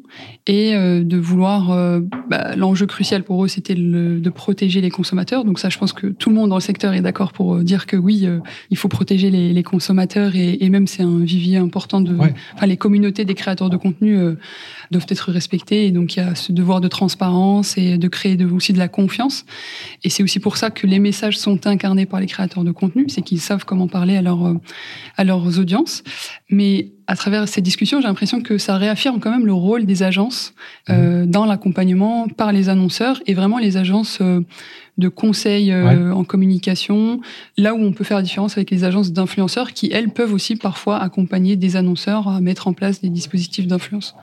et 0.46 0.74
euh, 0.74 1.02
de 1.02 1.16
vouloir. 1.16 1.70
Euh, 1.70 2.00
bah, 2.28 2.54
l'enjeu 2.54 2.84
crucial 2.84 3.24
pour 3.24 3.42
eux, 3.44 3.48
c'était 3.48 3.74
de 3.74 4.30
protéger 4.30 4.82
les 4.82 4.90
consommateurs. 4.90 5.44
Donc 5.44 5.58
ça, 5.58 5.70
je 5.70 5.78
pense 5.78 5.94
que 5.94 6.08
tout 6.08 6.28
le 6.28 6.36
monde 6.36 6.50
dans 6.50 6.56
le 6.56 6.60
secteur 6.60 6.92
est 6.92 7.00
d'accord 7.00 7.32
pour 7.32 7.56
dire 7.60 7.86
que 7.86 7.96
oui, 7.96 8.28
il 8.70 8.76
faut 8.76 8.88
protéger 8.88 9.30
les, 9.30 9.62
consommateurs 9.62 10.36
et, 10.36 10.68
même 10.68 10.86
c'est 10.86 11.02
un 11.02 11.20
vivier 11.20 11.56
important 11.56 12.00
de. 12.00 12.14
Enfin, 12.14 12.66
les 12.66 12.76
communautés 12.76 13.24
des 13.24 13.34
créateurs 13.34 13.70
de 13.70 13.76
contenu 13.76 14.18
doivent 14.90 15.06
être 15.08 15.32
respectées 15.32 15.86
et 15.86 15.90
donc 15.90 16.16
il 16.16 16.20
y 16.20 16.22
a 16.22 16.34
ce 16.34 16.52
devoir 16.52 16.80
de 16.80 16.88
transparence 16.88 17.76
et 17.78 17.98
de 17.98 18.08
créer 18.08 18.36
de, 18.36 18.46
aussi 18.46 18.72
de 18.72 18.78
la 18.78 18.88
confiance. 18.88 19.44
Et 20.04 20.10
c'est 20.10 20.22
aussi 20.22 20.40
pour 20.40 20.56
ça 20.56 20.70
que 20.70 20.86
les 20.86 20.98
messages 20.98 21.38
sont 21.38 21.66
incarnés 21.66 22.06
par 22.06 22.20
les 22.20 22.26
créateurs 22.26 22.64
de 22.64 22.72
contenu, 22.72 23.06
c'est 23.08 23.22
qu'ils 23.22 23.40
savent 23.40 23.64
comment 23.64 23.88
parler 23.88 24.16
à, 24.16 24.22
leur, 24.22 24.56
à 25.16 25.24
leurs 25.24 25.58
audiences. 25.58 26.02
Mais 26.50 26.92
à 27.06 27.16
travers 27.16 27.48
ces 27.48 27.60
discussions, 27.60 28.00
j'ai 28.00 28.08
l'impression 28.08 28.40
que 28.40 28.58
ça 28.58 28.76
réaffirme 28.76 29.20
quand 29.20 29.30
même 29.30 29.46
le 29.46 29.52
rôle 29.52 29.86
des 29.86 30.02
agences 30.02 30.54
euh, 30.90 31.24
mmh. 31.24 31.30
dans 31.30 31.46
l'accompagnement 31.46 32.26
par 32.28 32.52
les 32.52 32.68
annonceurs 32.68 33.20
et 33.26 33.34
vraiment 33.34 33.58
les 33.58 33.76
agences 33.76 34.18
euh, 34.20 34.40
de 34.98 35.08
conseil 35.08 35.70
euh, 35.70 36.12
en 36.12 36.24
communication, 36.24 37.20
là 37.56 37.74
où 37.74 37.78
on 37.78 37.92
peut 37.92 38.02
faire 38.02 38.16
la 38.16 38.22
différence 38.22 38.56
avec 38.56 38.70
les 38.70 38.82
agences 38.82 39.12
d'influenceurs 39.12 39.72
qui, 39.72 39.90
elles, 39.92 40.08
peuvent 40.08 40.32
aussi 40.32 40.56
parfois 40.56 40.98
accompagner 40.98 41.54
des 41.54 41.76
annonceurs 41.76 42.28
à 42.28 42.40
mettre 42.40 42.66
en 42.66 42.72
place 42.72 43.00
des 43.02 43.10
dispositifs 43.10 43.66
d'influence. 43.66 44.16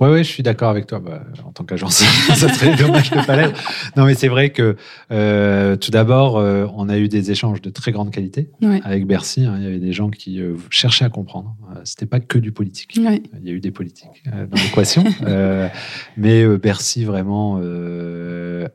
Oui, 0.00 0.08
ouais, 0.08 0.24
je 0.24 0.30
suis 0.30 0.42
d'accord 0.42 0.70
avec 0.70 0.86
toi. 0.86 1.00
Bah, 1.00 1.22
en 1.44 1.52
tant 1.52 1.64
qu'agence, 1.64 1.94
ça 2.34 2.48
serait 2.48 2.76
dommage 2.76 3.10
de 3.10 3.24
pas 3.24 3.36
l'être. 3.36 3.60
Non, 3.96 4.04
mais 4.04 4.14
c'est 4.14 4.28
vrai 4.28 4.50
que 4.50 4.76
euh, 5.10 5.76
tout 5.76 5.90
d'abord, 5.90 6.38
euh, 6.38 6.66
on 6.74 6.88
a 6.88 6.98
eu 6.98 7.08
des 7.08 7.30
échanges 7.30 7.60
de 7.62 7.70
très 7.70 7.92
grande 7.92 8.10
qualité 8.10 8.50
avec 8.84 9.06
Bercy. 9.06 9.44
Hein. 9.44 9.54
il 9.58 9.64
y 9.64 9.66
avait 9.66 9.78
des 9.78 9.92
gens 9.92 10.10
qui 10.10 10.40
cherchaient 10.70 11.04
à 11.04 11.10
comprendre. 11.10 11.56
C'était 11.84 12.06
pas 12.06 12.20
que 12.20 12.38
du 12.38 12.52
politique. 12.52 12.96
Il 12.96 13.02
y 13.42 13.50
a 13.50 13.52
eu 13.52 13.60
des 13.60 13.70
politiques 13.70 14.24
dans 14.24 14.62
l'équation, 14.62 15.04
mais 16.16 16.46
Bercy 16.58 17.04
vraiment 17.04 17.60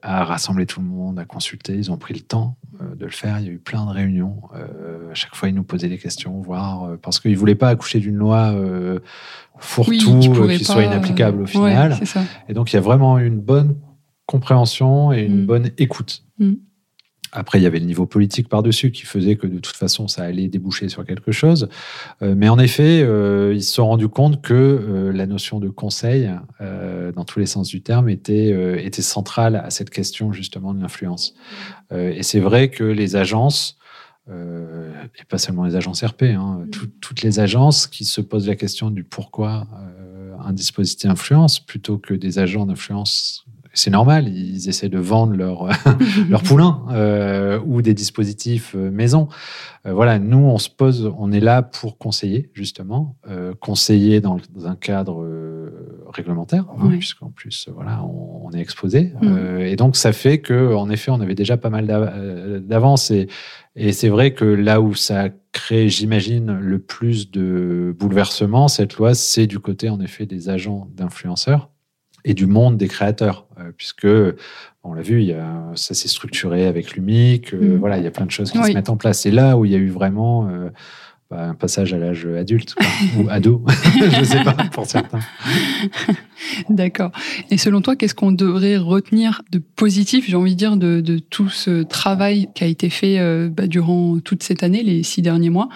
a 0.01 0.23
rassemblé 0.23 0.65
tout 0.65 0.79
le 0.79 0.88
monde, 0.88 1.19
a 1.19 1.25
ils 1.69 1.91
ont 1.91 1.97
pris 1.97 2.13
le 2.13 2.21
temps 2.21 2.58
euh, 2.81 2.95
de 2.95 3.05
le 3.05 3.12
faire. 3.12 3.39
Il 3.39 3.45
y 3.45 3.49
a 3.49 3.51
eu 3.51 3.58
plein 3.58 3.86
de 3.86 3.91
réunions. 3.91 4.41
Euh, 4.55 5.12
à 5.12 5.13
chaque 5.13 5.36
fois, 5.36 5.49
ils 5.49 5.55
nous 5.55 5.63
posaient 5.63 5.89
des 5.89 5.97
questions, 5.97 6.39
voir 6.41 6.84
euh, 6.84 6.97
parce 7.01 7.19
qu'ils 7.19 7.38
voulaient 7.38 7.55
pas 7.55 7.69
accoucher 7.69 7.99
d'une 7.99 8.15
loi 8.15 8.53
fourre-tout 9.59 10.19
qui, 10.19 10.63
soit 10.63 10.83
inapplicable 10.83 11.43
au 11.43 11.45
final. 11.45 11.97
Et 12.49 12.53
donc, 12.53 12.71
il 12.71 12.75
y 12.75 12.79
a 12.79 12.81
vraiment 12.81 13.17
une 13.17 13.39
bonne 13.39 13.75
compréhension 14.25 15.13
et 15.13 15.23
une 15.23 15.43
mm. 15.43 15.45
bonne 15.45 15.71
écoute. 15.77 16.23
Mm. 16.39 16.53
Après, 17.35 17.59
il 17.59 17.63
y 17.63 17.65
avait 17.65 17.79
le 17.79 17.85
niveau 17.85 18.05
politique 18.05 18.47
par-dessus 18.47 18.91
qui 18.91 19.01
faisait 19.01 19.35
que 19.35 19.45
de 19.45 19.59
toute 19.59 19.75
façon, 19.75 20.07
ça 20.07 20.23
allait 20.23 20.47
déboucher 20.47 20.87
sur 20.87 21.05
quelque 21.05 21.33
chose. 21.33 21.67
Euh, 22.21 22.33
mais 22.35 22.47
en 22.47 22.57
effet, 22.57 23.01
euh, 23.03 23.53
ils 23.53 23.63
se 23.63 23.73
sont 23.73 23.87
rendus 23.87 24.07
compte 24.07 24.41
que 24.41 24.53
euh, 24.53 25.11
la 25.11 25.27
notion 25.27 25.59
de 25.59 25.67
conseil, 25.67 26.31
dans 26.59 27.25
tous 27.25 27.39
les 27.39 27.45
sens 27.45 27.67
du 27.67 27.81
terme, 27.81 28.07
était, 28.07 28.49
était 28.83 29.01
centrale 29.01 29.57
à 29.57 29.69
cette 29.69 29.89
question 29.89 30.31
justement 30.31 30.73
de 30.73 30.81
l'influence. 30.81 31.35
et 31.91 32.23
c'est 32.23 32.39
vrai 32.39 32.69
que 32.69 32.83
les 32.83 33.15
agences, 33.15 33.77
et 34.29 35.23
pas 35.29 35.38
seulement 35.38 35.65
les 35.65 35.75
agences 35.75 36.03
RP, 36.03 36.23
hein, 36.23 36.65
mm. 36.65 36.69
toutes 36.99 37.21
les 37.21 37.39
agences 37.39 37.88
qui 37.88 38.05
se 38.05 38.21
posent 38.21 38.47
la 38.47 38.55
question 38.55 38.89
du 38.89 39.03
pourquoi 39.03 39.67
un 40.39 40.53
dispositif 40.53 41.09
influence 41.09 41.59
plutôt 41.59 41.97
que 41.97 42.13
des 42.13 42.39
agents 42.39 42.65
d'influence 42.65 43.45
c'est 43.75 43.91
normal, 43.91 44.29
ils 44.29 44.69
essaient 44.69 44.89
de 44.89 44.97
vendre 44.97 45.33
leur, 45.33 45.67
leur 46.29 46.41
poulain 46.41 46.85
euh, 46.91 47.59
ou 47.65 47.81
des 47.81 47.93
dispositifs 47.93 48.73
euh, 48.73 48.89
maison. 48.89 49.27
Euh, 49.85 49.93
voilà, 49.93 50.17
nous, 50.17 50.38
on 50.38 50.57
se 50.57 50.69
pose, 50.69 51.11
on 51.17 51.31
est 51.31 51.41
là 51.41 51.61
pour 51.61 51.97
conseiller, 51.97 52.49
justement, 52.53 53.17
conseiller 53.59 54.21
dans, 54.21 54.39
un 54.65 54.75
cadre 54.75 55.25
réglementaire, 56.15 56.65
hein, 56.78 56.89
puisqu'en 56.89 57.30
plus, 57.30 57.69
voilà, 57.73 58.04
on, 58.04 58.51
est 58.51 58.60
exposé. 58.60 59.13
Mm. 59.21 59.60
et 59.60 59.75
donc, 59.75 59.95
ça 59.95 60.13
fait 60.13 60.39
que, 60.39 60.73
en 60.73 60.89
effet, 60.89 61.12
on 61.12 61.19
avait 61.19 61.36
déjà 61.36 61.58
pas 61.58 61.69
mal 61.69 61.86
d'avance. 62.65 63.12
Et, 63.12 63.28
et 63.75 63.91
c'est 63.91 64.10
vrai 64.10 64.34
que 64.34 64.45
là 64.45 64.82
où 64.82 64.93
ça 64.93 65.30
crée, 65.51 65.89
j'imagine, 65.89 66.58
le 66.60 66.80
plus 66.80 67.32
de 67.32 67.95
bouleversements, 67.97 68.67
cette 68.67 68.95
loi, 68.95 69.13
c'est 69.13 69.47
du 69.47 69.60
côté, 69.60 69.89
en 69.89 69.99
effet, 69.99 70.25
des 70.25 70.49
agents 70.49 70.88
d'influenceurs 70.93 71.69
et 72.25 72.34
du 72.34 72.47
monde 72.47 72.75
des 72.75 72.88
créateurs, 72.88 73.47
euh, 73.60 73.71
puisque 73.78 74.08
on 74.84 74.93
l'a 74.93 75.01
vu, 75.01 75.21
il 75.21 75.28
y 75.28 75.34
a, 75.34 75.71
ça 75.75 75.93
s'est 75.93 76.08
structuré 76.08 76.65
avec 76.65 76.95
l'UMIC, 76.95 77.54
euh, 77.54 77.75
mm. 77.75 77.78
voilà, 77.78 77.97
il 77.97 78.04
y 78.04 78.08
a 78.08 78.12
plein 78.12 78.25
de 78.25 78.32
choses 78.32 78.51
qui 78.51 78.62
se 78.62 78.73
mettent 78.73 78.89
en 78.89 78.97
place. 78.97 79.21
C'est 79.21 79.32
là 79.32 79.58
où 79.58 79.63
il 79.63 79.71
y 79.71 79.75
a 79.75 79.78
eu 79.78 79.89
vraiment 79.89 80.49
euh, 80.49 80.69
bah, 81.29 81.49
un 81.49 81.55
passage 81.55 81.93
à 81.93 81.97
l'âge 81.97 82.25
adulte 82.25 82.75
ou 83.17 83.29
ado, 83.29 83.63
je 83.99 84.19
ne 84.19 84.23
sais 84.23 84.43
pas 84.43 84.53
pour 84.71 84.85
certains. 84.85 85.19
D'accord. 86.69 87.11
Et 87.49 87.57
selon 87.57 87.81
toi, 87.81 87.95
qu'est-ce 87.95 88.15
qu'on 88.15 88.31
devrait 88.31 88.77
retenir 88.77 89.41
de 89.51 89.59
positif, 89.59 90.25
j'ai 90.27 90.35
envie 90.35 90.53
de 90.53 90.59
dire, 90.59 90.77
de, 90.77 91.01
de, 91.01 91.17
tout 91.17 91.49
ce 91.49 91.83
travail 91.83 92.49
qui 92.53 92.63
a 92.63 92.67
été 92.67 92.89
fait 92.89 93.49
bah, 93.49 93.67
durant 93.67 94.19
toute 94.19 94.43
cette 94.43 94.61
année, 94.61 94.83
les 94.83 95.01
six 95.03 95.21
derniers 95.21 95.49
mois, 95.49 95.69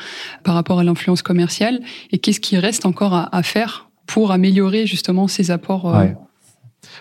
par 0.44 0.54
rapport 0.54 0.80
à 0.80 0.84
l'influence 0.84 1.24
commerciale, 1.24 1.80
et 2.12 2.20
qu'est-ce 2.20 2.40
qui 2.40 2.58
reste 2.58 2.86
encore 2.86 3.14
à, 3.14 3.36
à 3.36 3.42
faire 3.42 3.90
pour 4.10 4.32
améliorer 4.32 4.88
justement 4.88 5.28
ces 5.28 5.52
apports. 5.52 5.96
Euh, 5.96 6.08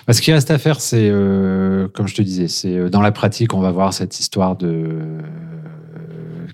bah, 0.06 0.12
ce 0.12 0.20
qui 0.20 0.30
reste 0.30 0.50
à 0.50 0.58
faire, 0.58 0.80
c'est, 0.80 1.08
euh, 1.10 1.88
comme 1.88 2.06
je 2.06 2.14
te 2.14 2.22
disais, 2.22 2.48
c'est 2.48 2.90
dans 2.90 3.00
la 3.00 3.12
pratique, 3.12 3.54
on 3.54 3.60
va 3.60 3.70
voir 3.70 3.94
cette 3.94 4.20
histoire 4.20 4.56
de 4.56 5.18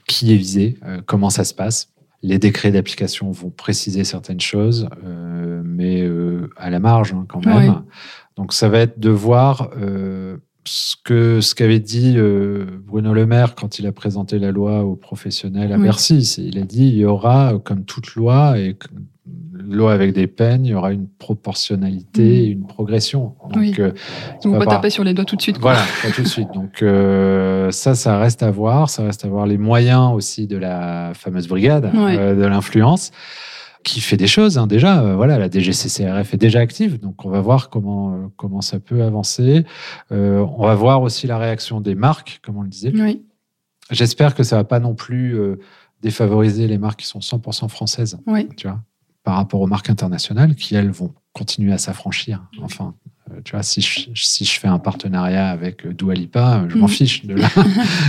qui 0.06 0.32
est 0.32 0.36
visé, 0.36 0.78
comment 1.06 1.30
ça 1.30 1.44
se 1.44 1.54
passe. 1.54 1.90
Les 2.22 2.38
décrets 2.38 2.70
d'application 2.70 3.30
vont 3.30 3.50
préciser 3.50 4.04
certaines 4.04 4.40
choses, 4.40 4.88
mais 5.64 6.08
à 6.56 6.70
la 6.70 6.78
marge 6.78 7.12
hein, 7.12 7.26
quand 7.28 7.44
même. 7.44 7.82
Donc 8.36 8.52
ça 8.52 8.68
va 8.68 8.80
être 8.80 8.98
de 8.98 9.10
voir 9.10 9.70
ce 10.66 10.96
que 11.02 11.40
ce 11.40 11.54
qu'avait 11.54 11.80
dit 11.80 12.14
euh, 12.16 12.64
Bruno 12.86 13.12
Le 13.12 13.26
Maire 13.26 13.54
quand 13.54 13.78
il 13.78 13.86
a 13.86 13.92
présenté 13.92 14.38
la 14.38 14.50
loi 14.50 14.84
aux 14.84 14.96
professionnels 14.96 15.72
à 15.72 15.78
Bercy. 15.78 16.18
Il 16.38 16.58
a 16.58 16.62
dit 16.62 16.88
il 16.88 16.96
y 16.96 17.04
aura, 17.04 17.54
comme 17.64 17.84
toute 17.84 18.14
loi, 18.14 18.58
et 18.58 18.76
loi 19.56 19.92
avec 19.92 20.12
des 20.12 20.26
peines, 20.26 20.64
il 20.66 20.70
y 20.70 20.74
aura 20.74 20.92
une 20.92 21.08
proportionnalité, 21.08 22.48
mm. 22.48 22.52
une 22.52 22.66
progression. 22.66 23.34
Donc, 23.52 23.78
euh, 23.78 23.92
on 24.44 24.50
va 24.50 24.58
pas 24.60 24.66
taper 24.66 24.90
sur 24.90 25.04
les 25.04 25.14
doigts 25.14 25.24
tout 25.24 25.36
de 25.36 25.42
suite. 25.42 25.58
Voilà, 25.58 25.82
pas 26.02 26.10
tout 26.10 26.22
de 26.22 26.28
suite. 26.28 26.48
Donc 26.54 26.82
euh, 26.82 27.70
ça, 27.70 27.94
ça 27.94 28.18
reste 28.18 28.42
à 28.42 28.50
voir. 28.50 28.90
Ça 28.90 29.04
reste 29.04 29.24
à 29.24 29.28
voir 29.28 29.46
les 29.46 29.58
moyens 29.58 30.12
aussi 30.14 30.46
de 30.46 30.56
la 30.56 31.12
fameuse 31.14 31.48
brigade 31.48 31.90
de 31.92 32.46
l'influence 32.46 33.10
qui 33.84 34.00
fait 34.00 34.16
des 34.16 34.26
choses 34.26 34.58
hein, 34.58 34.66
déjà. 34.66 35.02
Euh, 35.02 35.14
voilà, 35.14 35.38
la 35.38 35.48
DGCCRF 35.48 36.34
est 36.34 36.38
déjà 36.38 36.58
active, 36.58 36.98
donc 36.98 37.24
on 37.24 37.30
va 37.30 37.40
voir 37.40 37.70
comment 37.70 38.14
euh, 38.14 38.26
comment 38.36 38.62
ça 38.62 38.80
peut 38.80 39.02
avancer. 39.02 39.64
Euh, 40.10 40.44
on 40.56 40.66
va 40.66 40.74
voir 40.74 41.02
aussi 41.02 41.28
la 41.28 41.38
réaction 41.38 41.80
des 41.80 41.94
marques, 41.94 42.40
comme 42.42 42.56
on 42.56 42.62
le 42.62 42.68
disait. 42.68 42.92
Oui. 42.94 43.22
J'espère 43.90 44.34
que 44.34 44.42
ça 44.42 44.56
va 44.56 44.64
pas 44.64 44.80
non 44.80 44.94
plus 44.94 45.36
défavoriser 46.00 46.66
les 46.66 46.78
marques 46.78 47.00
qui 47.00 47.06
sont 47.06 47.18
100% 47.18 47.68
françaises. 47.68 48.18
Oui. 48.26 48.48
Tu 48.56 48.66
vois, 48.66 48.80
par 49.24 49.36
rapport 49.36 49.60
aux 49.60 49.66
marques 49.66 49.90
internationales 49.90 50.54
qui 50.54 50.74
elles 50.74 50.90
vont 50.90 51.12
continuer 51.34 51.70
à 51.70 51.76
s'affranchir. 51.76 52.42
Enfin, 52.62 52.94
tu 53.44 53.52
vois, 53.52 53.62
si 53.62 53.82
je, 53.82 54.08
si 54.14 54.46
je 54.46 54.58
fais 54.58 54.68
un 54.68 54.78
partenariat 54.78 55.50
avec 55.50 55.86
Dua 55.86 56.14
Lipa, 56.14 56.64
je 56.68 56.78
m'en 56.78 56.86
mm. 56.86 56.88
fiche 56.88 57.26
de 57.26 57.34
la, 57.34 57.48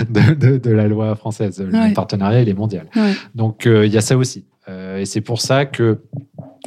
de, 0.34 0.57
de, 0.57 0.71
la 0.71 0.88
loi 0.88 1.13
française. 1.17 1.59
Le 1.59 1.93
partenariat, 1.93 2.41
il 2.41 2.47
est 2.47 2.53
mondial. 2.53 2.88
Donc, 3.36 3.65
il 3.65 3.91
y 3.91 3.97
a 3.97 4.01
ça 4.01 4.15
aussi. 4.15 4.45
Euh, 4.96 5.00
et 5.00 5.06
c'est 5.06 5.22
pour 5.22 5.41
ça 5.41 5.66
que 5.66 6.00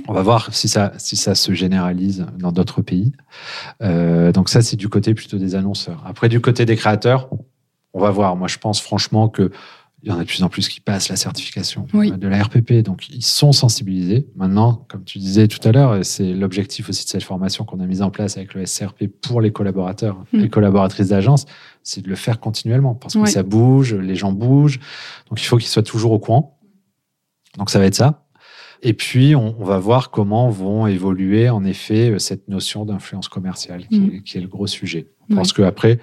on 0.07 0.13
va 0.13 0.23
voir 0.23 0.55
si 0.55 0.69
ça, 0.69 0.93
si 0.97 1.17
ça 1.17 1.35
se 1.35 1.53
généralise 1.53 2.27
dans 2.39 2.53
d'autres 2.53 2.83
pays. 2.83 3.13
Euh, 3.83 4.31
donc 4.31 4.49
ça, 4.49 4.63
c'est 4.63 4.77
du 4.77 4.89
côté 4.89 5.13
plutôt 5.13 5.39
des 5.39 5.55
annonceurs. 5.55 6.03
Après, 6.07 6.29
du 6.29 6.41
côté 6.41 6.65
des 6.65 6.77
créateurs, 6.77 7.29
on 7.93 8.01
va 8.01 8.11
voir. 8.11 8.37
Moi, 8.37 8.49
je 8.49 8.59
pense 8.59 8.81
franchement 8.81 9.29
que 9.29 9.51
il 10.05 10.09
y 10.09 10.13
en 10.13 10.19
a 10.19 10.21
de 10.21 10.29
plus 10.29 10.45
en 10.45 10.49
plus 10.49 10.69
qui 10.69 10.81
passent 10.81 11.09
la 11.09 11.17
certification 11.17 11.89
de 11.93 12.29
la 12.29 12.41
RPP, 12.41 12.85
donc 12.85 13.09
ils 13.09 13.25
sont 13.25 13.51
sensibilisés. 13.51 14.29
Maintenant, 14.37 14.87
comme 14.89 15.03
tu 15.03 15.19
disais 15.19 15.49
tout 15.49 15.59
à 15.67 15.73
l'heure, 15.73 16.05
c'est 16.05 16.35
l'objectif 16.35 16.89
aussi 16.89 17.05
de 17.05 17.11
cette 17.11 17.25
formation 17.25 17.65
qu'on 17.65 17.81
a 17.81 17.87
mise 17.87 18.01
en 18.01 18.11
place 18.11 18.37
avec 18.37 18.55
le 18.55 18.65
SCRP 18.65 19.09
pour 19.09 19.41
les 19.41 19.51
collaborateurs, 19.51 20.17
mm. 20.33 20.39
les 20.39 20.49
collaboratrices 20.49 21.09
d'agence, 21.09 21.47
c'est 21.83 22.01
de 22.01 22.09
le 22.09 22.15
faire 22.15 22.39
continuellement 22.39 22.95
parce 22.95 23.15
que 23.15 23.27
ça 23.27 23.43
bouge, 23.43 23.93
les 23.95 24.15
gens 24.15 24.31
bougent, 24.31 24.79
donc 25.29 25.43
il 25.43 25.45
faut 25.47 25.57
qu'ils 25.57 25.67
soient 25.67 25.83
toujours 25.83 26.13
au 26.13 26.21
courant. 26.21 26.58
Donc 27.59 27.71
ça 27.71 27.79
va 27.79 27.87
être 27.87 27.95
ça. 27.95 28.25
Et 28.83 28.95
puis, 28.95 29.35
on, 29.35 29.51
va 29.65 29.79
voir 29.79 30.11
comment 30.11 30.49
vont 30.51 30.87
évoluer, 30.87 31.49
en 31.51 31.65
effet, 31.65 32.17
cette 32.19 32.49
notion 32.49 32.85
d'influence 32.85 33.29
commerciale, 33.29 33.87
qui, 33.89 33.99
mm. 33.99 34.23
est, 34.35 34.41
le 34.41 34.47
gros 34.47 34.69
sujet. 34.69 35.09
Parce 35.35 35.53
que 35.53 35.63
après, 35.63 35.99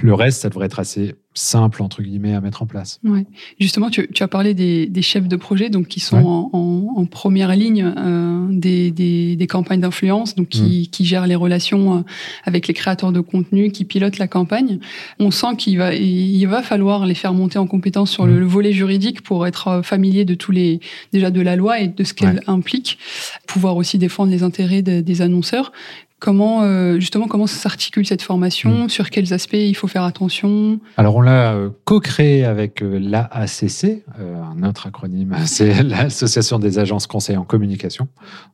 le 0.00 0.14
reste, 0.14 0.42
ça 0.42 0.48
devrait 0.48 0.66
être 0.66 0.78
assez 0.78 1.14
simple, 1.32 1.82
entre 1.82 2.02
guillemets, 2.02 2.34
à 2.34 2.40
mettre 2.40 2.62
en 2.62 2.66
place. 2.66 2.98
Ouais. 3.04 3.24
Justement, 3.60 3.88
tu, 3.88 4.08
as 4.18 4.28
parlé 4.28 4.52
des, 4.52 5.02
chefs 5.02 5.28
de 5.28 5.36
projet, 5.36 5.70
donc 5.70 5.86
qui 5.86 6.00
sont 6.00 6.50
en, 6.52 7.06
première 7.06 7.54
ligne 7.54 7.92
euh, 7.96 8.46
des, 8.50 9.46
campagnes 9.48 9.80
d'influence, 9.80 10.34
donc 10.34 10.48
qui, 10.48 10.90
mm. 10.92 11.04
gèrent 11.04 11.26
les 11.26 11.34
relations 11.36 11.98
euh, 11.98 12.00
avec 12.44 12.66
les 12.66 12.74
créateurs 12.74 13.12
de 13.12 13.20
contenu, 13.20 13.70
qui 13.70 13.84
pilotent 13.84 14.18
la 14.18 14.28
campagne. 14.28 14.80
On 15.18 15.30
sent 15.30 15.56
qu'il 15.56 15.78
va, 15.78 15.94
il 15.94 16.44
va 16.46 16.62
falloir 16.62 17.06
les 17.06 17.14
faire 17.14 17.32
monter 17.32 17.58
en 17.58 17.66
compétence 17.66 18.10
sur 18.10 18.26
le, 18.26 18.40
mm. 18.40 18.44
volet 18.44 18.72
juridique 18.72 19.22
pour 19.22 19.46
être 19.46 19.68
euh, 19.68 19.82
familier 19.82 20.24
de 20.24 20.34
tous 20.34 20.52
les, 20.52 20.80
déjà 21.12 21.30
de 21.30 21.40
la 21.40 21.56
loi 21.56 21.80
et 21.80 21.88
de 21.88 22.04
ce 22.04 22.12
qu'elle 22.12 22.42
implique, 22.46 22.98
pouvoir 23.46 23.76
aussi 23.76 23.98
défendre 23.98 24.32
les 24.32 24.42
intérêts 24.42 24.82
des 24.82 25.22
annonceurs. 25.22 25.72
Comment 26.20 26.64
euh, 26.64 27.00
justement 27.00 27.26
comment 27.26 27.46
s'articule 27.46 28.04
cette 28.04 28.20
formation 28.20 28.84
hmm. 28.84 28.88
Sur 28.90 29.08
quels 29.08 29.32
aspects 29.32 29.54
il 29.54 29.74
faut 29.74 29.88
faire 29.88 30.04
attention? 30.04 30.78
Alors 30.98 31.16
on 31.16 31.22
l'a 31.22 31.54
euh, 31.54 31.70
co-créé 31.86 32.44
avec 32.44 32.82
euh, 32.82 32.98
l'AACC, 32.98 34.04
un 34.18 34.62
autre 34.62 34.86
acronyme, 34.86 35.34
c'est 35.46 35.82
l'Association 35.82 36.58
des 36.58 36.78
agences 36.78 37.06
conseils 37.06 37.38
en 37.38 37.44
communication, 37.44 38.08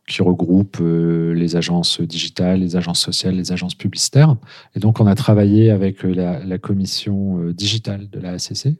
qui 0.06 0.22
regroupe 0.22 0.78
les 0.80 1.56
agences 1.56 2.00
digitales, 2.00 2.60
les 2.60 2.76
agences 2.76 3.00
sociales, 3.00 3.34
les 3.34 3.50
agences 3.50 3.74
publicitaires. 3.74 4.36
Et 4.76 4.78
donc 4.78 5.00
on 5.00 5.06
a 5.08 5.16
travaillé 5.16 5.70
avec 5.70 6.04
la, 6.04 6.58
commission 6.58 7.50
digitale 7.50 8.08
de 8.08 8.20
l'AACC, 8.20 8.76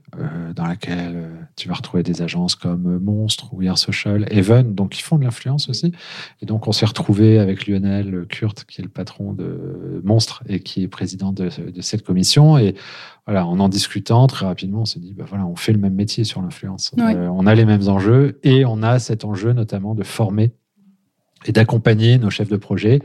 dans 0.55 0.65
laquelle 0.65 1.29
tu 1.57 1.69
vas 1.69 1.75
retrouver 1.75 2.05
des 2.05 2.23
agences 2.23 2.55
comme 2.55 2.99
Monstre, 2.99 3.53
We 3.53 3.69
Are 3.69 3.79
Social, 3.79 4.27
Even, 4.31 4.75
donc 4.75 4.97
ils 4.99 5.03
font 5.03 5.19
de 5.19 5.25
l'influence 5.25 5.69
aussi. 5.69 5.93
Et 6.41 6.47
donc 6.47 6.69
on 6.69 6.73
s'est 6.73 6.87
retrouvé 6.87 7.39
avec 7.39 7.67
Lionel 7.67 8.27
Kurt 8.29 8.65
qui 8.65 8.76
est 8.81 8.85
le 8.85 8.91
patron 8.91 9.33
de 9.33 10.01
Monstre 10.05 10.43
et 10.49 10.61
qui 10.61 10.83
est 10.83 10.89
président 10.89 11.33
de, 11.33 11.51
cette 11.81 12.03
commission. 12.03 12.59
Et 12.59 12.75
voilà, 13.27 13.47
en 13.47 13.59
en 13.61 13.69
discutant 13.69 14.27
très 14.27 14.47
rapidement, 14.47 14.83
on 14.83 14.85
s'est 14.85 15.01
dit, 15.01 15.15
bah 15.15 15.25
voilà, 15.29 15.47
on 15.47 15.57
fait 15.57 15.73
le 15.73 15.79
même 15.79 15.95
métier 15.95 16.25
sur 16.25 16.43
l'influence. 16.43 16.93
Euh, 16.99 17.29
on 17.29 17.47
a 17.47 17.55
les 17.55 17.65
mêmes 17.65 17.89
enjeux 17.89 18.39
et 18.43 18.65
on 18.65 18.83
a 18.83 18.99
cet 18.99 19.25
enjeu 19.25 19.53
notamment 19.53 19.95
de 19.95 20.03
former 20.03 20.53
et 21.45 21.53
d'accompagner 21.53 22.19
nos 22.19 22.31
chefs 22.31 22.49
de 22.49 22.57
projet 22.57 23.01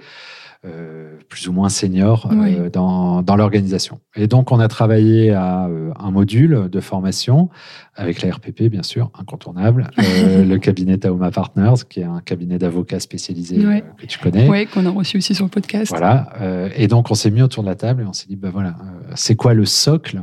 plus 1.27 1.47
ou 1.47 1.53
moins 1.53 1.69
seniors 1.69 2.29
euh, 2.31 2.69
dans, 2.69 3.23
dans 3.23 3.35
l'organisation. 3.35 3.99
Et 4.15 4.27
donc, 4.27 4.51
on 4.51 4.59
a 4.59 4.67
travaillé 4.67 5.31
à 5.31 5.65
euh, 5.65 5.91
un 5.97 6.11
module 6.11 6.69
de 6.69 6.79
formation 6.79 7.49
avec 7.95 8.21
la 8.21 8.31
RPP, 8.31 8.63
bien 8.63 8.83
sûr, 8.83 9.09
incontournable, 9.17 9.89
le 9.97 10.57
cabinet 10.57 10.97
Taoma 10.97 11.31
Partners, 11.31 11.83
qui 11.89 12.01
est 12.01 12.05
un 12.05 12.19
cabinet 12.19 12.59
d'avocats 12.59 12.99
spécialisé 12.99 13.57
que 13.97 14.05
tu 14.05 14.19
connais. 14.19 14.47
Oui, 14.49 14.67
qu'on 14.67 14.85
a 14.85 14.91
reçu 14.91 15.17
aussi 15.17 15.33
sur 15.33 15.45
le 15.45 15.49
podcast. 15.49 15.89
Voilà. 15.89 16.29
et 16.75 16.87
donc, 16.87 17.09
on 17.09 17.15
s'est 17.15 17.31
mis 17.31 17.41
autour 17.41 17.63
de 17.63 17.69
la 17.69 17.75
table 17.75 18.03
et 18.03 18.05
on 18.05 18.13
s'est 18.13 18.27
dit, 18.27 18.35
bah 18.35 18.49
voilà, 18.51 18.75
c'est 19.15 19.35
quoi 19.35 19.53
le 19.53 19.65
socle? 19.65 20.21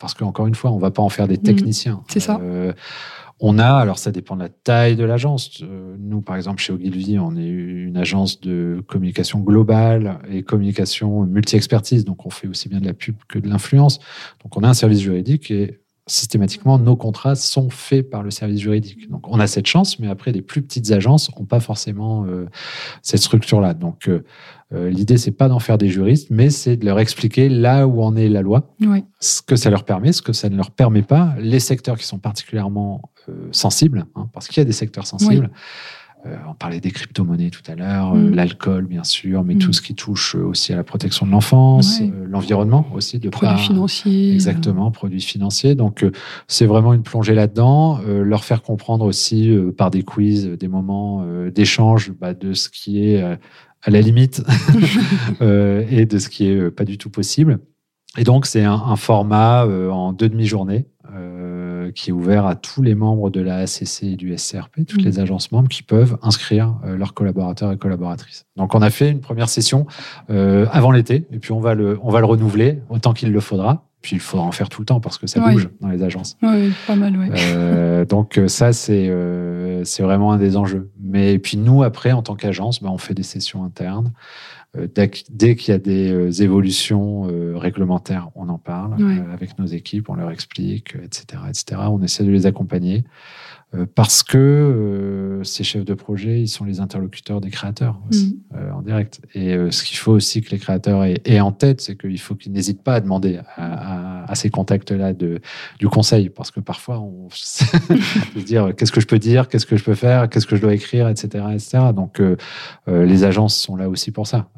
Parce 0.00 0.14
qu'encore 0.14 0.48
une 0.48 0.56
fois, 0.56 0.72
on 0.72 0.76
ne 0.76 0.80
va 0.80 0.90
pas 0.90 1.02
en 1.02 1.08
faire 1.08 1.28
des 1.28 1.36
mmh. 1.36 1.42
techniciens. 1.42 2.02
c'est 2.08 2.18
ça. 2.18 2.40
On 3.40 3.58
a, 3.58 3.66
alors 3.66 3.98
ça 3.98 4.12
dépend 4.12 4.36
de 4.36 4.42
la 4.42 4.48
taille 4.48 4.96
de 4.96 5.04
l'agence. 5.04 5.62
Euh, 5.62 5.96
nous, 5.98 6.20
par 6.20 6.36
exemple, 6.36 6.62
chez 6.62 6.72
Ogilvy, 6.72 7.18
on 7.18 7.36
est 7.36 7.46
une 7.46 7.96
agence 7.96 8.40
de 8.40 8.82
communication 8.86 9.40
globale 9.40 10.20
et 10.30 10.42
communication 10.42 11.24
multi-expertise. 11.24 12.04
Donc, 12.04 12.26
on 12.26 12.30
fait 12.30 12.46
aussi 12.46 12.68
bien 12.68 12.80
de 12.80 12.86
la 12.86 12.94
pub 12.94 13.16
que 13.28 13.38
de 13.38 13.48
l'influence. 13.48 13.98
Donc, 14.42 14.56
on 14.56 14.62
a 14.62 14.68
un 14.68 14.74
service 14.74 15.00
juridique 15.00 15.50
et 15.50 15.80
systématiquement, 16.06 16.78
nos 16.78 16.96
contrats 16.96 17.34
sont 17.34 17.70
faits 17.70 18.10
par 18.10 18.22
le 18.22 18.30
service 18.30 18.60
juridique. 18.60 19.10
Donc, 19.10 19.26
on 19.28 19.40
a 19.40 19.46
cette 19.46 19.66
chance, 19.66 19.98
mais 19.98 20.08
après, 20.08 20.32
les 20.32 20.42
plus 20.42 20.60
petites 20.60 20.90
agences 20.92 21.30
n'ont 21.34 21.46
pas 21.46 21.60
forcément 21.60 22.26
euh, 22.26 22.46
cette 23.00 23.22
structure-là. 23.22 23.72
Donc, 23.72 24.08
euh, 24.08 24.22
euh, 24.74 24.90
l'idée, 24.90 25.16
c'est 25.16 25.30
pas 25.30 25.48
d'en 25.48 25.60
faire 25.60 25.78
des 25.78 25.88
juristes, 25.88 26.28
mais 26.30 26.50
c'est 26.50 26.76
de 26.76 26.84
leur 26.84 26.98
expliquer 26.98 27.48
là 27.48 27.86
où 27.86 28.02
en 28.02 28.16
est 28.16 28.28
la 28.28 28.42
loi, 28.42 28.74
ce 29.20 29.40
que 29.40 29.56
ça 29.56 29.70
leur 29.70 29.84
permet, 29.84 30.12
ce 30.12 30.20
que 30.20 30.34
ça 30.34 30.50
ne 30.50 30.56
leur 30.56 30.70
permet 30.70 31.02
pas, 31.02 31.34
les 31.38 31.60
secteurs 31.60 31.96
qui 31.96 32.04
sont 32.04 32.18
particulièrement 32.18 33.10
sensibles, 33.52 34.04
hein, 34.16 34.28
parce 34.34 34.48
qu'il 34.48 34.58
y 34.58 34.60
a 34.60 34.64
des 34.64 34.72
secteurs 34.72 35.06
sensibles. 35.06 35.50
Euh, 36.26 36.36
on 36.48 36.54
parlait 36.54 36.80
des 36.80 36.90
crypto-monnaies 36.90 37.50
tout 37.50 37.62
à 37.70 37.74
l'heure, 37.74 38.14
euh, 38.14 38.18
mm. 38.18 38.34
l'alcool 38.34 38.86
bien 38.86 39.04
sûr, 39.04 39.44
mais 39.44 39.56
tout 39.56 39.70
mm. 39.70 39.72
ce 39.74 39.82
qui 39.82 39.94
touche 39.94 40.34
aussi 40.34 40.72
à 40.72 40.76
la 40.76 40.84
protection 40.84 41.26
de 41.26 41.30
l'enfance, 41.30 42.00
euh, 42.00 42.26
l'environnement 42.26 42.86
aussi, 42.94 43.18
de 43.18 43.28
produits 43.28 43.58
financiers. 43.58 44.32
Exactement, 44.32 44.90
produits 44.90 45.20
financiers. 45.20 45.74
Donc 45.74 46.04
c'est 46.48 46.66
vraiment 46.66 46.94
une 46.94 47.02
plongée 47.02 47.34
là-dedans, 47.34 48.00
leur 48.06 48.44
faire 48.44 48.62
comprendre 48.62 49.04
aussi 49.04 49.54
par 49.76 49.90
des 49.90 50.02
quiz, 50.02 50.46
des 50.46 50.68
moments 50.68 51.24
d'échange 51.54 52.12
bah, 52.12 52.34
de 52.34 52.52
ce 52.54 52.68
qui 52.68 53.04
est 53.04 53.22
à 53.22 53.90
la 53.90 54.00
limite 54.00 54.42
et 55.40 56.06
de 56.06 56.18
ce 56.18 56.28
qui 56.28 56.46
est 56.46 56.70
pas 56.70 56.84
du 56.84 56.98
tout 56.98 57.10
possible. 57.10 57.58
Et 58.16 58.24
donc 58.24 58.46
c'est 58.46 58.64
un, 58.64 58.74
un, 58.74 58.96
format 58.96 59.66
en 59.66 60.12
deux 60.12 60.28
demi-journées 60.28 60.86
qui 61.90 62.10
est 62.10 62.12
ouvert 62.12 62.46
à 62.46 62.54
tous 62.54 62.82
les 62.82 62.94
membres 62.94 63.30
de 63.30 63.40
la 63.40 63.58
ACC 63.58 64.02
et 64.02 64.16
du 64.16 64.36
SCRP, 64.36 64.86
toutes 64.86 65.02
mm. 65.02 65.06
les 65.06 65.20
agences 65.20 65.52
membres 65.52 65.68
qui 65.68 65.82
peuvent 65.82 66.18
inscrire 66.22 66.74
euh, 66.84 66.96
leurs 66.96 67.14
collaborateurs 67.14 67.72
et 67.72 67.78
collaboratrices. 67.78 68.46
Donc 68.56 68.74
on 68.74 68.82
a 68.82 68.90
fait 68.90 69.10
une 69.10 69.20
première 69.20 69.48
session 69.48 69.86
euh, 70.30 70.66
avant 70.72 70.90
l'été, 70.90 71.26
et 71.30 71.38
puis 71.38 71.52
on 71.52 71.60
va 71.60 71.74
le, 71.74 71.98
on 72.02 72.10
va 72.10 72.20
le 72.20 72.26
renouveler 72.26 72.80
autant 72.88 73.12
qu'il 73.12 73.32
le 73.32 73.40
faudra. 73.40 73.84
Puis 74.02 74.16
il 74.16 74.20
faudra 74.20 74.44
en 74.44 74.52
faire 74.52 74.68
tout 74.68 74.82
le 74.82 74.84
temps 74.84 75.00
parce 75.00 75.16
que 75.16 75.26
ça 75.26 75.40
bouge 75.40 75.70
dans 75.80 75.88
les 75.88 76.02
agences. 76.02 76.36
Oui, 76.42 76.74
pas 76.86 76.94
mal, 76.94 77.16
oui. 77.16 77.28
Euh, 77.32 78.04
donc 78.04 78.38
ça, 78.48 78.74
c'est 78.74 79.10
c'est 79.84 80.02
vraiment 80.02 80.32
un 80.32 80.36
des 80.36 80.58
enjeux. 80.58 80.90
Mais 81.00 81.38
puis 81.38 81.56
nous, 81.56 81.82
après, 81.82 82.12
en 82.12 82.20
tant 82.20 82.34
qu'agence, 82.34 82.82
bah, 82.82 82.90
on 82.92 82.98
fait 82.98 83.14
des 83.14 83.22
sessions 83.22 83.64
internes. 83.64 84.12
Dès 84.74 85.56
qu'il 85.56 85.72
y 85.72 85.72
a 85.72 85.78
des 85.78 86.42
évolutions 86.42 87.22
réglementaires, 87.58 88.30
on 88.34 88.48
en 88.48 88.58
parle 88.58 88.94
avec 89.32 89.58
nos 89.58 89.66
équipes, 89.66 90.08
on 90.08 90.14
leur 90.14 90.30
explique, 90.30 90.96
etc., 90.96 91.42
etc. 91.48 91.82
On 91.88 92.02
essaie 92.02 92.24
de 92.24 92.30
les 92.30 92.46
accompagner. 92.46 93.04
Euh, 93.74 93.86
parce 93.92 94.22
que 94.22 94.38
euh, 94.38 95.44
ces 95.44 95.64
chefs 95.64 95.84
de 95.84 95.94
projet, 95.94 96.40
ils 96.40 96.48
sont 96.48 96.64
les 96.64 96.80
interlocuteurs 96.80 97.40
des 97.40 97.50
créateurs 97.50 98.00
aussi, 98.10 98.40
mm. 98.52 98.56
euh, 98.56 98.72
en 98.72 98.82
direct. 98.82 99.20
Et 99.34 99.56
ce 99.70 99.82
qu'il 99.82 99.96
faut 99.96 100.12
aussi 100.12 100.42
que 100.42 100.50
les 100.50 100.58
créateurs 100.58 101.04
aient, 101.04 101.40
en 101.40 101.52
tête, 101.52 101.80
c'est 101.80 101.96
qu'il 101.96 102.20
faut 102.20 102.34
qu'ils 102.34 102.52
n'hésitent 102.52 102.82
pas 102.82 102.94
à 102.94 103.00
demander 103.00 103.40
à, 103.56 104.34
ces 104.34 104.50
contacts-là 104.50 105.12
du 105.12 105.88
conseil, 105.88 106.28
parce 106.30 106.50
que 106.50 106.60
parfois 106.60 106.98
on 107.00 107.28
se 107.30 108.38
dire 108.44 108.74
qu'est-ce 108.76 108.92
que 108.92 109.00
je 109.00 109.06
peux 109.06 109.18
dire, 109.18 109.48
qu'est-ce 109.48 109.66
que 109.66 109.76
je 109.76 109.84
peux 109.84 109.94
faire, 109.94 110.28
qu'est-ce 110.28 110.46
que 110.46 110.56
je 110.56 110.60
dois 110.60 110.74
écrire, 110.74 111.08
etc., 111.08 111.44
etc. 111.52 111.78
Donc 111.94 112.20
les 112.88 113.24
agences 113.24 113.56
sont 113.56 113.76
là 113.76 113.88
aussi 113.88 114.10
pour 114.10 114.26
ça. 114.26 114.48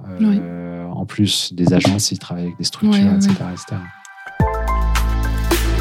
En 0.90 1.04
plus 1.06 1.52
des 1.52 1.72
agences, 1.72 2.12
ils 2.12 2.18
travaillent 2.18 2.44
avec 2.44 2.58
des 2.58 2.64
structures, 2.64 3.12
etc., 3.14 3.32
etc. 3.52 3.76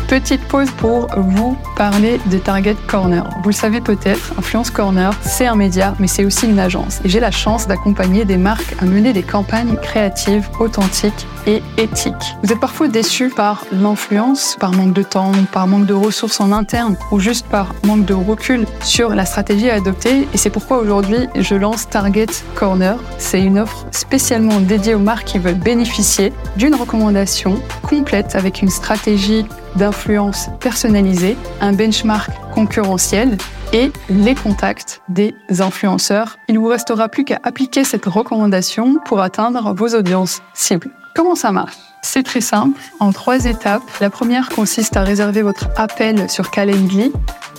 Petite 0.08 0.48
pause 0.48 0.70
pour 0.78 1.08
vous 1.18 1.58
parler 1.76 2.20
de 2.32 2.38
Target 2.38 2.76
Corner. 2.88 3.28
Vous 3.42 3.50
le 3.50 3.56
savez 3.56 3.82
peut-être, 3.82 4.34
Influence 4.38 4.70
Corner, 4.70 5.12
c'est 5.22 5.48
un 5.48 5.56
média, 5.56 5.96
mais 6.00 6.06
c'est 6.06 6.24
aussi 6.24 6.48
une 6.48 6.60
agence. 6.60 7.00
J'ai 7.06 7.20
la 7.20 7.32
chance 7.32 7.68
d'accompagner 7.68 8.24
des 8.24 8.38
marques 8.38 8.76
à 8.80 8.86
mener 8.86 9.14
des 9.14 9.24
campagnes 9.24 9.76
créatives, 9.78 10.48
authentiques 10.60 11.26
et 11.48 11.64
éthiques. 11.78 12.36
Vous 12.44 12.54
êtes 12.54 12.60
parfois 12.60 12.88
déçus 12.88 13.30
par 13.30 13.66
l'influence, 13.72 14.58
par 14.60 14.74
manque 14.74 14.94
de 14.94 15.02
temps, 15.02 15.32
par 15.52 15.66
manque 15.66 15.88
de 15.88 15.94
ressources 15.94 16.40
en 16.40 16.52
interne 16.52 16.98
ou 17.12 17.20
juste 17.20 17.48
par 17.48 17.74
manque 17.84 18.06
de 18.06 18.14
recul 18.14 18.68
sur 18.84 19.10
la 19.10 19.26
stratégie 19.26 19.72
à 19.72 19.76
adopter. 19.76 20.28
Et 20.34 20.38
c'est 20.38 20.52
pourquoi 20.52 20.78
aujourd'hui, 20.78 21.28
je 21.36 21.56
lance 21.56 21.90
Target 21.90 22.28
Corner. 22.54 22.96
C'est 23.18 23.42
une 23.42 23.58
offre 23.58 23.88
spécialement 23.90 24.60
dédiée 24.60 24.94
aux 24.94 25.00
marques 25.00 25.26
qui 25.26 25.40
veulent 25.40 25.56
bénéficier 25.56 26.32
d'une 26.58 26.76
recommandation 26.76 27.60
complète 27.82 28.36
avec 28.36 28.62
une 28.62 28.70
stratégie 28.70 29.46
d'influence 29.76 30.50
personnalisée, 30.60 31.38
un 31.62 31.74
benchmark 31.74 32.32
concurrentiel 32.54 33.38
et 33.74 33.92
les 34.10 34.36
contacts 34.36 35.02
des 35.10 35.36
influenceurs. 35.60 36.38
Il 36.48 36.60
vous 36.60 36.68
restera 36.68 37.10
plus 37.10 37.26
qu'à 37.26 37.40
appliquer 37.44 37.84
cette 37.84 38.06
recommandation 38.06 38.98
pour 39.06 39.22
atteindre 39.22 39.74
vos 39.74 39.90
audiences 39.96 40.42
cibles. 40.54 40.90
Comment 41.16 41.36
ça 41.36 41.52
marche? 41.52 41.76
C'est 42.02 42.24
très 42.24 42.42
simple, 42.42 42.80
en 43.00 43.12
trois 43.12 43.46
étapes. 43.46 43.82
La 44.00 44.10
première 44.10 44.50
consiste 44.50 44.96
à 44.96 45.04
réserver 45.04 45.42
votre 45.42 45.70
appel 45.76 46.30
sur 46.30 46.52
Calendly, 46.52 47.12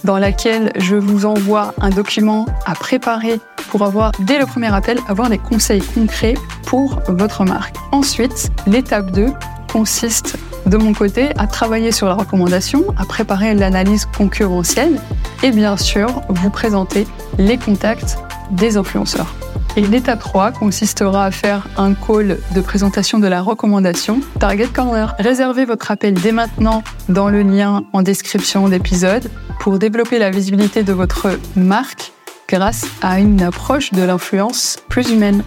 dans 0.04 0.18
laquelle 0.18 0.72
je 0.76 0.94
vous 0.94 1.26
envoie 1.26 1.74
un 1.80 1.90
document 1.90 2.46
à 2.64 2.74
préparer 2.74 3.40
pour 3.70 3.82
avoir, 3.82 4.12
dès 4.20 4.38
le 4.38 4.46
premier 4.46 4.72
appel, 4.72 4.98
avoir 5.08 5.30
des 5.30 5.38
conseils 5.38 5.82
concrets 5.82 6.34
pour 6.66 7.00
votre 7.08 7.44
marque. 7.44 7.74
Ensuite, 7.92 8.50
l'étape 8.66 9.10
2 9.10 9.32
consiste 9.72 10.36
de 10.66 10.76
mon 10.76 10.92
côté 10.92 11.30
à 11.38 11.46
travailler 11.46 11.92
sur 11.92 12.08
la 12.08 12.14
recommandation, 12.14 12.84
à 12.96 13.04
préparer 13.04 13.54
l'analyse 13.54 14.06
concurrentielle 14.06 15.00
et 15.42 15.50
bien 15.50 15.76
sûr 15.76 16.22
vous 16.28 16.50
présenter 16.50 17.06
les 17.38 17.56
contacts 17.56 18.18
des 18.50 18.76
influenceurs. 18.76 19.34
Et 19.76 19.82
l'étape 19.82 20.20
3 20.20 20.52
consistera 20.52 21.26
à 21.26 21.30
faire 21.30 21.68
un 21.76 21.92
call 21.92 22.38
de 22.54 22.60
présentation 22.62 23.18
de 23.18 23.26
la 23.26 23.42
recommandation 23.42 24.20
Target 24.40 24.68
Corner. 24.68 25.14
Réservez 25.18 25.66
votre 25.66 25.90
appel 25.90 26.14
dès 26.14 26.32
maintenant 26.32 26.82
dans 27.10 27.28
le 27.28 27.42
lien 27.42 27.84
en 27.92 28.02
description 28.02 28.68
d'épisode 28.68 29.30
pour 29.60 29.78
développer 29.78 30.18
la 30.18 30.30
visibilité 30.30 30.82
de 30.82 30.92
votre 30.94 31.38
marque 31.56 32.12
grâce 32.48 32.86
à 33.02 33.20
une 33.20 33.42
approche 33.42 33.92
de 33.92 34.02
l'influence 34.02 34.78
plus 34.88 35.10
humaine. 35.10 35.42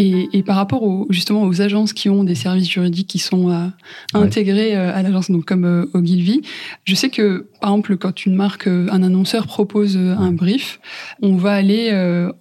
Et, 0.00 0.42
par 0.42 0.56
rapport 0.56 1.06
justement 1.10 1.42
aux 1.44 1.60
agences 1.60 1.92
qui 1.92 2.08
ont 2.08 2.24
des 2.24 2.34
services 2.34 2.68
juridiques 2.68 3.06
qui 3.06 3.18
sont 3.18 3.50
euh, 3.50 3.66
intégrés 4.14 4.74
euh, 4.74 4.94
à 4.94 5.02
l'agence, 5.02 5.30
donc 5.30 5.44
comme 5.44 5.64
euh, 5.64 5.84
Ogilvy, 5.92 6.40
je 6.84 6.94
sais 6.94 7.10
que 7.10 7.46
par 7.60 7.70
exemple 7.70 7.98
quand 7.98 8.24
une 8.24 8.34
marque, 8.34 8.66
un 8.66 9.02
annonceur 9.02 9.46
propose 9.46 9.96
un 9.96 10.32
brief, 10.32 10.80
on 11.20 11.36
va 11.36 11.52
aller 11.52 11.92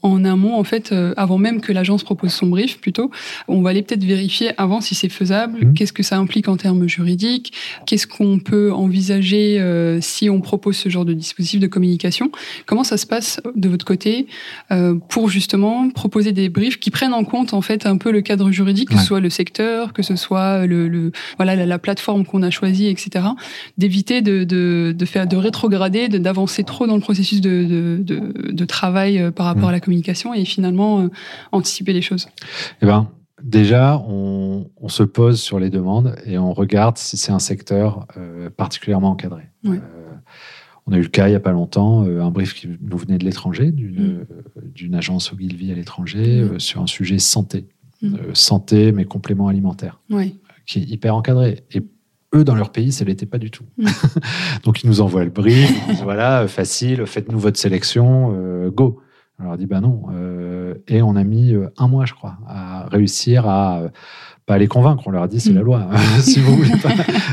en 0.01 0.23
amont 0.23 0.57
en 0.57 0.63
fait, 0.63 0.95
avant 1.17 1.37
même 1.37 1.59
que 1.59 1.73
l'agence 1.73 2.03
propose 2.03 2.31
son 2.31 2.47
brief, 2.47 2.79
plutôt, 2.79 3.11
on 3.49 3.61
va 3.61 3.71
aller 3.71 3.81
peut-être 3.81 4.05
vérifier 4.05 4.51
avant 4.57 4.79
si 4.79 4.95
c'est 4.95 5.09
faisable, 5.09 5.59
mmh. 5.59 5.73
qu'est-ce 5.73 5.91
que 5.91 6.03
ça 6.03 6.17
implique 6.17 6.47
en 6.47 6.55
termes 6.55 6.87
juridiques, 6.87 7.51
qu'est-ce 7.85 8.07
qu'on 8.07 8.39
peut 8.39 8.71
envisager 8.71 9.61
si 9.99 10.29
on 10.29 10.39
propose 10.39 10.77
ce 10.77 10.87
genre 10.87 11.03
de 11.03 11.13
dispositif 11.13 11.59
de 11.59 11.67
communication. 11.67 12.31
Comment 12.65 12.85
ça 12.85 12.95
se 12.95 13.05
passe 13.05 13.41
de 13.55 13.67
votre 13.67 13.85
côté 13.85 14.27
pour 15.09 15.29
justement 15.29 15.89
proposer 15.89 16.31
des 16.31 16.47
briefs 16.47 16.79
qui 16.79 16.91
prennent 16.91 17.13
en 17.13 17.25
compte 17.25 17.48
en 17.53 17.61
fait 17.61 17.85
un 17.85 17.97
peu 17.97 18.11
le 18.11 18.21
cadre 18.21 18.51
juridique, 18.51 18.89
que 18.89 18.97
ce 18.97 19.05
soit 19.05 19.19
le 19.19 19.29
secteur, 19.29 19.93
que 19.93 20.03
ce 20.03 20.15
soit 20.15 20.65
le, 20.65 21.11
voilà 21.37 21.55
la, 21.55 21.79
plateforme 21.79 22.25
qu'on 22.25 22.43
a 22.43 22.49
choisie, 22.49 22.87
etc. 22.87 23.25
D'éviter 23.77 24.21
de, 24.21 24.43
de, 24.43 25.05
faire 25.05 25.27
de 25.27 25.37
rétrograder, 25.37 26.09
d'avancer 26.09 26.63
trop 26.63 26.87
dans 26.87 26.95
le 26.95 27.01
processus 27.01 27.41
de, 27.41 28.03
de 28.59 28.65
travail 28.65 29.19
euh, 29.19 29.31
par 29.31 29.45
rapport 29.45 29.65
mm. 29.65 29.69
à 29.69 29.71
la 29.73 29.79
communication 29.79 30.33
et 30.33 30.45
finalement 30.45 31.01
euh, 31.01 31.09
anticiper 31.51 31.93
les 31.93 32.01
choses. 32.01 32.27
Eh 32.81 32.85
ben, 32.85 33.07
Déjà, 33.41 33.97
on, 34.05 34.65
se 34.89 35.03
pose 35.03 35.39
sur 35.39 35.59
les 35.59 35.69
demandes 35.69 36.15
et 36.25 36.37
on 36.37 36.51
regarde 36.51 36.97
si 36.97 37.15
c'est 37.15 37.31
un 37.31 37.39
secteur 37.39 38.05
euh, 38.17 38.49
particulièrement 38.49 39.11
encadré. 39.11 39.43
On 40.89 40.93
a 40.93 40.97
eu 40.97 41.03
le 41.03 41.07
cas 41.07 41.27
il 41.27 41.31
n'y 41.31 41.35
a 41.35 41.39
pas 41.39 41.51
longtemps, 41.51 42.03
un 42.03 42.31
brief 42.31 42.53
qui 42.55 42.67
nous 42.81 42.97
venait 42.97 43.17
de 43.17 43.25
l'étranger, 43.25 43.71
d'une 43.71 44.19
mm 44.19 44.25
d'une 44.79 44.95
agence 44.95 45.33
Ogilvy 45.33 45.71
à 45.71 45.75
l'étranger 45.75 46.41
mmh. 46.41 46.53
euh, 46.53 46.59
sur 46.59 46.81
un 46.81 46.87
sujet 46.87 47.19
santé. 47.19 47.67
Mmh. 48.01 48.15
Euh, 48.15 48.33
santé, 48.33 48.91
mais 48.91 49.05
complément 49.05 49.47
alimentaire. 49.47 49.99
Qui 50.65 50.79
est 50.79 50.83
hyper 50.83 51.15
encadré. 51.15 51.63
Et 51.71 51.81
eux, 52.35 52.43
dans 52.43 52.55
leur 52.55 52.71
pays, 52.71 52.91
ça 52.91 53.03
ne 53.03 53.09
l'était 53.09 53.25
pas 53.25 53.39
du 53.39 53.51
tout. 53.51 53.65
Mmh. 53.77 53.87
Donc, 54.63 54.83
ils 54.83 54.87
nous 54.87 55.01
envoient 55.01 55.23
le 55.23 55.31
brief, 55.31 55.69
ils 55.87 55.93
disent 55.93 56.03
voilà, 56.03 56.47
facile, 56.47 57.05
faites-nous 57.05 57.39
votre 57.39 57.59
sélection, 57.59 58.33
euh, 58.35 58.69
go. 58.69 59.01
On 59.41 59.45
leur 59.45 59.57
dit 59.57 59.67
bah 59.67 59.79
non. 59.79 60.07
et 60.89 61.01
on 61.01 61.15
a 61.15 61.23
mis 61.23 61.53
un 61.77 61.87
mois, 61.87 62.05
je 62.05 62.13
crois, 62.13 62.37
à 62.45 62.89
réussir 62.89 63.47
à 63.47 63.83
pas 64.49 64.57
les 64.57 64.67
convaincre. 64.67 65.03
On 65.05 65.11
leur 65.11 65.21
a 65.21 65.27
dit 65.27 65.39
c'est 65.39 65.53
la 65.53 65.61
loi. 65.61 65.87
si 66.21 66.39
vous 66.39 66.55
voulez 66.57 66.75
pas, 66.81 66.89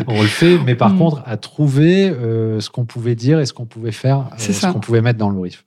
on 0.07 0.21
le 0.21 0.29
fait. 0.29 0.59
Mais 0.59 0.75
par 0.75 0.95
contre, 0.97 1.23
à 1.25 1.39
trouver 1.39 2.13
ce 2.61 2.69
qu'on 2.69 2.85
pouvait 2.85 3.15
dire 3.15 3.41
et 3.41 3.47
ce 3.47 3.55
qu'on 3.55 3.65
pouvait 3.65 3.91
faire, 3.91 4.29
ce 4.37 4.71
qu'on 4.71 4.81
pouvait 4.81 5.01
mettre 5.01 5.19
dans 5.19 5.31
le 5.31 5.37
brief. 5.37 5.65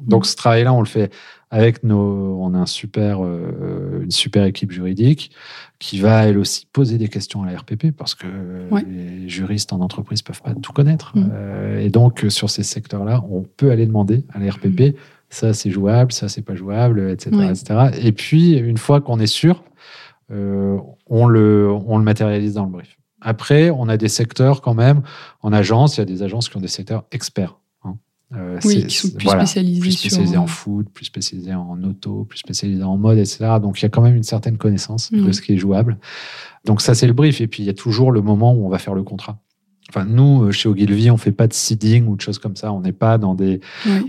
Donc 0.00 0.26
ce 0.26 0.34
travail-là, 0.34 0.72
on 0.72 0.80
le 0.80 0.86
fait 0.86 1.12
avec 1.50 1.84
nos. 1.84 2.36
On 2.40 2.54
a 2.54 2.58
un 2.58 2.66
super, 2.66 3.24
euh, 3.24 4.02
une 4.02 4.10
super 4.10 4.44
équipe 4.44 4.72
juridique 4.72 5.30
qui 5.78 6.00
va 6.00 6.24
elle 6.24 6.38
aussi 6.38 6.66
poser 6.72 6.98
des 6.98 7.08
questions 7.08 7.44
à 7.44 7.50
la 7.50 7.58
RPP 7.58 7.92
parce 7.92 8.14
que 8.14 8.26
les 8.88 9.28
juristes 9.28 9.72
en 9.72 9.80
entreprise 9.80 10.22
peuvent 10.22 10.42
pas 10.42 10.54
tout 10.54 10.72
connaître. 10.72 11.16
Mm. 11.16 11.30
Euh, 11.32 11.80
et 11.80 11.90
donc 11.90 12.24
sur 12.28 12.50
ces 12.50 12.64
secteurs-là, 12.64 13.22
on 13.30 13.42
peut 13.42 13.70
aller 13.70 13.86
demander 13.86 14.24
à 14.32 14.40
la 14.40 14.50
RPP 14.50 14.80
mm. 14.80 14.92
ça 15.30 15.54
c'est 15.54 15.70
jouable, 15.70 16.10
ça 16.10 16.28
c'est 16.28 16.42
pas 16.42 16.56
jouable, 16.56 17.10
etc., 17.10 17.30
etc. 17.50 17.90
Et 18.02 18.12
puis 18.12 18.54
une 18.54 18.78
fois 18.78 19.00
qu'on 19.00 19.20
est 19.20 19.26
sûr, 19.26 19.62
euh, 20.34 20.78
on 21.06 21.26
le 21.26 21.70
on 21.70 21.98
le 21.98 22.04
matérialise 22.04 22.54
dans 22.54 22.64
le 22.64 22.70
brief. 22.70 22.96
Après, 23.20 23.70
on 23.70 23.88
a 23.88 23.96
des 23.96 24.08
secteurs 24.08 24.60
quand 24.60 24.74
même 24.74 25.02
en 25.40 25.52
agence. 25.52 25.96
Il 25.96 26.00
y 26.00 26.02
a 26.02 26.06
des 26.06 26.22
agences 26.22 26.48
qui 26.48 26.56
ont 26.56 26.60
des 26.60 26.68
secteurs 26.68 27.04
experts. 27.10 27.58
Euh, 28.36 28.58
oui, 28.64 28.86
qui 28.86 28.96
sont 28.96 29.10
plus 29.10 29.28
spécialisés, 29.28 29.80
plus 29.80 29.92
spécialisés 29.92 30.36
en 30.36 30.46
foot, 30.46 30.88
plus 30.92 31.04
spécialisés 31.04 31.54
en 31.54 31.80
auto, 31.84 32.24
plus 32.24 32.38
spécialisés 32.38 32.82
en 32.82 32.96
mode, 32.96 33.18
etc. 33.18 33.58
Donc 33.60 33.78
il 33.78 33.82
y 33.82 33.86
a 33.86 33.88
quand 33.88 34.02
même 34.02 34.16
une 34.16 34.24
certaine 34.24 34.56
connaissance 34.56 35.12
de 35.12 35.30
ce 35.30 35.40
qui 35.40 35.52
est 35.52 35.56
jouable. 35.56 35.98
Donc 36.64 36.80
ça 36.80 36.94
c'est 36.94 37.06
le 37.06 37.12
brief. 37.12 37.40
Et 37.40 37.46
puis 37.46 37.62
il 37.62 37.66
y 37.66 37.70
a 37.70 37.74
toujours 37.74 38.10
le 38.10 38.22
moment 38.22 38.52
où 38.54 38.66
on 38.66 38.68
va 38.68 38.78
faire 38.78 38.94
le 38.94 39.02
contrat. 39.02 39.38
Enfin, 39.90 40.06
nous, 40.06 40.44
euh, 40.44 40.50
chez 40.50 40.68
Ogilvy, 40.68 41.10
on 41.10 41.16
fait 41.16 41.32
pas 41.32 41.46
de 41.46 41.52
seeding 41.52 42.06
ou 42.06 42.16
de 42.16 42.20
choses 42.20 42.38
comme 42.38 42.56
ça. 42.56 42.72
On 42.72 42.80
n'est 42.80 42.92
pas 42.92 43.18
dans 43.18 43.34
des, 43.34 43.60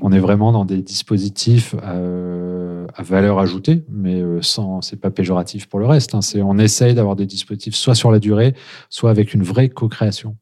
on 0.01 0.11
est 0.11 0.19
vraiment 0.19 0.51
dans 0.51 0.65
des 0.65 0.81
dispositifs 0.81 1.75
euh, 1.83 2.87
à 2.95 3.03
valeur 3.03 3.39
ajoutée, 3.39 3.83
mais 3.89 4.23
sans, 4.41 4.81
c'est 4.81 4.99
pas 4.99 5.11
péjoratif 5.11 5.67
pour 5.67 5.79
le 5.79 5.85
reste. 5.85 6.15
Hein. 6.15 6.21
C'est, 6.21 6.41
on 6.41 6.57
essaye 6.57 6.93
d'avoir 6.93 7.15
des 7.15 7.25
dispositifs 7.25 7.75
soit 7.75 7.95
sur 7.95 8.11
la 8.11 8.19
durée, 8.19 8.55
soit 8.89 9.09
avec 9.09 9.33
une 9.33 9.43
vraie 9.43 9.69
co-création 9.69 10.37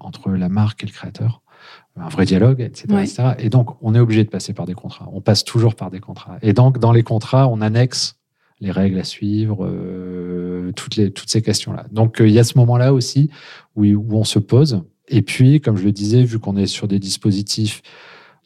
entre 0.00 0.30
la 0.30 0.48
marque 0.50 0.82
et 0.82 0.86
le 0.86 0.92
créateur 0.92 1.42
un 1.96 2.08
vrai 2.08 2.24
dialogue, 2.24 2.60
etc., 2.60 3.34
Et 3.38 3.48
donc, 3.48 3.76
on 3.82 3.94
est 3.94 3.98
obligé 3.98 4.24
de 4.24 4.30
passer 4.30 4.52
par 4.52 4.66
des 4.66 4.74
contrats. 4.74 5.08
On 5.12 5.20
passe 5.20 5.44
toujours 5.44 5.74
par 5.74 5.90
des 5.90 6.00
contrats. 6.00 6.38
Et 6.42 6.52
donc, 6.52 6.78
dans 6.78 6.92
les 6.92 7.02
contrats, 7.02 7.48
on 7.48 7.60
annexe 7.60 8.16
les 8.60 8.70
règles 8.70 8.98
à 8.98 9.04
suivre, 9.04 9.64
euh, 9.64 10.49
toutes, 10.72 10.96
les, 10.96 11.10
toutes 11.10 11.28
ces 11.28 11.42
questions-là. 11.42 11.86
Donc, 11.92 12.20
euh, 12.20 12.28
il 12.28 12.34
y 12.34 12.38
a 12.38 12.44
ce 12.44 12.58
moment-là 12.58 12.92
aussi 12.92 13.30
où, 13.76 13.84
où 13.84 14.14
on 14.14 14.24
se 14.24 14.38
pose. 14.38 14.82
Et 15.08 15.22
puis, 15.22 15.60
comme 15.60 15.76
je 15.76 15.84
le 15.84 15.92
disais, 15.92 16.22
vu 16.22 16.38
qu'on 16.38 16.56
est 16.56 16.66
sur 16.66 16.88
des 16.88 16.98
dispositifs 16.98 17.82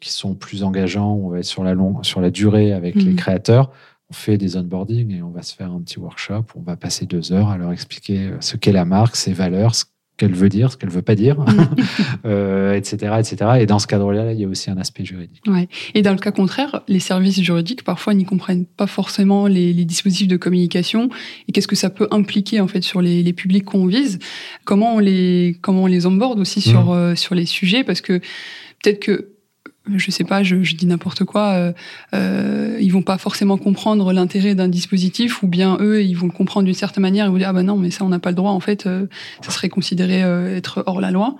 qui 0.01 0.11
sont 0.11 0.35
plus 0.35 0.63
engageants, 0.63 1.13
on 1.13 1.29
va 1.29 1.39
être 1.39 1.45
sur 1.45 1.63
la, 1.63 1.73
longue, 1.73 2.03
sur 2.03 2.21
la 2.21 2.31
durée 2.31 2.73
avec 2.73 2.95
les 2.95 3.11
mhm. 3.11 3.15
créateurs, 3.15 3.71
on 4.09 4.13
fait 4.13 4.37
des 4.37 4.57
onboarding 4.57 5.11
et 5.15 5.21
on 5.21 5.31
va 5.31 5.41
se 5.41 5.55
faire 5.55 5.71
un 5.71 5.81
petit 5.81 5.99
workshop. 5.99 6.45
On 6.55 6.61
va 6.61 6.75
passer 6.75 7.05
deux 7.05 7.31
heures 7.31 7.49
à 7.49 7.57
leur 7.57 7.71
expliquer 7.71 8.31
ce 8.39 8.55
qu'est 8.57 8.71
la 8.71 8.85
marque, 8.85 9.15
ses 9.15 9.33
valeurs, 9.33 9.73
qu'elle 10.17 10.33
veut 10.33 10.49
dire, 10.49 10.71
ce 10.71 10.77
qu'elle 10.77 10.89
veut 10.89 11.01
pas 11.01 11.15
dire, 11.15 11.37
etc., 12.23 13.15
etc. 13.19 13.35
Et 13.59 13.65
dans 13.65 13.79
ce 13.79 13.87
cadre-là, 13.87 14.31
il 14.31 14.39
y 14.39 14.45
a 14.45 14.47
aussi 14.47 14.69
un 14.69 14.77
aspect 14.77 15.03
juridique. 15.03 15.41
Ouais. 15.47 15.67
Et 15.93 16.01
dans 16.01 16.13
le 16.13 16.17
cas 16.19 16.31
contraire, 16.31 16.81
les 16.87 16.99
services 16.99 17.41
juridiques 17.41 17.83
parfois 17.83 18.13
n'y 18.13 18.25
comprennent 18.25 18.65
pas 18.65 18.87
forcément 18.87 19.47
les, 19.47 19.73
dispositifs 19.85 20.27
de 20.27 20.37
communication 20.37 21.09
et 21.47 21.51
qu'est-ce 21.51 21.67
que 21.67 21.75
ça 21.75 21.89
peut 21.89 22.07
impliquer 22.09 22.59
en 22.59 22.67
fait 22.67 22.81
sur 22.81 23.01
les, 23.01 23.33
publics 23.33 23.65
qu'on 23.65 23.85
vise? 23.85 24.19
Comment 24.63 24.95
on 24.95 24.99
les 24.99 25.57
comment 25.61 25.83
on 25.83 25.87
les 25.87 26.05
onboard 26.05 26.39
aussi 26.39 26.61
sur 26.61 26.93
mmh. 26.93 27.15
sur 27.17 27.35
les 27.35 27.45
sujets? 27.45 27.83
Parce 27.83 28.01
que 28.01 28.19
peut-être 28.81 28.99
que 28.99 29.34
je 29.93 30.11
sais 30.11 30.23
pas, 30.23 30.43
je, 30.43 30.55
dis 30.55 30.85
n'importe 30.85 31.23
quoi, 31.23 31.53
euh, 31.53 31.73
euh, 32.13 32.77
ils 32.81 32.91
vont 32.91 33.01
pas 33.01 33.17
forcément 33.17 33.57
comprendre 33.57 34.11
l'intérêt 34.13 34.55
d'un 34.55 34.67
dispositif, 34.67 35.43
ou 35.43 35.47
bien 35.47 35.77
eux, 35.79 36.03
ils 36.03 36.15
vont 36.15 36.27
le 36.27 36.31
comprendre 36.31 36.65
d'une 36.65 36.73
certaine 36.73 37.01
manière, 37.01 37.25
ils 37.25 37.31
vont 37.31 37.37
dire 37.37 37.49
ah 37.49 37.53
ben 37.53 37.63
non, 37.63 37.77
mais 37.77 37.91
ça 37.91 38.03
on 38.03 38.09
n'a 38.09 38.19
pas 38.19 38.29
le 38.29 38.35
droit, 38.35 38.51
en 38.51 38.59
fait, 38.59 38.85
euh, 38.85 39.07
ça 39.41 39.51
serait 39.51 39.69
considéré 39.69 40.23
euh, 40.23 40.57
être 40.57 40.83
hors 40.85 41.01
la 41.01 41.11
loi. 41.11 41.35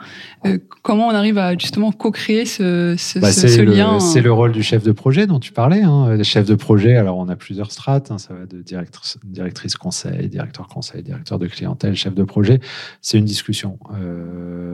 comment 0.81 1.07
on 1.07 1.15
arrive 1.15 1.37
à 1.37 1.57
justement 1.57 1.91
co-créer 1.91 2.45
ce, 2.45 2.95
ce, 2.97 3.19
bah, 3.19 3.31
ce, 3.31 3.61
lien 3.61 3.99
C'est 3.99 4.21
le 4.21 4.31
rôle 4.31 4.51
du 4.51 4.63
chef 4.63 4.83
de 4.83 4.91
projet 4.91 5.27
dont 5.27 5.39
tu 5.39 5.51
parlais. 5.51 5.81
Hein. 5.81 6.15
Le 6.15 6.23
chef 6.23 6.45
de 6.45 6.55
projet, 6.55 6.95
alors 6.95 7.17
on 7.17 7.29
a 7.29 7.35
plusieurs 7.35 7.71
strates, 7.71 8.11
hein, 8.11 8.17
ça 8.17 8.33
va 8.33 8.45
de 8.45 8.61
directrice, 8.61 9.17
directrice 9.23 9.75
conseil, 9.75 10.29
directeur 10.29 10.67
conseil, 10.67 11.03
directeur 11.03 11.39
de 11.39 11.47
clientèle, 11.47 11.95
chef 11.95 12.13
de 12.13 12.23
projet. 12.23 12.59
C'est 13.01 13.17
une 13.17 13.25
discussion, 13.25 13.79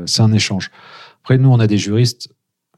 c'est 0.06 0.22
un 0.22 0.34
échange. 0.34 0.72
Après, 1.24 1.38
nous, 1.38 1.50
on 1.50 1.60
a 1.60 1.68
des 1.68 1.78
juristes 1.78 2.30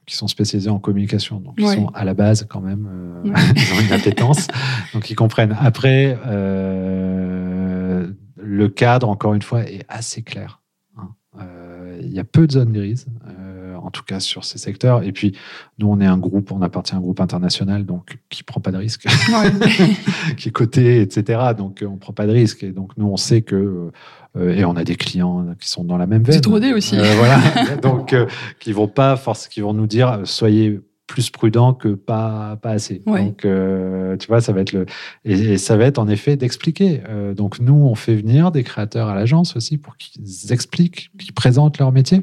qui 0.06 0.16
sont 0.16 0.28
spécialisés 0.28 0.70
en 0.70 0.80
communication, 0.80 1.40
donc 1.40 1.56
ils 1.58 1.68
sont 1.68 1.88
à 1.94 2.04
la 2.04 2.14
base 2.14 2.46
quand 2.50 2.62
même, 2.62 2.88
euh, 2.92 3.32
ils 3.56 3.74
ont 3.74 3.82
une 3.82 3.94
appétence, 3.94 4.48
donc 4.94 5.10
ils 5.10 5.16
comprennent. 5.16 5.56
Après, 5.60 6.18
euh, 6.26 8.08
le 8.38 8.70
cadre, 8.70 9.10
encore 9.10 9.34
une 9.34 9.42
fois, 9.42 9.62
est 9.64 9.86
assez 9.88 10.22
clair. 10.22 10.62
Hein. 10.98 11.10
Euh, 11.40 12.00
il 12.02 12.12
y 12.12 12.20
a 12.20 12.24
peu 12.24 12.48
de 12.48 12.52
zones 12.52 12.74
grises, 12.74 13.08
en 13.84 13.92
tout 13.92 14.04
cas 14.04 14.20
sur 14.20 14.44
ces 14.46 14.58
secteurs. 14.58 15.04
Et 15.04 15.12
puis, 15.12 15.38
nous, 15.78 15.88
on 15.88 16.00
est 16.00 16.06
un 16.06 16.18
groupe, 16.18 16.52
on 16.52 16.62
appartient 16.62 16.94
à 16.94 16.98
un 16.98 17.02
groupe 17.02 17.20
international, 17.20 17.86
donc 17.86 18.18
qui 18.30 18.44
prend 18.44 18.62
pas 18.62 18.72
de 18.72 18.78
risque, 18.78 19.08
qui 20.38 20.50
est 20.50 20.52
coté, 20.52 21.02
etc. 21.02 21.40
Donc, 21.58 21.84
on 21.88 21.98
prend 21.98 22.14
pas 22.14 22.26
de 22.26 22.32
risque. 22.32 22.64
Et 22.64 22.72
donc, 22.72 22.92
nous, 22.98 23.08
on 23.08 23.18
sait 23.18 23.42
que 23.42 23.56
euh, 23.56 23.92
et 24.40 24.66
on 24.66 24.76
a 24.76 24.84
des 24.84 24.96
clients 24.96 25.46
qui 25.60 25.70
sont 25.70 25.84
dans 25.84 25.98
la 25.98 26.08
même 26.08 26.24
veine. 26.24 26.34
C'est 26.34 26.42
trop 26.42 26.58
aussi. 26.58 26.98
Euh, 26.98 27.14
voilà. 27.18 27.76
Donc, 27.82 28.14
euh, 28.14 28.26
qui 28.60 28.72
vont 28.72 28.88
pas 28.88 29.16
force, 29.16 29.48
qui 29.48 29.62
vont 29.62 29.74
nous 29.74 29.88
dire 29.88 30.22
soyez 30.24 30.80
plus 31.06 31.30
prudent 31.30 31.74
que 31.74 31.90
pas 31.90 32.58
pas 32.62 32.72
assez. 32.72 33.04
Donc, 33.06 33.42
tu 33.42 34.28
vois, 34.28 34.42
ça 34.42 34.54
va 34.54 34.62
être 34.62 34.72
le 34.72 34.86
et, 35.26 35.58
ça 35.58 35.78
va 35.78 35.86
être 35.86 36.00
en 36.00 36.08
effet 36.08 36.36
d'expliquer. 36.38 37.02
donc, 37.36 37.60
nous, 37.60 37.76
on 37.76 37.94
fait 37.94 38.16
venir 38.16 38.52
des 38.52 38.64
créateurs 38.64 39.10
à 39.10 39.16
l'agence 39.16 39.56
aussi 39.56 39.78
pour 39.78 39.98
qu'ils 39.98 40.52
expliquent, 40.52 41.12
qu'ils 41.20 41.34
présentent 41.34 41.78
leur 41.78 41.92
métier. 41.92 42.22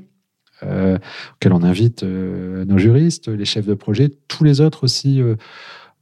auquel 0.63 1.53
on 1.53 1.63
invite 1.63 2.03
nos 2.03 2.79
juristes, 2.79 3.29
les 3.29 3.45
chefs 3.45 3.67
de 3.67 3.75
projet, 3.75 4.11
tous 4.27 4.43
les 4.43 4.61
autres 4.61 4.83
aussi 4.83 5.23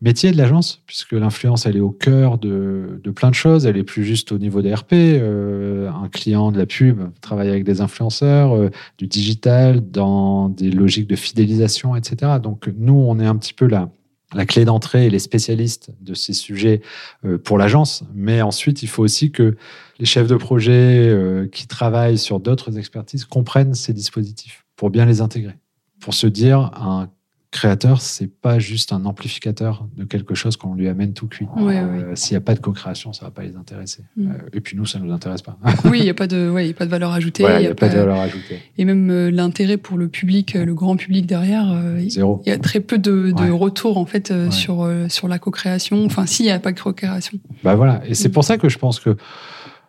métier 0.00 0.30
de 0.30 0.36
l'agence, 0.36 0.82
puisque 0.86 1.12
l'influence, 1.12 1.66
elle 1.66 1.76
est 1.76 1.80
au 1.80 1.90
cœur 1.90 2.38
de, 2.38 3.00
plein 3.14 3.30
de 3.30 3.34
choses. 3.34 3.66
Elle 3.66 3.76
est 3.76 3.84
plus 3.84 4.04
juste 4.04 4.32
au 4.32 4.38
niveau 4.38 4.62
des 4.62 4.72
RP. 4.72 4.92
Euh, 4.92 5.90
un 5.90 6.08
client 6.08 6.52
de 6.52 6.58
la 6.58 6.66
pub 6.66 7.00
travaille 7.20 7.48
avec 7.48 7.64
des 7.64 7.80
influenceurs, 7.80 8.54
euh, 8.54 8.70
du 8.98 9.06
digital, 9.06 9.90
dans 9.90 10.48
des 10.48 10.70
logiques 10.70 11.08
de 11.08 11.16
fidélisation, 11.16 11.96
etc. 11.96 12.32
Donc, 12.42 12.70
nous, 12.76 12.94
on 12.94 13.18
est 13.18 13.26
un 13.26 13.36
petit 13.36 13.54
peu 13.54 13.66
la, 13.66 13.90
la 14.34 14.46
clé 14.46 14.64
d'entrée 14.64 15.06
et 15.06 15.10
les 15.10 15.18
spécialistes 15.18 15.90
de 16.00 16.14
ces 16.14 16.32
sujets 16.32 16.80
euh, 17.24 17.38
pour 17.38 17.58
l'agence. 17.58 18.04
Mais 18.14 18.40
ensuite, 18.40 18.82
il 18.84 18.88
faut 18.88 19.02
aussi 19.02 19.32
que 19.32 19.56
les 19.98 20.06
chefs 20.06 20.28
de 20.28 20.36
projet 20.36 21.48
qui 21.50 21.66
travaillent 21.66 22.18
sur 22.18 22.38
d'autres 22.38 22.78
expertises 22.78 23.24
comprennent 23.24 23.74
ces 23.74 23.92
dispositifs 23.92 24.64
pour 24.76 24.90
bien 24.90 25.06
les 25.06 25.20
intégrer. 25.20 25.56
Pour 25.98 26.14
se 26.14 26.28
dire, 26.28 26.70
un 26.76 27.08
créateur, 27.50 28.02
c'est 28.02 28.26
pas 28.26 28.58
juste 28.58 28.92
un 28.92 29.06
amplificateur 29.06 29.86
de 29.96 30.04
quelque 30.04 30.34
chose 30.34 30.56
qu'on 30.56 30.74
lui 30.74 30.86
amène 30.88 31.14
tout 31.14 31.28
cuit. 31.28 31.46
Euh, 31.58 32.14
s'il 32.14 32.34
n'y 32.34 32.36
a 32.36 32.42
pas 32.42 32.54
de 32.54 32.60
co-création, 32.60 33.14
ça 33.14 33.24
va 33.24 33.30
pas 33.30 33.42
les 33.42 33.56
intéresser. 33.56 34.02
Mm. 34.16 34.30
Euh, 34.30 34.34
et 34.52 34.60
puis 34.60 34.76
nous, 34.76 34.84
ça 34.84 34.98
nous 34.98 35.12
intéresse 35.12 35.40
pas. 35.40 35.56
oui, 35.84 36.00
il 36.00 36.04
n'y 36.04 36.10
a 36.10 36.14
pas 36.14 36.26
de, 36.26 36.50
ouais, 36.50 36.68
a 36.68 36.72
pas 36.74 36.84
de 36.84 36.90
valeur 36.90 37.12
ajoutée. 37.12 37.44
Il 37.44 37.60
n'y 37.60 37.66
a, 37.66 37.74
pas, 37.74 37.88
de 37.88 37.96
valeur 37.96 38.20
ajoutée. 38.20 38.60
Et 38.76 38.84
même 38.84 39.10
euh, 39.10 39.30
l'intérêt 39.30 39.78
pour 39.78 39.96
le 39.96 40.08
public, 40.08 40.54
le 40.54 40.74
grand 40.74 40.96
public 40.96 41.26
derrière, 41.26 41.74
il 41.98 42.12
y 42.46 42.50
a 42.50 42.58
très 42.58 42.80
peu 42.80 42.98
de, 42.98 43.32
de 43.32 43.50
retours 43.50 43.96
en 43.96 44.06
fait 44.06 44.32
sur 44.50 44.88
sur 45.08 45.28
la 45.28 45.38
co-création. 45.38 46.04
Enfin, 46.04 46.26
s'il 46.26 46.46
n'y 46.46 46.52
a 46.52 46.58
pas 46.58 46.72
de 46.72 46.80
co-création. 46.80 47.38
Bah 47.64 47.74
voilà. 47.74 48.02
Et 48.06 48.14
c'est 48.14 48.28
mm. 48.28 48.32
pour 48.32 48.44
ça 48.44 48.58
que 48.58 48.68
je 48.68 48.78
pense 48.78 49.00
que 49.00 49.16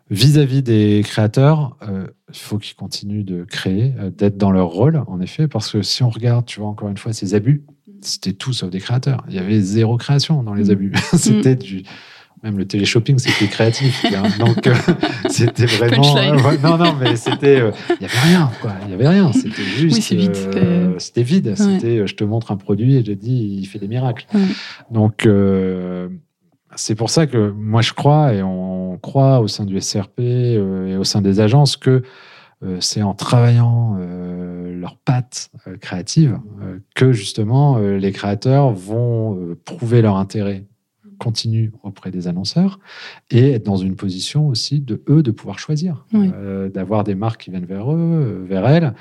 vis-à-vis 0.09 0.63
des 0.63 1.01
créateurs, 1.03 1.77
euh, 1.87 2.07
il 2.29 2.39
faut 2.39 2.57
qu'ils 2.57 2.75
continuent 2.75 3.23
de 3.23 3.43
créer, 3.43 3.93
euh, 3.99 4.09
d'être 4.09 4.37
dans 4.37 4.51
leur 4.51 4.67
rôle, 4.67 5.03
en 5.07 5.21
effet, 5.21 5.47
parce 5.47 5.71
que 5.71 5.81
si 5.81 6.03
on 6.03 6.09
regarde, 6.09 6.45
tu 6.45 6.59
vois, 6.59 6.69
encore 6.69 6.89
une 6.89 6.97
fois, 6.97 7.13
ces 7.13 7.35
abus, 7.35 7.63
c'était 8.01 8.33
tout 8.33 8.53
sauf 8.53 8.69
des 8.69 8.79
créateurs. 8.79 9.23
Il 9.27 9.35
y 9.35 9.39
avait 9.39 9.59
zéro 9.59 9.97
création 9.97 10.41
dans 10.43 10.53
les 10.53 10.65
mm. 10.65 10.71
abus. 10.71 10.93
c'était 11.13 11.55
mm. 11.55 11.59
du. 11.59 11.83
Même 12.41 12.57
le 12.57 12.65
téléshopping, 12.65 13.19
c'était 13.19 13.47
créatif. 13.47 14.05
Donc, 14.39 14.65
euh, 14.65 14.73
c'était 15.29 15.65
vraiment. 15.65 16.15
non, 16.63 16.77
non, 16.77 16.95
mais 16.97 17.17
c'était. 17.17 17.57
Il 17.89 17.97
n'y 17.99 18.05
avait 18.05 18.19
rien, 18.19 18.49
quoi. 18.61 18.71
Il 18.83 18.87
n'y 18.87 18.93
avait 18.93 19.09
rien. 19.09 19.33
C'était 19.33 19.61
juste. 19.61 20.13
Oui, 20.13 20.21
c'était 20.99 21.23
vide. 21.23 21.53
C'était 21.57 22.07
je 22.07 22.15
te 22.15 22.23
montre 22.23 22.53
un 22.53 22.55
produit 22.55 22.95
et 22.95 23.03
je 23.03 23.11
dis, 23.11 23.57
il 23.59 23.65
fait 23.65 23.77
des 23.77 23.89
miracles. 23.89 24.25
Donc, 24.89 25.27
c'est 26.79 26.95
pour 26.95 27.09
ça 27.09 27.27
que 27.27 27.51
moi, 27.51 27.81
je 27.81 27.93
crois, 27.93 28.33
et 28.33 28.41
on 28.41 28.97
croit 28.97 29.41
au 29.41 29.47
sein 29.47 29.65
du 29.65 29.79
SRP 29.79 30.19
euh, 30.19 30.87
et 30.87 30.95
au 30.95 31.03
sein 31.03 31.21
des 31.21 31.41
agences, 31.41 31.75
que 31.75 32.03
euh, 32.63 32.77
c'est 32.79 33.01
en 33.01 33.13
travaillant 33.13 33.97
euh, 33.99 34.79
leurs 34.79 34.97
pattes 34.97 35.51
créatives 35.81 36.39
que 36.95 37.11
justement 37.11 37.77
les 37.79 38.11
créateurs 38.13 38.71
vont 38.71 39.55
prouver 39.65 40.01
leur 40.01 40.15
intérêt 40.15 40.65
continu 41.17 41.73
auprès 41.83 42.11
des 42.11 42.29
annonceurs 42.29 42.79
et 43.29 43.51
être 43.51 43.65
dans 43.65 43.75
une 43.75 43.97
position 43.97 44.47
aussi 44.47 44.79
de 44.79 45.03
eux 45.09 45.21
de 45.21 45.31
pouvoir 45.31 45.59
choisir, 45.59 46.05
d'avoir 46.73 47.03
des 47.03 47.15
marques 47.15 47.43
qui 47.43 47.51
viennent 47.51 47.65
vers 47.65 47.91
eux, 47.91 48.45
vers 48.47 48.65
elles, 48.69 48.93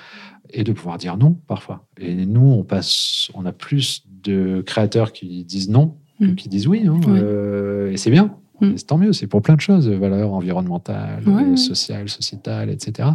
et 0.51 0.65
de 0.65 0.73
pouvoir 0.73 0.99
dire 0.99 1.17
non 1.17 1.35
parfois. 1.47 1.87
Et 1.97 2.27
nous, 2.27 2.41
on 2.41 2.65
passe, 2.65 3.31
on 3.35 3.47
a 3.47 3.53
plus 3.53 4.05
de 4.07 4.63
créateurs 4.67 5.13
qui 5.13 5.45
disent 5.45 5.69
non 5.69 5.97
Mm. 6.21 6.35
qui 6.35 6.49
disent 6.49 6.67
oui. 6.67 6.85
Hein, 6.87 7.01
euh, 7.09 7.93
et 7.93 7.97
c'est 7.97 8.11
bien. 8.11 8.35
Mm. 8.61 8.73
C'est 8.77 8.87
tant 8.87 8.99
mieux, 8.99 9.13
c'est 9.13 9.27
pour 9.27 9.43
plein 9.43 9.55
de 9.55 9.61
choses, 9.61 9.89
valeurs 9.89 10.33
environnementales, 10.33 11.23
sociales, 11.57 12.09
sociétales, 12.09 12.71
etc. 12.71 13.11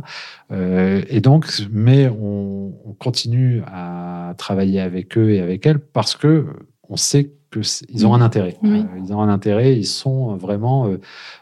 Euh, 0.52 1.02
et 1.10 1.20
donc, 1.20 1.48
mais 1.72 2.08
on, 2.08 2.72
continue 3.00 3.62
à 3.68 4.36
travailler 4.38 4.80
avec 4.80 5.18
eux 5.18 5.32
et 5.32 5.42
avec 5.42 5.66
elles 5.66 5.80
parce 5.80 6.16
que 6.16 6.46
on 6.88 6.96
sait 6.96 7.32
qu'ils 7.52 8.08
ont 8.08 8.12
mm. 8.12 8.22
un 8.22 8.22
intérêt. 8.22 8.58
Euh, 8.64 8.84
ils 9.04 9.14
ont 9.14 9.22
un 9.22 9.30
intérêt, 9.30 9.76
ils 9.76 9.86
sont 9.86 10.36
vraiment 10.36 10.90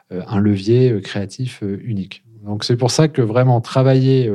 un 0.10 0.40
levier 0.40 1.00
créatif 1.02 1.62
unique. 1.84 2.24
Donc 2.44 2.64
c'est 2.64 2.78
pour 2.78 2.90
ça 2.90 3.08
que 3.08 3.22
vraiment 3.22 3.62
travailler 3.62 4.32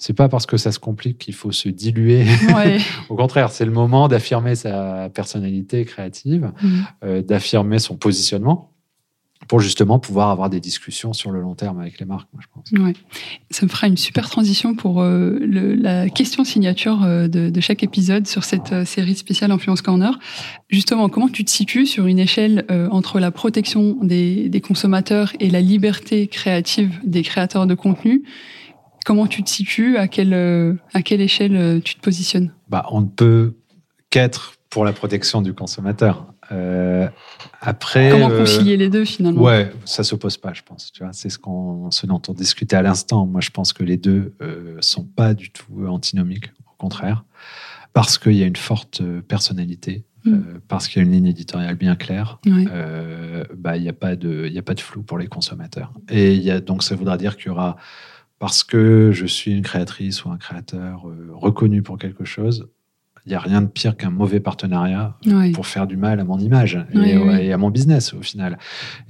c'est 0.00 0.14
pas 0.14 0.30
parce 0.30 0.46
que 0.46 0.56
ça 0.56 0.72
se 0.72 0.78
complique 0.78 1.18
qu'il 1.18 1.34
faut 1.34 1.52
se 1.52 1.68
diluer. 1.68 2.24
Au 3.10 3.16
contraire, 3.16 3.50
c'est 3.52 3.66
le 3.66 3.70
moment 3.70 4.08
d'affirmer 4.08 4.54
sa 4.54 5.10
personnalité 5.10 5.84
créative, 5.84 6.52
mm. 6.62 6.80
euh, 7.04 7.22
d'affirmer 7.22 7.78
son 7.78 7.96
positionnement 7.96 8.72
pour 9.46 9.60
justement 9.60 9.98
pouvoir 9.98 10.30
avoir 10.30 10.48
des 10.48 10.60
discussions 10.60 11.12
sur 11.12 11.32
le 11.32 11.40
long 11.40 11.54
terme 11.54 11.80
avec 11.80 11.98
les 11.98 12.06
marques, 12.06 12.28
moi, 12.32 12.42
je 12.42 12.46
pense. 12.54 12.82
Ouais. 12.82 12.94
Ça 13.50 13.66
me 13.66 13.70
fera 13.70 13.88
une 13.88 13.96
super 13.96 14.30
transition 14.30 14.74
pour 14.74 15.02
euh, 15.02 15.38
la 15.40 16.08
question 16.08 16.44
signature 16.44 17.02
euh, 17.04 17.28
de, 17.28 17.60
chaque 17.60 17.82
épisode 17.82 18.26
sur 18.26 18.44
cette 18.44 18.86
série 18.86 19.16
spéciale 19.16 19.50
Influence 19.50 19.82
Corner. 19.82 20.18
Justement, 20.70 21.10
comment 21.10 21.28
tu 21.28 21.44
te 21.44 21.50
situes 21.50 21.84
sur 21.84 22.06
une 22.06 22.18
échelle 22.18 22.64
entre 22.90 23.20
la 23.20 23.30
protection 23.30 23.98
des, 24.02 24.48
des 24.48 24.60
consommateurs 24.62 25.32
et 25.40 25.50
la 25.50 25.60
liberté 25.60 26.26
créative 26.26 26.98
des 27.04 27.22
créateurs 27.22 27.66
de 27.66 27.74
contenu? 27.74 28.22
Comment 29.04 29.26
tu 29.26 29.42
te 29.42 29.50
situes? 29.50 29.96
À 29.96 30.08
quelle, 30.08 30.34
euh, 30.34 30.74
à 30.92 31.02
quelle 31.02 31.20
échelle 31.20 31.56
euh, 31.56 31.80
tu 31.80 31.94
te 31.94 32.00
positionnes? 32.00 32.52
Bah, 32.68 32.86
On 32.90 33.00
ne 33.00 33.06
peut 33.06 33.54
qu'être 34.10 34.54
pour 34.68 34.84
la 34.84 34.92
protection 34.92 35.42
du 35.42 35.52
consommateur. 35.52 36.32
Euh, 36.52 37.08
après, 37.60 38.10
comment 38.10 38.28
concilier 38.28 38.76
les 38.76 38.88
deux 38.88 39.04
finalement? 39.04 39.42
Ouais, 39.42 39.72
ça 39.84 40.04
s'oppose 40.04 40.36
pas, 40.36 40.52
je 40.52 40.62
pense. 40.62 40.90
Tu 40.92 41.02
vois, 41.02 41.12
c'est 41.12 41.28
ce 41.28 41.38
qu'on, 41.38 41.90
ce 41.90 42.06
dont 42.06 42.20
on 42.28 42.32
discutait 42.32 42.76
à 42.76 42.82
l'instant. 42.82 43.26
Moi, 43.26 43.40
je 43.40 43.50
pense 43.50 43.72
que 43.72 43.82
les 43.82 43.96
deux 43.96 44.34
euh, 44.42 44.76
sont 44.80 45.04
pas 45.04 45.34
du 45.34 45.50
tout 45.50 45.86
antinomiques. 45.86 46.50
Au 46.66 46.76
contraire, 46.76 47.24
parce 47.92 48.16
qu'il 48.18 48.36
y 48.36 48.42
a 48.42 48.46
une 48.46 48.56
forte 48.56 49.02
personnalité, 49.28 50.04
mm. 50.24 50.38
parce 50.66 50.88
qu'il 50.88 51.02
y 51.02 51.04
a 51.04 51.06
une 51.06 51.12
ligne 51.12 51.26
éditoriale 51.26 51.74
bien 51.74 51.94
claire. 51.94 52.38
bah, 52.44 53.76
il 53.76 53.82
n'y 53.82 53.88
a 53.88 53.92
pas 53.92 54.16
de, 54.16 54.46
il 54.50 54.58
a 54.58 54.62
pas 54.62 54.74
de 54.74 54.80
flou 54.80 55.02
pour 55.02 55.18
les 55.18 55.26
consommateurs. 55.26 55.92
Et 56.08 56.34
il 56.34 56.42
y 56.42 56.50
a 56.50 56.60
donc 56.60 56.82
ça 56.82 56.94
voudra 56.94 57.16
dire 57.16 57.36
qu'il 57.36 57.48
y 57.48 57.50
aura 57.50 57.76
parce 58.40 58.64
que 58.64 59.12
je 59.12 59.26
suis 59.26 59.52
une 59.52 59.62
créatrice 59.62 60.24
ou 60.24 60.30
un 60.30 60.36
créateur 60.36 61.06
euh, 61.06 61.30
reconnu 61.32 61.82
pour 61.82 61.98
quelque 61.98 62.24
chose, 62.24 62.68
il 63.26 63.28
n'y 63.30 63.34
a 63.34 63.38
rien 63.38 63.60
de 63.62 63.66
pire 63.66 63.96
qu'un 63.96 64.10
mauvais 64.10 64.40
partenariat 64.40 65.16
pour 65.54 65.66
faire 65.66 65.86
du 65.86 65.96
mal 65.96 66.20
à 66.20 66.24
mon 66.24 66.38
image 66.38 66.78
et, 66.94 67.52
à 67.52 67.58
mon 67.58 67.70
business 67.70 68.14
au 68.14 68.22
final. 68.22 68.58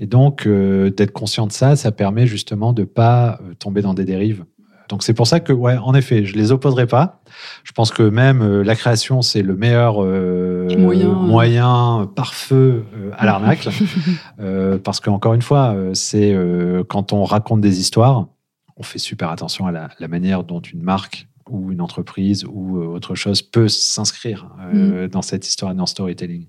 Et 0.01 0.07
donc, 0.07 0.47
euh, 0.47 0.91
d'être 0.91 1.13
conscient 1.13 1.47
de 1.47 1.53
ça, 1.53 1.77
ça 1.77 1.93
permet 1.93 2.27
justement 2.27 2.73
de 2.73 2.83
ne 2.83 2.87
pas 2.87 3.41
euh, 3.41 3.55
tomber 3.55 3.83
dans 3.83 3.95
des 3.95 4.05
dérives 4.05 4.45
Donc 4.89 5.05
c'est 5.05 5.15
pour 5.15 5.27
ça 5.27 5.39
que, 5.39 5.53
ouais, 5.53 5.77
en 5.77 5.95
effet, 5.95 6.25
je 6.25 6.35
les 6.35 6.51
opposerai 6.51 6.87
pas. 6.87 7.23
Je 7.63 7.73
pense 7.73 7.93
que 7.93 8.03
même 8.03 8.43
euh, 8.43 8.63
la 8.65 8.75
création, 8.75 9.23
c'est 9.23 9.43
le 9.43 9.55
meilleur 9.55 10.03
euh, 10.03 10.77
Moyen, 10.77 11.09
moyen 11.09 12.11
par 12.17 12.35
feu 12.35 12.85
à 13.17 13.27
l'arnaque. 13.27 13.69
Parce 14.85 15.01
qu'encore 15.01 15.35
une 15.35 15.43
fois, 15.43 15.77
c'est 15.95 16.37
quand 16.89 17.13
on 17.13 17.25
raconte 17.25 17.61
des 17.61 17.81
histoires, 17.81 18.27
on 18.81 18.83
fait 18.83 18.99
super 18.99 19.29
attention 19.31 19.67
à 19.67 19.73
la, 19.73 19.91
la 20.01 20.09
manière 20.09 20.43
dont 20.43 20.61
une 20.61 20.83
marque 20.83 21.27
ou 21.51 21.73
une 21.73 21.81
entreprise 21.81 22.45
ou 22.45 22.79
euh, 22.79 22.87
autre 22.87 23.15
chose 23.17 23.43
peut 23.43 23.69
s'inscrire 23.69 24.49
euh, 24.73 25.09
dans 25.09 25.21
cette 25.21 25.47
histoire 25.49 25.73
et 25.73 25.75
dans 25.75 25.83
le 25.83 25.89
storytelling. 25.89 26.47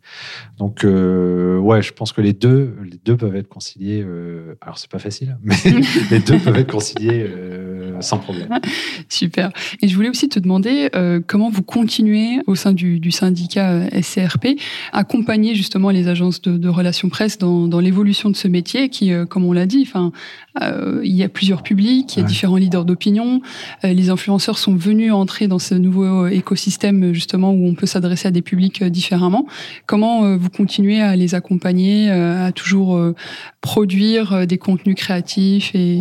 Donc, 0.60 0.86
euh, 0.86 1.58
ouais, 1.58 1.82
je 1.82 1.92
pense 1.92 2.14
que 2.14 2.22
les 2.22 2.34
deux, 2.34 2.78
les 2.84 3.00
deux 3.04 3.18
peuvent 3.18 3.36
être 3.36 3.48
conciliés. 3.48 4.04
euh, 4.06 4.54
alors, 4.62 4.78
c'est 4.78 4.90
pas 4.92 5.00
facile, 5.00 5.38
mais 5.44 5.56
les 6.12 6.20
deux 6.20 6.38
peuvent 6.38 6.56
être 6.56 6.72
conciliés 6.72 7.26
euh, 7.28 8.00
sans 8.00 8.20
problème. 8.20 8.50
Super. 9.10 9.52
Et 9.82 9.88
je 9.88 9.96
voulais 9.96 10.10
aussi 10.10 10.30
te 10.30 10.40
demander 10.40 10.90
euh, 10.96 11.20
comment 11.26 11.50
vous 11.50 11.64
continuez 11.64 12.40
au 12.46 12.54
sein 12.54 12.72
du, 12.72 13.00
du 13.00 13.10
syndicat 13.12 13.90
SCRP 14.02 14.60
accompagner 14.94 15.56
justement 15.56 15.90
les 15.90 16.08
agences 16.10 16.42
de, 16.44 16.58
de 16.58 16.70
relations 16.70 17.10
presse 17.10 17.40
dans, 17.40 17.68
dans 17.68 17.80
l'évolution 17.80 18.30
de 18.30 18.36
ce 18.36 18.48
métier 18.48 18.90
qui, 18.90 19.14
euh, 19.14 19.26
comme 19.26 19.46
on 19.46 19.54
l'a 19.54 19.66
dit, 19.66 19.84
enfin, 19.88 20.12
euh, 20.62 21.00
il 21.04 21.16
y 21.16 21.24
a 21.24 21.30
plusieurs 21.30 21.64
publics, 21.64 22.14
il 22.16 22.18
y 22.18 22.22
a 22.22 22.24
Ouais. 22.24 22.30
différents 22.30 22.58
leaders 22.58 22.84
d'opinion. 22.86 23.42
euh, 23.86 23.94
les 23.94 24.10
influenceurs 24.10 24.58
sont 24.58 24.76
venus 24.76 25.14
entrer 25.14 25.48
dans 25.48 25.60
ce 25.60 25.76
nouveau 25.76 26.28
écosystème 26.28 27.14
justement 27.14 27.52
où 27.52 27.66
on 27.68 27.74
peut 27.76 27.86
s'adresser 27.86 28.28
à 28.28 28.32
des 28.32 28.42
publics 28.42 28.82
euh, 28.82 28.90
différemment. 28.90 29.46
Comment 29.86 30.26
euh, 30.26 30.38
vous 30.38 30.50
continuez 30.50 31.02
à 31.02 31.16
les 31.16 31.36
accompagner, 31.36 32.10
euh, 32.12 32.48
à 32.48 32.52
toujours 32.52 32.98
euh, 32.98 33.16
produire 33.62 34.34
euh, 34.34 34.46
des 34.46 34.58
contenus 34.58 34.96
créatifs 34.96 35.72
et 35.74 36.00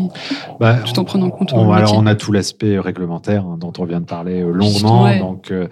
Bah, 0.59 0.79
tout 0.85 0.99
en 0.99 1.05
prenant 1.05 1.27
en 1.27 1.31
compte 1.31 1.53
on, 1.53 1.71
alors, 1.73 1.95
on 1.97 2.07
a 2.07 2.15
tout 2.15 2.33
l'aspect 2.33 2.79
réglementaire 2.79 3.45
hein, 3.47 3.57
dont 3.61 3.73
on 3.79 3.85
vient 3.85 4.01
de 4.01 4.07
parler 4.07 4.41
euh, 4.43 4.51
longuement. 4.51 5.05
Ouais. 5.05 5.19
Donc, 5.19 5.51
euh, 5.51 5.69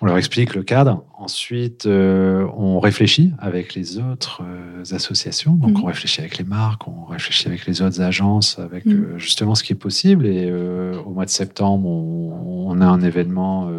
on 0.00 0.06
leur 0.06 0.18
explique 0.18 0.54
le 0.54 0.62
cadre. 0.64 1.04
Ensuite, 1.22 1.86
euh, 1.86 2.44
on 2.56 2.80
réfléchit 2.80 3.32
avec 3.38 3.74
les 3.76 3.98
autres 3.98 4.42
euh, 4.42 4.82
associations. 4.96 5.52
Donc, 5.54 5.70
Mhm. 5.78 5.84
on 5.84 5.86
réfléchit 5.86 6.20
avec 6.20 6.36
les 6.38 6.44
marques, 6.44 6.88
on 6.88 7.04
réfléchit 7.04 7.46
avec 7.46 7.64
les 7.66 7.80
autres 7.80 8.00
agences, 8.00 8.58
avec 8.58 8.84
Mhm. 8.86 8.92
euh, 9.14 9.18
justement 9.18 9.54
ce 9.54 9.62
qui 9.62 9.72
est 9.72 9.76
possible. 9.76 10.26
Et 10.26 10.50
au 10.52 11.10
mois 11.10 11.24
de 11.24 11.30
septembre, 11.30 11.86
on, 11.88 12.66
on 12.70 12.80
a 12.80 12.86
un 12.86 13.00
événement 13.02 13.70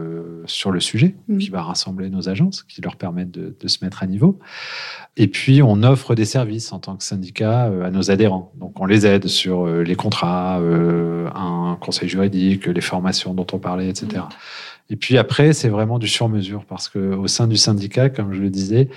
sur 0.46 0.72
le 0.72 0.80
sujet 0.82 1.16
Mhm. 1.30 1.38
qui 1.38 1.50
va 1.50 1.62
rassembler 1.62 2.10
nos 2.10 2.28
agences, 2.30 2.64
qui 2.64 2.82
leur 2.82 2.96
permettent 2.98 3.32
de, 3.32 3.56
de 3.60 3.68
se 3.70 3.84
mettre 3.84 4.04
à 4.04 4.08
niveau. 4.08 4.40
Et 5.18 5.28
puis, 5.28 5.62
on 5.62 5.84
offre 5.84 6.16
des 6.16 6.26
services 6.26 6.72
en 6.74 6.80
tant 6.80 6.96
que 6.98 7.04
syndicat 7.04 7.64
à 7.84 7.90
nos 7.92 8.10
adhérents. 8.12 8.52
Donc, 8.60 8.80
on 8.80 8.86
les 8.86 9.06
aide 9.06 9.28
sur 9.28 9.68
les 9.68 9.96
contrats, 9.96 10.58
un 10.58 11.78
conseil 11.80 12.08
juridique, 12.10 12.66
les 12.68 12.82
formations 12.82 13.34
dont 13.34 13.48
on 13.54 13.58
parlait, 13.60 13.88
etc. 13.90 14.24
Et 14.90 14.96
puis 14.96 15.18
après, 15.18 15.54
c'est 15.54 15.70
vraiment 15.70 15.98
du 16.00 16.08
sur-mesure 16.08 16.66
parce 16.66 16.90
que 16.90 17.00
au 17.16 17.28
sein 17.28 17.48
du 17.48 17.58
syndicat, 17.58 18.10
comme 18.10 18.34
je 18.34 18.42
le 18.42 18.50
disais, 18.50 18.90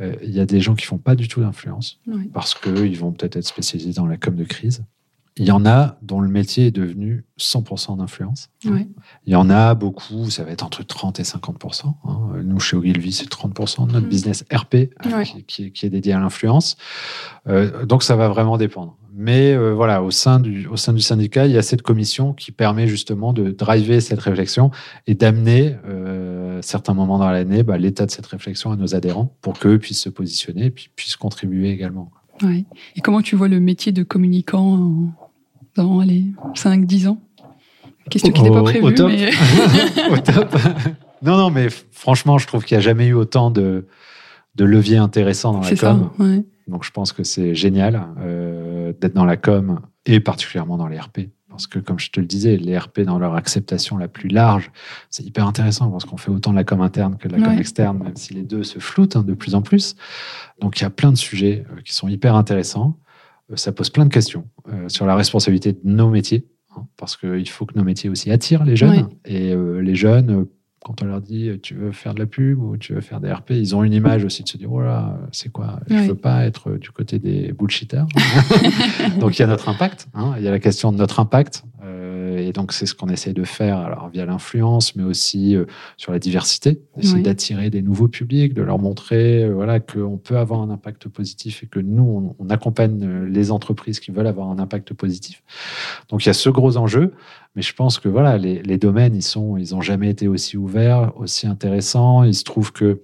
euh, 0.00 0.14
il 0.22 0.30
y 0.30 0.40
a 0.40 0.46
des 0.46 0.60
gens 0.60 0.74
qui 0.74 0.84
font 0.86 0.98
pas 0.98 1.14
du 1.14 1.28
tout 1.28 1.40
d'influence 1.40 2.00
Ouais. 2.06 2.28
parce 2.32 2.54
qu'ils 2.54 2.98
vont 2.98 3.12
peut-être 3.12 3.36
être 3.36 3.46
spécialisés 3.46 3.92
dans 3.92 4.06
la 4.06 4.16
com 4.16 4.34
de 4.34 4.44
crise. 4.44 4.84
Il 5.40 5.46
y 5.46 5.52
en 5.52 5.64
a 5.66 5.96
dont 6.02 6.20
le 6.20 6.28
métier 6.28 6.66
est 6.66 6.70
devenu 6.72 7.24
100% 7.38 7.96
d'influence. 7.98 8.48
Il 8.64 9.32
y 9.32 9.36
en 9.36 9.48
a 9.50 9.76
beaucoup, 9.76 10.28
ça 10.30 10.42
va 10.42 10.50
être 10.50 10.64
entre 10.64 10.82
30 10.84 11.20
et 11.20 11.22
50% 11.22 11.94
hein. 12.04 12.18
Nous, 12.42 12.58
chez 12.58 12.76
Ogilvy, 12.76 13.12
c'est 13.12 13.28
30 13.28 13.86
de 13.86 13.92
notre 13.92 14.00
Mhm. 14.06 14.08
business 14.10 14.44
RP 14.52 14.90
qui 15.46 15.86
est 15.86 15.90
dédié 15.90 16.12
à 16.14 16.18
l'influence. 16.18 16.76
Euh, 17.46 17.86
donc, 17.86 18.02
ça 18.02 18.16
va 18.16 18.28
vraiment 18.28 18.58
dépendre. 18.58 18.97
Mais 19.20 19.52
euh, 19.52 19.72
voilà, 19.74 20.00
au 20.04 20.12
sein, 20.12 20.38
du, 20.38 20.68
au 20.68 20.76
sein 20.76 20.92
du 20.92 21.00
syndicat, 21.00 21.46
il 21.46 21.52
y 21.52 21.58
a 21.58 21.62
cette 21.62 21.82
commission 21.82 22.34
qui 22.34 22.52
permet 22.52 22.86
justement 22.86 23.32
de 23.32 23.50
driver 23.50 24.00
cette 24.00 24.20
réflexion 24.20 24.70
et 25.08 25.14
d'amener, 25.16 25.74
euh, 25.88 26.62
certains 26.62 26.94
moments 26.94 27.18
dans 27.18 27.28
l'année, 27.28 27.64
bah, 27.64 27.78
l'état 27.78 28.06
de 28.06 28.12
cette 28.12 28.26
réflexion 28.26 28.70
à 28.70 28.76
nos 28.76 28.94
adhérents 28.94 29.34
pour 29.40 29.58
qu'eux 29.58 29.80
puissent 29.80 30.02
se 30.02 30.08
positionner 30.08 30.66
et 30.66 30.70
puis 30.70 30.88
puissent 30.94 31.16
contribuer 31.16 31.70
également. 31.70 32.12
Ouais. 32.44 32.64
Et 32.94 33.00
comment 33.00 33.20
tu 33.20 33.34
vois 33.34 33.48
le 33.48 33.58
métier 33.58 33.90
de 33.90 34.04
communicant 34.04 34.88
dans 35.74 36.00
les 36.02 36.26
5-10 36.54 37.08
ans? 37.08 37.18
Question 38.10 38.30
qui 38.30 38.42
n'est 38.42 38.52
pas 38.52 38.62
prévue, 38.62 38.84
au 38.84 38.92
top. 38.92 39.10
mais 39.10 39.30
Au 40.12 40.18
top. 40.18 40.56
Non, 41.22 41.36
non, 41.36 41.50
mais 41.50 41.70
franchement, 41.90 42.38
je 42.38 42.46
trouve 42.46 42.64
qu'il 42.64 42.76
n'y 42.76 42.84
a 42.84 42.84
jamais 42.84 43.08
eu 43.08 43.14
autant 43.14 43.50
de, 43.50 43.88
de 44.54 44.64
leviers 44.64 44.98
intéressants 44.98 45.54
dans 45.54 45.60
la 45.62 45.74
ça. 45.74 45.90
com. 45.90 46.10
Ouais. 46.20 46.44
Donc, 46.68 46.84
je 46.84 46.90
pense 46.92 47.12
que 47.12 47.24
c'est 47.24 47.54
génial 47.54 48.06
euh, 48.20 48.67
d'être 49.00 49.14
dans 49.14 49.24
la 49.24 49.36
com 49.36 49.80
et 50.06 50.20
particulièrement 50.20 50.76
dans 50.76 50.88
les 50.88 50.98
RP. 50.98 51.30
Parce 51.48 51.66
que, 51.66 51.78
comme 51.78 51.98
je 51.98 52.10
te 52.10 52.20
le 52.20 52.26
disais, 52.26 52.56
les 52.56 52.78
RP, 52.78 53.00
dans 53.00 53.18
leur 53.18 53.34
acceptation 53.34 53.96
la 53.96 54.06
plus 54.06 54.28
large, 54.28 54.70
c'est 55.10 55.24
hyper 55.24 55.46
intéressant 55.46 55.90
parce 55.90 56.04
qu'on 56.04 56.16
fait 56.16 56.30
autant 56.30 56.52
de 56.52 56.56
la 56.56 56.62
com 56.62 56.80
interne 56.80 57.16
que 57.16 57.26
de 57.26 57.36
la 57.36 57.44
com 57.44 57.58
externe, 57.58 57.98
même 57.98 58.16
si 58.16 58.34
les 58.34 58.42
deux 58.42 58.62
se 58.62 58.78
floutent 58.78 59.16
hein, 59.16 59.24
de 59.24 59.34
plus 59.34 59.54
en 59.54 59.62
plus. 59.62 59.96
Donc, 60.60 60.78
il 60.78 60.82
y 60.82 60.86
a 60.86 60.90
plein 60.90 61.10
de 61.10 61.16
sujets 61.16 61.64
euh, 61.72 61.80
qui 61.80 61.94
sont 61.94 62.06
hyper 62.06 62.36
intéressants. 62.36 62.98
Euh, 63.50 63.56
ça 63.56 63.72
pose 63.72 63.90
plein 63.90 64.04
de 64.04 64.12
questions 64.12 64.46
euh, 64.68 64.88
sur 64.88 65.04
la 65.06 65.16
responsabilité 65.16 65.72
de 65.72 65.80
nos 65.82 66.10
métiers, 66.10 66.46
hein, 66.76 66.86
parce 66.96 67.16
qu'il 67.16 67.48
faut 67.48 67.66
que 67.66 67.76
nos 67.76 67.84
métiers 67.84 68.10
aussi 68.10 68.30
attirent 68.30 68.64
les 68.64 68.76
jeunes. 68.76 68.90
Ouais. 68.90 69.06
Et 69.24 69.56
les 69.56 69.94
jeunes, 69.94 70.46
quand 70.88 71.02
on 71.02 71.04
leur 71.04 71.20
dit 71.20 71.50
tu 71.62 71.74
veux 71.74 71.92
faire 71.92 72.14
de 72.14 72.18
la 72.20 72.24
pub 72.26 72.62
ou 72.62 72.78
tu 72.78 72.94
veux 72.94 73.02
faire 73.02 73.20
des 73.20 73.30
RP, 73.30 73.50
ils 73.50 73.76
ont 73.76 73.84
une 73.84 73.92
image 73.92 74.24
aussi 74.24 74.42
de 74.42 74.48
se 74.48 74.56
dire 74.56 74.72
oh 74.72 74.80
là, 74.80 75.18
c'est 75.32 75.52
quoi? 75.52 75.80
Je 75.86 75.94
Ouais. 75.94 76.06
veux 76.08 76.14
pas 76.14 76.46
être 76.46 76.72
du 76.78 76.90
côté 76.90 77.18
des 77.18 77.52
bullshitters. 77.52 78.04
donc 79.20 79.38
il 79.38 79.42
y 79.42 79.44
a 79.44 79.46
notre 79.48 79.68
impact, 79.68 80.08
hein, 80.14 80.32
il 80.38 80.44
y 80.44 80.48
a 80.48 80.50
la 80.50 80.58
question 80.58 80.90
de 80.92 80.96
notre 80.96 81.20
impact. 81.20 81.64
Et 82.48 82.52
donc 82.52 82.72
c'est 82.72 82.86
ce 82.86 82.94
qu'on 82.94 83.08
essaie 83.08 83.32
de 83.32 83.44
faire 83.44 83.78
alors 83.78 84.08
via 84.08 84.24
l'influence, 84.26 84.96
mais 84.96 85.02
aussi 85.04 85.54
euh, 85.54 85.64
sur 85.96 86.12
la 86.12 86.18
diversité, 86.18 86.80
essayer 86.96 87.16
Ouais. 87.16 87.22
d'attirer 87.22 87.70
des 87.70 87.82
nouveaux 87.82 88.08
publics, 88.08 88.54
de 88.54 88.62
leur 88.62 88.78
montrer 88.78 89.44
euh, 89.44 89.52
voilà 89.54 89.80
qu'on 89.80 90.16
peut 90.18 90.38
avoir 90.38 90.60
un 90.62 90.70
impact 90.70 91.08
positif 91.08 91.62
et 91.62 91.66
que 91.66 91.78
nous 91.80 92.34
on, 92.38 92.44
on 92.44 92.50
accompagne 92.50 93.00
euh, 93.04 93.28
les 93.28 93.50
entreprises 93.50 94.00
qui 94.00 94.10
veulent 94.10 94.26
avoir 94.26 94.48
un 94.50 94.58
impact 94.58 94.94
positif. 94.94 95.42
Donc 96.08 96.24
il 96.24 96.28
y 96.28 96.30
a 96.30 96.34
ce 96.34 96.48
gros 96.50 96.76
enjeu. 96.76 97.12
Mais 97.56 97.62
je 97.62 97.74
pense 97.74 97.98
que 97.98 98.08
voilà, 98.08 98.38
les, 98.38 98.62
les 98.62 98.78
domaines, 98.78 99.16
ils 99.16 99.22
sont, 99.22 99.56
ils 99.56 99.74
ont 99.74 99.80
jamais 99.80 100.10
été 100.10 100.28
aussi 100.28 100.56
ouverts, 100.56 101.12
aussi 101.16 101.46
intéressants. 101.48 102.22
Il 102.22 102.34
se 102.34 102.44
trouve 102.44 102.72
que 102.72 103.00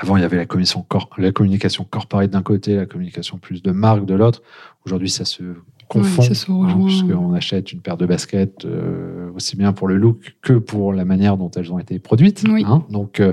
avant, 0.00 0.16
il 0.16 0.22
y 0.22 0.24
avait 0.24 0.38
la, 0.38 0.46
commission 0.46 0.82
cor- 0.82 1.10
la 1.18 1.30
communication 1.30 1.84
corporate 1.84 2.30
d'un 2.30 2.42
côté, 2.42 2.74
la 2.74 2.86
communication 2.86 3.38
plus 3.38 3.62
de 3.62 3.70
marque 3.70 4.04
de 4.06 4.14
l'autre. 4.14 4.42
Aujourd'hui, 4.84 5.10
ça 5.10 5.24
se 5.24 5.42
confond, 5.88 6.22
ça 6.22 6.34
se 6.34 6.50
rejoint. 6.50 6.84
puisqu'on 6.86 7.34
achète 7.34 7.72
une 7.72 7.80
paire 7.80 7.96
de 7.96 8.06
baskets 8.06 8.64
euh, 8.64 9.30
aussi 9.34 9.56
bien 9.56 9.72
pour 9.72 9.88
le 9.88 9.96
look 9.96 10.36
que 10.42 10.52
pour 10.54 10.92
la 10.92 11.04
manière 11.04 11.36
dont 11.36 11.50
elles 11.50 11.72
ont 11.72 11.78
été 11.78 11.98
produites. 11.98 12.44
Oui. 12.48 12.64
hein. 12.66 12.84
Donc, 12.90 13.20
euh, 13.20 13.32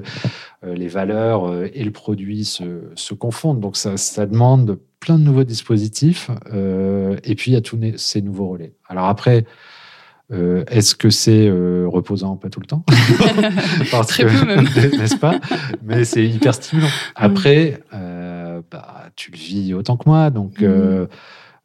euh, 0.66 0.74
les 0.76 0.88
valeurs 0.88 1.52
et 1.74 1.84
le 1.84 1.92
produit 1.92 2.46
se, 2.46 2.64
se 2.96 3.14
confondent. 3.14 3.60
Donc, 3.60 3.78
ça, 3.78 3.98
ça 3.98 4.26
demande 4.26 4.80
plein 5.00 5.18
de 5.18 5.24
nouveaux 5.24 5.44
dispositifs. 5.44 6.30
euh, 6.54 7.18
et 7.24 7.36
puis, 7.36 7.52
il 7.52 7.54
y 7.56 7.58
a 7.58 7.62
tous 7.62 7.80
ces 7.98 8.22
nouveaux 8.22 8.50
relais. 8.50 8.74
Alors 8.88 9.06
après, 9.06 9.46
euh, 10.34 10.64
Est-ce 10.70 10.96
que 10.96 11.10
c'est 11.10 11.50
euh, 11.50 11.88
reposant? 11.90 12.38
Pas 12.38 12.50
tout 12.50 12.62
le 12.62 12.66
temps. 12.66 12.86
Parce 13.92 14.08
Très 14.08 14.24
que- 14.24 14.30
peu 14.40 14.46
même. 14.46 14.66
N'est-ce 14.98 15.18
pas? 15.18 15.40
Mais 15.84 16.06
c'est 16.06 16.26
hyper 16.26 16.54
stimulant. 16.54 16.88
Après, 17.16 17.82
euh, 17.94 18.62
bah, 18.72 19.10
tu 19.18 19.32
le 19.32 19.38
vis 19.38 19.74
autant 19.74 19.98
que 19.98 20.08
moi. 20.08 20.30
Donc, 20.30 20.62
Mhm. 20.62 20.68
euh, 20.70 21.06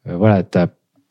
euh, 0.09 0.17
voilà, 0.17 0.43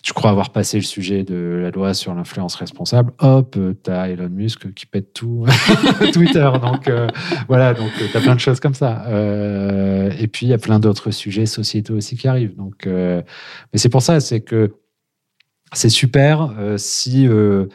t'as- 0.06 0.12
tu 0.12 0.12
crois 0.12 0.30
avoir 0.30 0.50
passé 0.50 0.76
le 0.78 0.84
sujet 0.84 1.24
de 1.24 1.58
la 1.62 1.70
loi 1.70 1.92
sur 1.94 2.14
l'influence 2.14 2.54
responsable. 2.54 3.12
Hop, 3.18 3.58
tu 3.82 3.90
as 3.90 4.08
Elon 4.08 4.28
Musk 4.28 4.72
qui 4.74 4.86
pète 4.86 5.12
tout 5.12 5.44
Twitter. 6.12 6.50
Donc, 6.62 6.88
euh, 6.88 7.08
voilà, 7.48 7.74
donc 7.74 7.90
tu 8.10 8.16
as 8.16 8.20
plein 8.20 8.34
de 8.34 8.40
choses 8.40 8.60
comme 8.60 8.74
ça. 8.74 9.04
Euh, 9.08 10.10
et 10.18 10.28
puis, 10.28 10.46
il 10.46 10.50
y 10.50 10.52
a 10.54 10.58
plein 10.58 10.78
d'autres 10.78 11.10
sujets 11.10 11.46
sociétaux 11.46 11.94
aussi 11.96 12.16
qui 12.16 12.28
arrivent. 12.28 12.54
Donc, 12.56 12.86
euh, 12.86 13.22
mais 13.72 13.78
c'est 13.78 13.88
pour 13.88 14.02
ça, 14.02 14.20
c'est 14.20 14.40
que 14.40 14.74
c'est 15.72 15.88
super 15.88 16.52
euh, 16.58 16.76
si, 16.78 17.26
euh, 17.26 17.66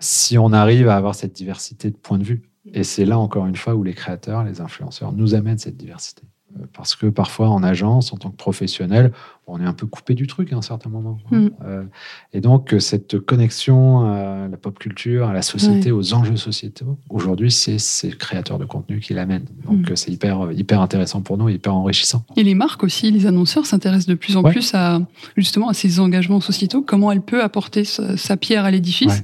si 0.00 0.36
on 0.38 0.52
arrive 0.52 0.88
à 0.88 0.96
avoir 0.96 1.14
cette 1.14 1.32
diversité 1.32 1.90
de 1.90 1.96
points 1.96 2.18
de 2.18 2.24
vue. 2.24 2.42
Et 2.74 2.82
c'est 2.82 3.04
là, 3.04 3.16
encore 3.18 3.46
une 3.46 3.54
fois, 3.56 3.74
où 3.76 3.84
les 3.84 3.94
créateurs, 3.94 4.42
les 4.42 4.60
influenceurs 4.60 5.12
nous 5.12 5.34
amènent 5.36 5.58
cette 5.58 5.76
diversité. 5.76 6.22
Euh, 6.58 6.64
Parce 6.74 6.96
que 6.96 7.06
parfois, 7.06 7.48
en 7.48 7.62
agence, 7.62 8.12
en 8.12 8.16
tant 8.16 8.30
que 8.30 8.36
professionnel, 8.36 9.12
on 9.48 9.60
est 9.60 9.64
un 9.64 9.72
peu 9.72 9.86
coupé 9.86 10.14
du 10.14 10.26
truc 10.26 10.52
à 10.52 10.56
un 10.56 10.62
certain 10.62 10.90
moment. 10.90 11.18
Mm. 11.30 11.48
Euh, 11.64 11.84
et 12.32 12.40
donc, 12.40 12.74
euh, 12.74 12.80
cette 12.80 13.20
connexion 13.20 14.00
à 14.04 14.48
la 14.48 14.56
pop 14.56 14.76
culture, 14.78 15.28
à 15.28 15.32
la 15.32 15.42
société, 15.42 15.92
aux 15.92 16.14
enjeux 16.14 16.36
sociétaux, 16.36 16.98
aujourd'hui, 17.10 17.50
c'est 17.52 17.78
ces 17.78 18.10
créateurs 18.10 18.58
de 18.58 18.64
contenu 18.64 18.98
qui 18.98 19.14
l'amènent. 19.14 19.46
Donc, 19.64 19.88
Mm. 19.88 19.92
euh, 19.92 19.96
c'est 19.96 20.10
hyper, 20.10 20.50
hyper 20.52 20.80
intéressant 20.80 21.20
pour 21.20 21.38
nous, 21.38 21.48
hyper 21.48 21.74
enrichissant. 21.74 22.24
Et 22.36 22.42
les 22.42 22.54
marques 22.54 22.82
aussi, 22.82 23.10
les 23.12 23.26
annonceurs 23.26 23.66
s'intéressent 23.66 24.06
de 24.08 24.14
plus 24.14 24.36
en 24.36 24.42
Ouais. 24.42 24.50
plus 24.50 24.74
à 24.74 25.00
justement 25.36 25.68
à 25.68 25.74
ces 25.74 26.00
engagements 26.00 26.40
sociétaux, 26.40 26.82
comment 26.82 27.12
elle 27.12 27.22
peut 27.22 27.42
apporter 27.42 27.84
sa, 27.84 28.16
sa 28.16 28.36
pierre 28.36 28.64
à 28.64 28.70
l'édifice, 28.72 29.12
Ouais. 29.18 29.22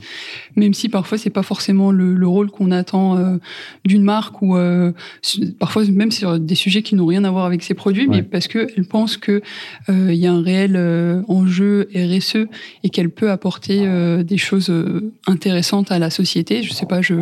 même 0.57 0.75
si 0.75 0.89
parfois 0.89 1.19
c'est 1.19 1.31
pas 1.31 1.43
forcément 1.43 1.91
le, 1.91 2.15
le 2.15 2.29
rôle 2.29 2.51
qu'on 2.51 2.71
attend 2.71 3.17
euh, 3.17 3.39
d'une 3.85 4.03
marque 4.03 4.41
ou 4.43 4.57
euh, 4.57 4.93
parfois 5.59 5.85
même 5.87 6.13
sur 6.13 6.39
des 6.39 6.55
sujets 6.55 6.83
qui 6.83 6.95
n'ont 6.95 7.07
rien 7.07 7.25
à 7.25 7.31
voir 7.31 7.45
avec 7.45 7.63
ses 7.65 7.75
produits, 7.75 8.07
mais 8.09 8.23
parce 8.23 8.47
que 8.47 8.69
elle 8.77 8.85
pense 8.87 9.17
que 9.17 9.43
il 10.15 10.21
y 10.21 10.27
a 10.27 10.33
un 10.33 10.43
réel 10.43 10.77
enjeu 11.29 11.89
RSE 11.95 12.47
et 12.85 12.89
qu'elle 12.91 13.11
peut 13.11 13.31
apporter 13.31 13.87
des 14.25 14.37
choses 14.37 14.73
intéressantes 15.27 15.91
à 15.93 15.99
la 15.99 16.11
société. 16.11 16.63
Je 16.63 16.73
sais 16.73 16.87
pas, 16.87 17.03
je 17.03 17.15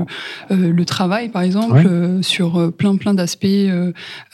le 0.51 0.85
travail 0.85 1.29
par 1.29 1.43
exemple 1.43 1.87
sur 2.23 2.73
plein 2.73 2.97
plein 2.97 3.15
d'aspects. 3.15 3.47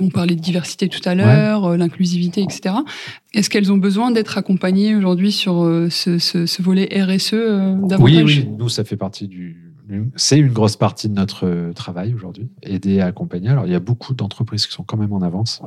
on 0.01 0.09
parlait 0.09 0.35
de 0.35 0.41
diversité 0.41 0.89
tout 0.89 1.07
à 1.07 1.15
l'heure, 1.15 1.77
l'inclusivité, 1.77 2.43
etc. 2.43 2.77
Est-ce 3.35 3.51
qu'elles 3.51 3.73
ont 3.73 3.79
besoin 3.79 4.11
d'être 4.11 4.39
accompagnées 4.39 4.95
aujourd'hui 4.95 5.33
sur 5.33 5.63
ce, 5.91 6.19
ce, 6.19 6.47
ce, 6.47 6.63
volet 6.63 6.89
RSE 6.93 7.33
davantage 7.33 8.01
Oui, 8.01 8.23
oui, 8.23 8.49
nous 8.59 8.69
ça 8.69 8.85
fait 8.85 8.97
partie 8.97 9.29
du 9.29 9.67
c'est 10.17 10.39
une 10.39 10.53
grosse 10.53 10.77
partie 10.77 11.09
de 11.09 11.15
notre 11.15 11.47
euh, 11.47 11.73
travail 11.73 12.15
aujourd'hui, 12.15 12.49
aider 12.63 13.01
à 13.01 13.07
accompagner. 13.07 13.49
Alors, 13.49 13.67
il 13.67 13.73
y 13.73 13.75
a 13.75 13.81
beaucoup 13.81 14.15
d'entreprises 14.15 14.67
qui 14.67 14.73
sont 14.73 14.83
quand 14.83 14.97
même 14.97 15.13
en 15.13 15.23
avance. 15.23 15.63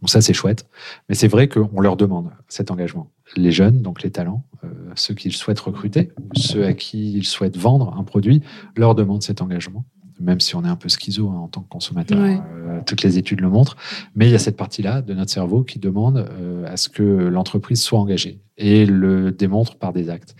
Donc 0.00 0.10
ça, 0.10 0.20
c'est 0.20 0.32
chouette. 0.32 0.66
Mais 1.08 1.14
c'est 1.14 1.28
vrai 1.28 1.48
qu'on 1.48 1.80
leur 1.80 1.96
demande 1.96 2.30
cet 2.48 2.70
engagement. 2.70 3.10
Les 3.36 3.52
jeunes, 3.52 3.82
donc 3.82 4.02
les 4.02 4.10
talents, 4.10 4.44
euh, 4.64 4.68
ceux 4.94 5.14
qu'ils 5.14 5.34
souhaitent 5.34 5.60
recruter, 5.60 6.10
ceux 6.34 6.64
à 6.64 6.72
qui 6.72 7.12
ils 7.12 7.26
souhaitent 7.26 7.56
vendre 7.56 7.94
un 7.96 8.04
produit, 8.04 8.42
leur 8.76 8.94
demandent 8.94 9.22
cet 9.22 9.42
engagement 9.42 9.84
même 10.20 10.40
si 10.40 10.54
on 10.54 10.64
est 10.64 10.68
un 10.68 10.76
peu 10.76 10.88
schizo 10.88 11.30
hein, 11.30 11.38
en 11.38 11.48
tant 11.48 11.62
que 11.62 11.68
consommateur, 11.68 12.18
euh, 12.20 12.80
toutes 12.86 13.02
les 13.02 13.18
études 13.18 13.40
le 13.40 13.48
montrent. 13.48 13.76
Mais 14.14 14.28
il 14.28 14.32
y 14.32 14.34
a 14.34 14.38
cette 14.38 14.56
partie-là 14.56 15.02
de 15.02 15.14
notre 15.14 15.30
cerveau 15.30 15.64
qui 15.64 15.78
demande 15.78 16.28
euh, 16.30 16.70
à 16.70 16.76
ce 16.76 16.88
que 16.88 17.02
l'entreprise 17.02 17.82
soit 17.82 17.98
engagée 17.98 18.40
et 18.60 18.86
le 18.86 19.32
démontre 19.32 19.76
par 19.76 19.92
des 19.92 20.10
actes. 20.10 20.36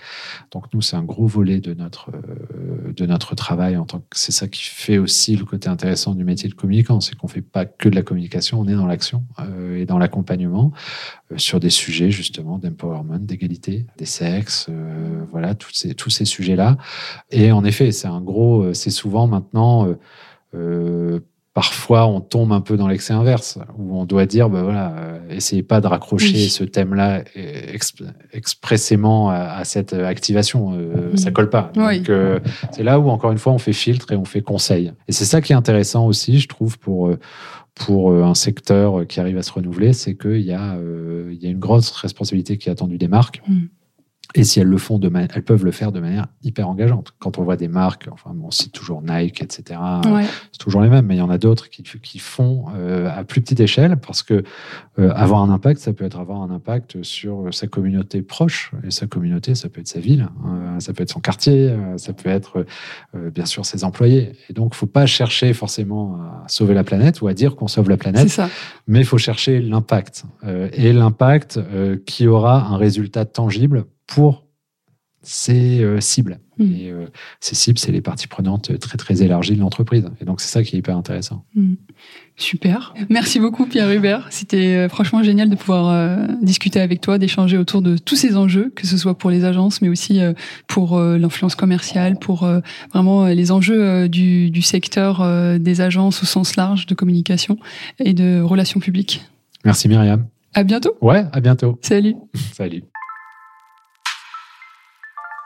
Donc 0.53 0.73
nous, 0.73 0.81
c'est 0.81 0.97
un 0.97 1.03
gros 1.03 1.27
volet 1.27 1.61
de 1.61 1.75
notre 1.75 2.11
euh, 2.11 2.93
de 2.93 3.07
notre 3.07 3.35
travail 3.35 3.77
en 3.77 3.85
tant 3.85 4.03
c'est 4.12 4.33
ça 4.33 4.47
qui 4.47 4.62
fait 4.62 4.99
aussi 4.99 5.37
le 5.37 5.45
côté 5.45 5.68
intéressant 5.68 6.14
du 6.14 6.25
métier 6.25 6.49
de 6.49 6.55
communicant, 6.55 7.01
c'est 7.01 7.16
qu'on 7.16 7.29
fait 7.29 7.43
pas 7.43 7.64
que 7.64 7.89
de 7.89 7.95
la 7.95 8.03
communication, 8.03 8.61
on 8.61 8.68
est 8.68 8.75
dans 8.75 8.87
l'action 8.87 9.25
et 9.77 9.87
dans 9.87 9.99
l'accompagnement 9.99 10.73
sur 11.37 11.61
des 11.61 11.71
sujets 11.71 12.11
justement 12.11 12.59
d'empowerment, 12.59 13.18
d'égalité, 13.21 13.87
des 13.97 14.07
sexes, 14.07 14.68
voilà 15.31 15.55
tous 15.55 15.73
ces 15.73 15.95
tous 15.95 16.11
ces 16.11 16.25
sujets-là. 16.25 16.77
Et 17.31 17.53
en 17.53 17.64
effet, 17.64 17.93
c'est 17.93 18.09
un 18.09 18.21
gros, 18.21 18.75
c'est 18.75 18.91
souvent 18.91 19.27
maintenant 19.27 19.87
euh, 19.87 19.95
euh, 20.55 21.21
parfois 21.61 22.06
on 22.06 22.20
tombe 22.20 22.52
un 22.52 22.61
peu 22.61 22.76
dans 22.76 22.88
l'excès 22.88 23.12
inverse, 23.12 23.58
où 23.78 23.98
on 23.98 24.04
doit 24.04 24.26
dire, 24.26 24.48
bah 24.48 24.62
voilà, 24.62 24.94
euh, 24.96 25.18
essayez 25.30 25.62
pas 25.62 25.80
de 25.80 25.86
raccrocher 25.86 26.48
ce 26.48 26.64
thème-là 26.64 27.22
expressément 28.32 29.30
à, 29.30 29.64
cette 29.64 29.92
activation, 29.92 30.78
ça 31.16 31.30
colle 31.30 31.50
pas. 31.50 31.70
Donc 31.74 32.11
c'est 32.72 32.82
là 32.82 32.98
où 32.98 33.11
encore 33.11 33.32
une 33.32 33.38
fois 33.38 33.52
on 33.52 33.58
fait 33.58 33.72
filtre 33.72 34.12
et 34.12 34.16
on 34.16 34.24
fait 34.24 34.40
conseil. 34.40 34.92
Et 35.08 35.12
c'est 35.12 35.24
ça 35.24 35.40
qui 35.40 35.52
est 35.52 35.56
intéressant 35.56 36.06
aussi, 36.06 36.38
je 36.38 36.48
trouve, 36.48 36.78
pour 36.78 37.11
pour 37.74 38.12
un 38.12 38.34
secteur 38.34 39.06
qui 39.06 39.20
arrive 39.20 39.38
à 39.38 39.42
se 39.42 39.52
renouveler, 39.52 39.92
c'est 39.92 40.16
qu'il 40.16 40.40
y 40.40 40.52
a 40.52 40.76
il 41.30 41.42
y 41.42 41.46
a 41.46 41.50
une 41.50 41.58
grosse 41.58 41.90
responsabilité 41.90 42.58
qui 42.58 42.68
est 42.68 42.72
attendue 42.72 42.98
des 42.98 43.08
marques. 43.08 43.42
Mm. 43.46 43.66
Et 44.35 44.45
si 44.45 44.61
elles 44.61 44.68
le 44.68 44.78
font 44.78 44.99
de 44.99 45.11
elles 45.35 45.43
peuvent 45.43 45.64
le 45.64 45.72
faire 45.72 45.91
de 45.91 46.01
manière 46.01 46.26
hyper 46.43 46.68
engageante. 46.68 47.12
Quand 47.18 47.39
on 47.39 47.43
voit 47.43 47.57
des 47.57 47.68
marques, 47.68 48.09
enfin, 48.12 48.35
on 48.43 48.51
cite 48.51 48.72
toujours 48.72 49.03
Nike, 49.03 49.43
etc. 49.43 49.81
C'est 50.53 50.59
toujours 50.59 50.83
les 50.83 50.89
mêmes, 50.89 51.07
mais 51.07 51.16
il 51.16 51.18
y 51.18 51.22
en 51.22 51.31
a 51.31 51.39
d'autres 51.39 51.68
qui, 51.68 51.83
qui 51.83 52.18
font 52.18 52.66
euh, 52.76 53.11
à 53.11 53.24
plus 53.24 53.41
petite 53.41 53.61
échelle 53.61 53.97
parce 53.97 54.22
que 54.22 54.45
euh, 54.99 55.11
avoir 55.14 55.43
un 55.43 55.51
impact, 55.51 55.81
ça 55.81 55.93
peut 55.93 56.05
être 56.05 56.18
avoir 56.18 56.43
un 56.43 56.51
impact 56.51 57.03
sur 57.03 57.53
sa 57.53 57.66
communauté 57.66 58.22
proche. 58.22 58.72
Et 58.85 58.91
sa 58.91 59.07
communauté, 59.07 59.55
ça 59.55 59.68
peut 59.68 59.81
être 59.81 59.89
sa 59.89 60.01
ville, 60.01 60.28
hein, 60.45 60.78
ça 60.78 60.93
peut 60.93 61.03
être 61.03 61.11
son 61.11 61.20
quartier, 61.20 61.70
euh, 61.70 61.99
ça 61.99 62.12
peut 62.12 62.28
être 62.28 62.64
bien 63.14 63.47
sûr 63.47 63.66
ses 63.66 63.85
employés. 63.85 64.33
Et 64.49 64.53
donc, 64.53 64.74
faut 64.74 64.87
pas 64.87 65.07
chercher 65.07 65.53
forcément 65.53 66.14
à 66.45 66.49
sauver 66.49 66.74
la 66.74 66.85
planète 66.85 67.20
ou 67.20 67.28
à 67.28 67.35
dire 67.35 67.57
qu'on 67.57 67.68
sauve 67.68 67.89
la 67.89 67.97
planète, 67.97 68.28
ça. 68.28 68.49
mais 68.87 69.01
il 69.01 69.05
faut 69.05 69.18
chercher 69.18 69.61
l'impact 69.61 70.24
et 70.72 70.93
l'impact 70.93 71.61
qui 72.07 72.26
aura 72.28 72.66
un 72.68 72.76
résultat 72.76 73.24
tangible 73.24 73.87
pour 74.11 74.44
ces 75.22 75.82
euh, 75.82 76.00
cibles. 76.00 76.38
Hmm. 76.58 76.72
Et 76.74 76.90
euh, 76.90 77.06
ces 77.40 77.54
cibles, 77.54 77.78
c'est 77.78 77.92
les 77.92 78.00
parties 78.00 78.26
prenantes 78.26 78.78
très 78.78 78.96
très 78.96 79.22
élargies 79.22 79.54
de 79.54 79.61
l'entreprise. 79.61 80.08
Et 80.20 80.24
donc 80.24 80.40
c'est 80.40 80.48
ça 80.48 80.62
qui 80.62 80.76
est 80.76 80.78
hyper 80.78 80.96
intéressant. 80.96 81.44
Hmm. 81.54 81.74
Super. 82.36 82.94
Merci 83.11 83.38
beaucoup 83.38 83.66
Pierre 83.66 83.90
Hubert. 83.92 84.28
C'était 84.30 84.76
euh, 84.76 84.88
franchement 84.88 85.22
génial 85.22 85.50
de 85.50 85.56
pouvoir 85.56 86.28
discuter 86.40 86.80
avec 86.80 87.02
toi, 87.02 87.18
d'échanger 87.18 87.58
autour 87.58 87.82
de 87.82 87.98
tous 87.98 88.16
ces 88.16 88.36
enjeux, 88.36 88.72
que 88.74 88.86
ce 88.86 88.96
soit 88.96 89.16
pour 89.16 89.30
les 89.30 89.44
agences, 89.44 89.82
mais 89.82 89.90
aussi 89.90 90.20
pour 90.66 90.98
l'influence 90.98 91.54
commerciale, 91.54 92.18
pour 92.18 92.48
vraiment 92.92 93.26
les 93.26 93.52
enjeux 93.52 94.08
du, 94.08 94.50
du 94.50 94.62
secteur 94.62 95.58
des 95.58 95.80
agences 95.80 96.22
au 96.22 96.26
sens 96.26 96.56
large 96.56 96.86
de 96.86 96.94
communication 96.94 97.58
et 97.98 98.14
de 98.14 98.40
relations 98.40 98.80
publiques. 98.80 99.22
Merci 99.64 99.88
Myriam. 99.88 100.26
À 100.54 100.64
bientôt. 100.64 100.96
Ouais, 101.00 101.24
à 101.32 101.40
bientôt. 101.40 101.78
Salut. 101.82 102.14
Salut. 102.52 102.82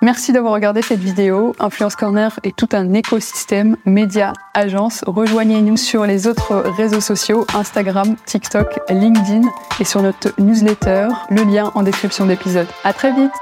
Merci 0.04 0.32
d'avoir 0.32 0.52
regardé 0.52 0.82
cette 0.82 1.00
vidéo. 1.00 1.54
Influence 1.58 1.96
Corner 1.96 2.38
est 2.42 2.54
tout 2.54 2.68
un 2.72 2.92
écosystème 2.92 3.78
média, 3.86 4.34
agence. 4.52 5.02
Rejoignez-nous 5.06 5.78
sur 5.78 6.04
les 6.04 6.26
autres 6.26 6.56
réseaux 6.76 7.00
sociaux, 7.00 7.46
Instagram, 7.54 8.14
TikTok, 8.26 8.80
LinkedIn 8.90 9.48
et 9.80 9.84
sur 9.84 10.02
notre 10.02 10.38
newsletter, 10.38 11.08
le 11.30 11.44
lien 11.44 11.72
en 11.74 11.82
description 11.82 12.26
d'épisode. 12.26 12.66
À 12.84 12.92
très 12.92 13.14
vite! 13.14 13.32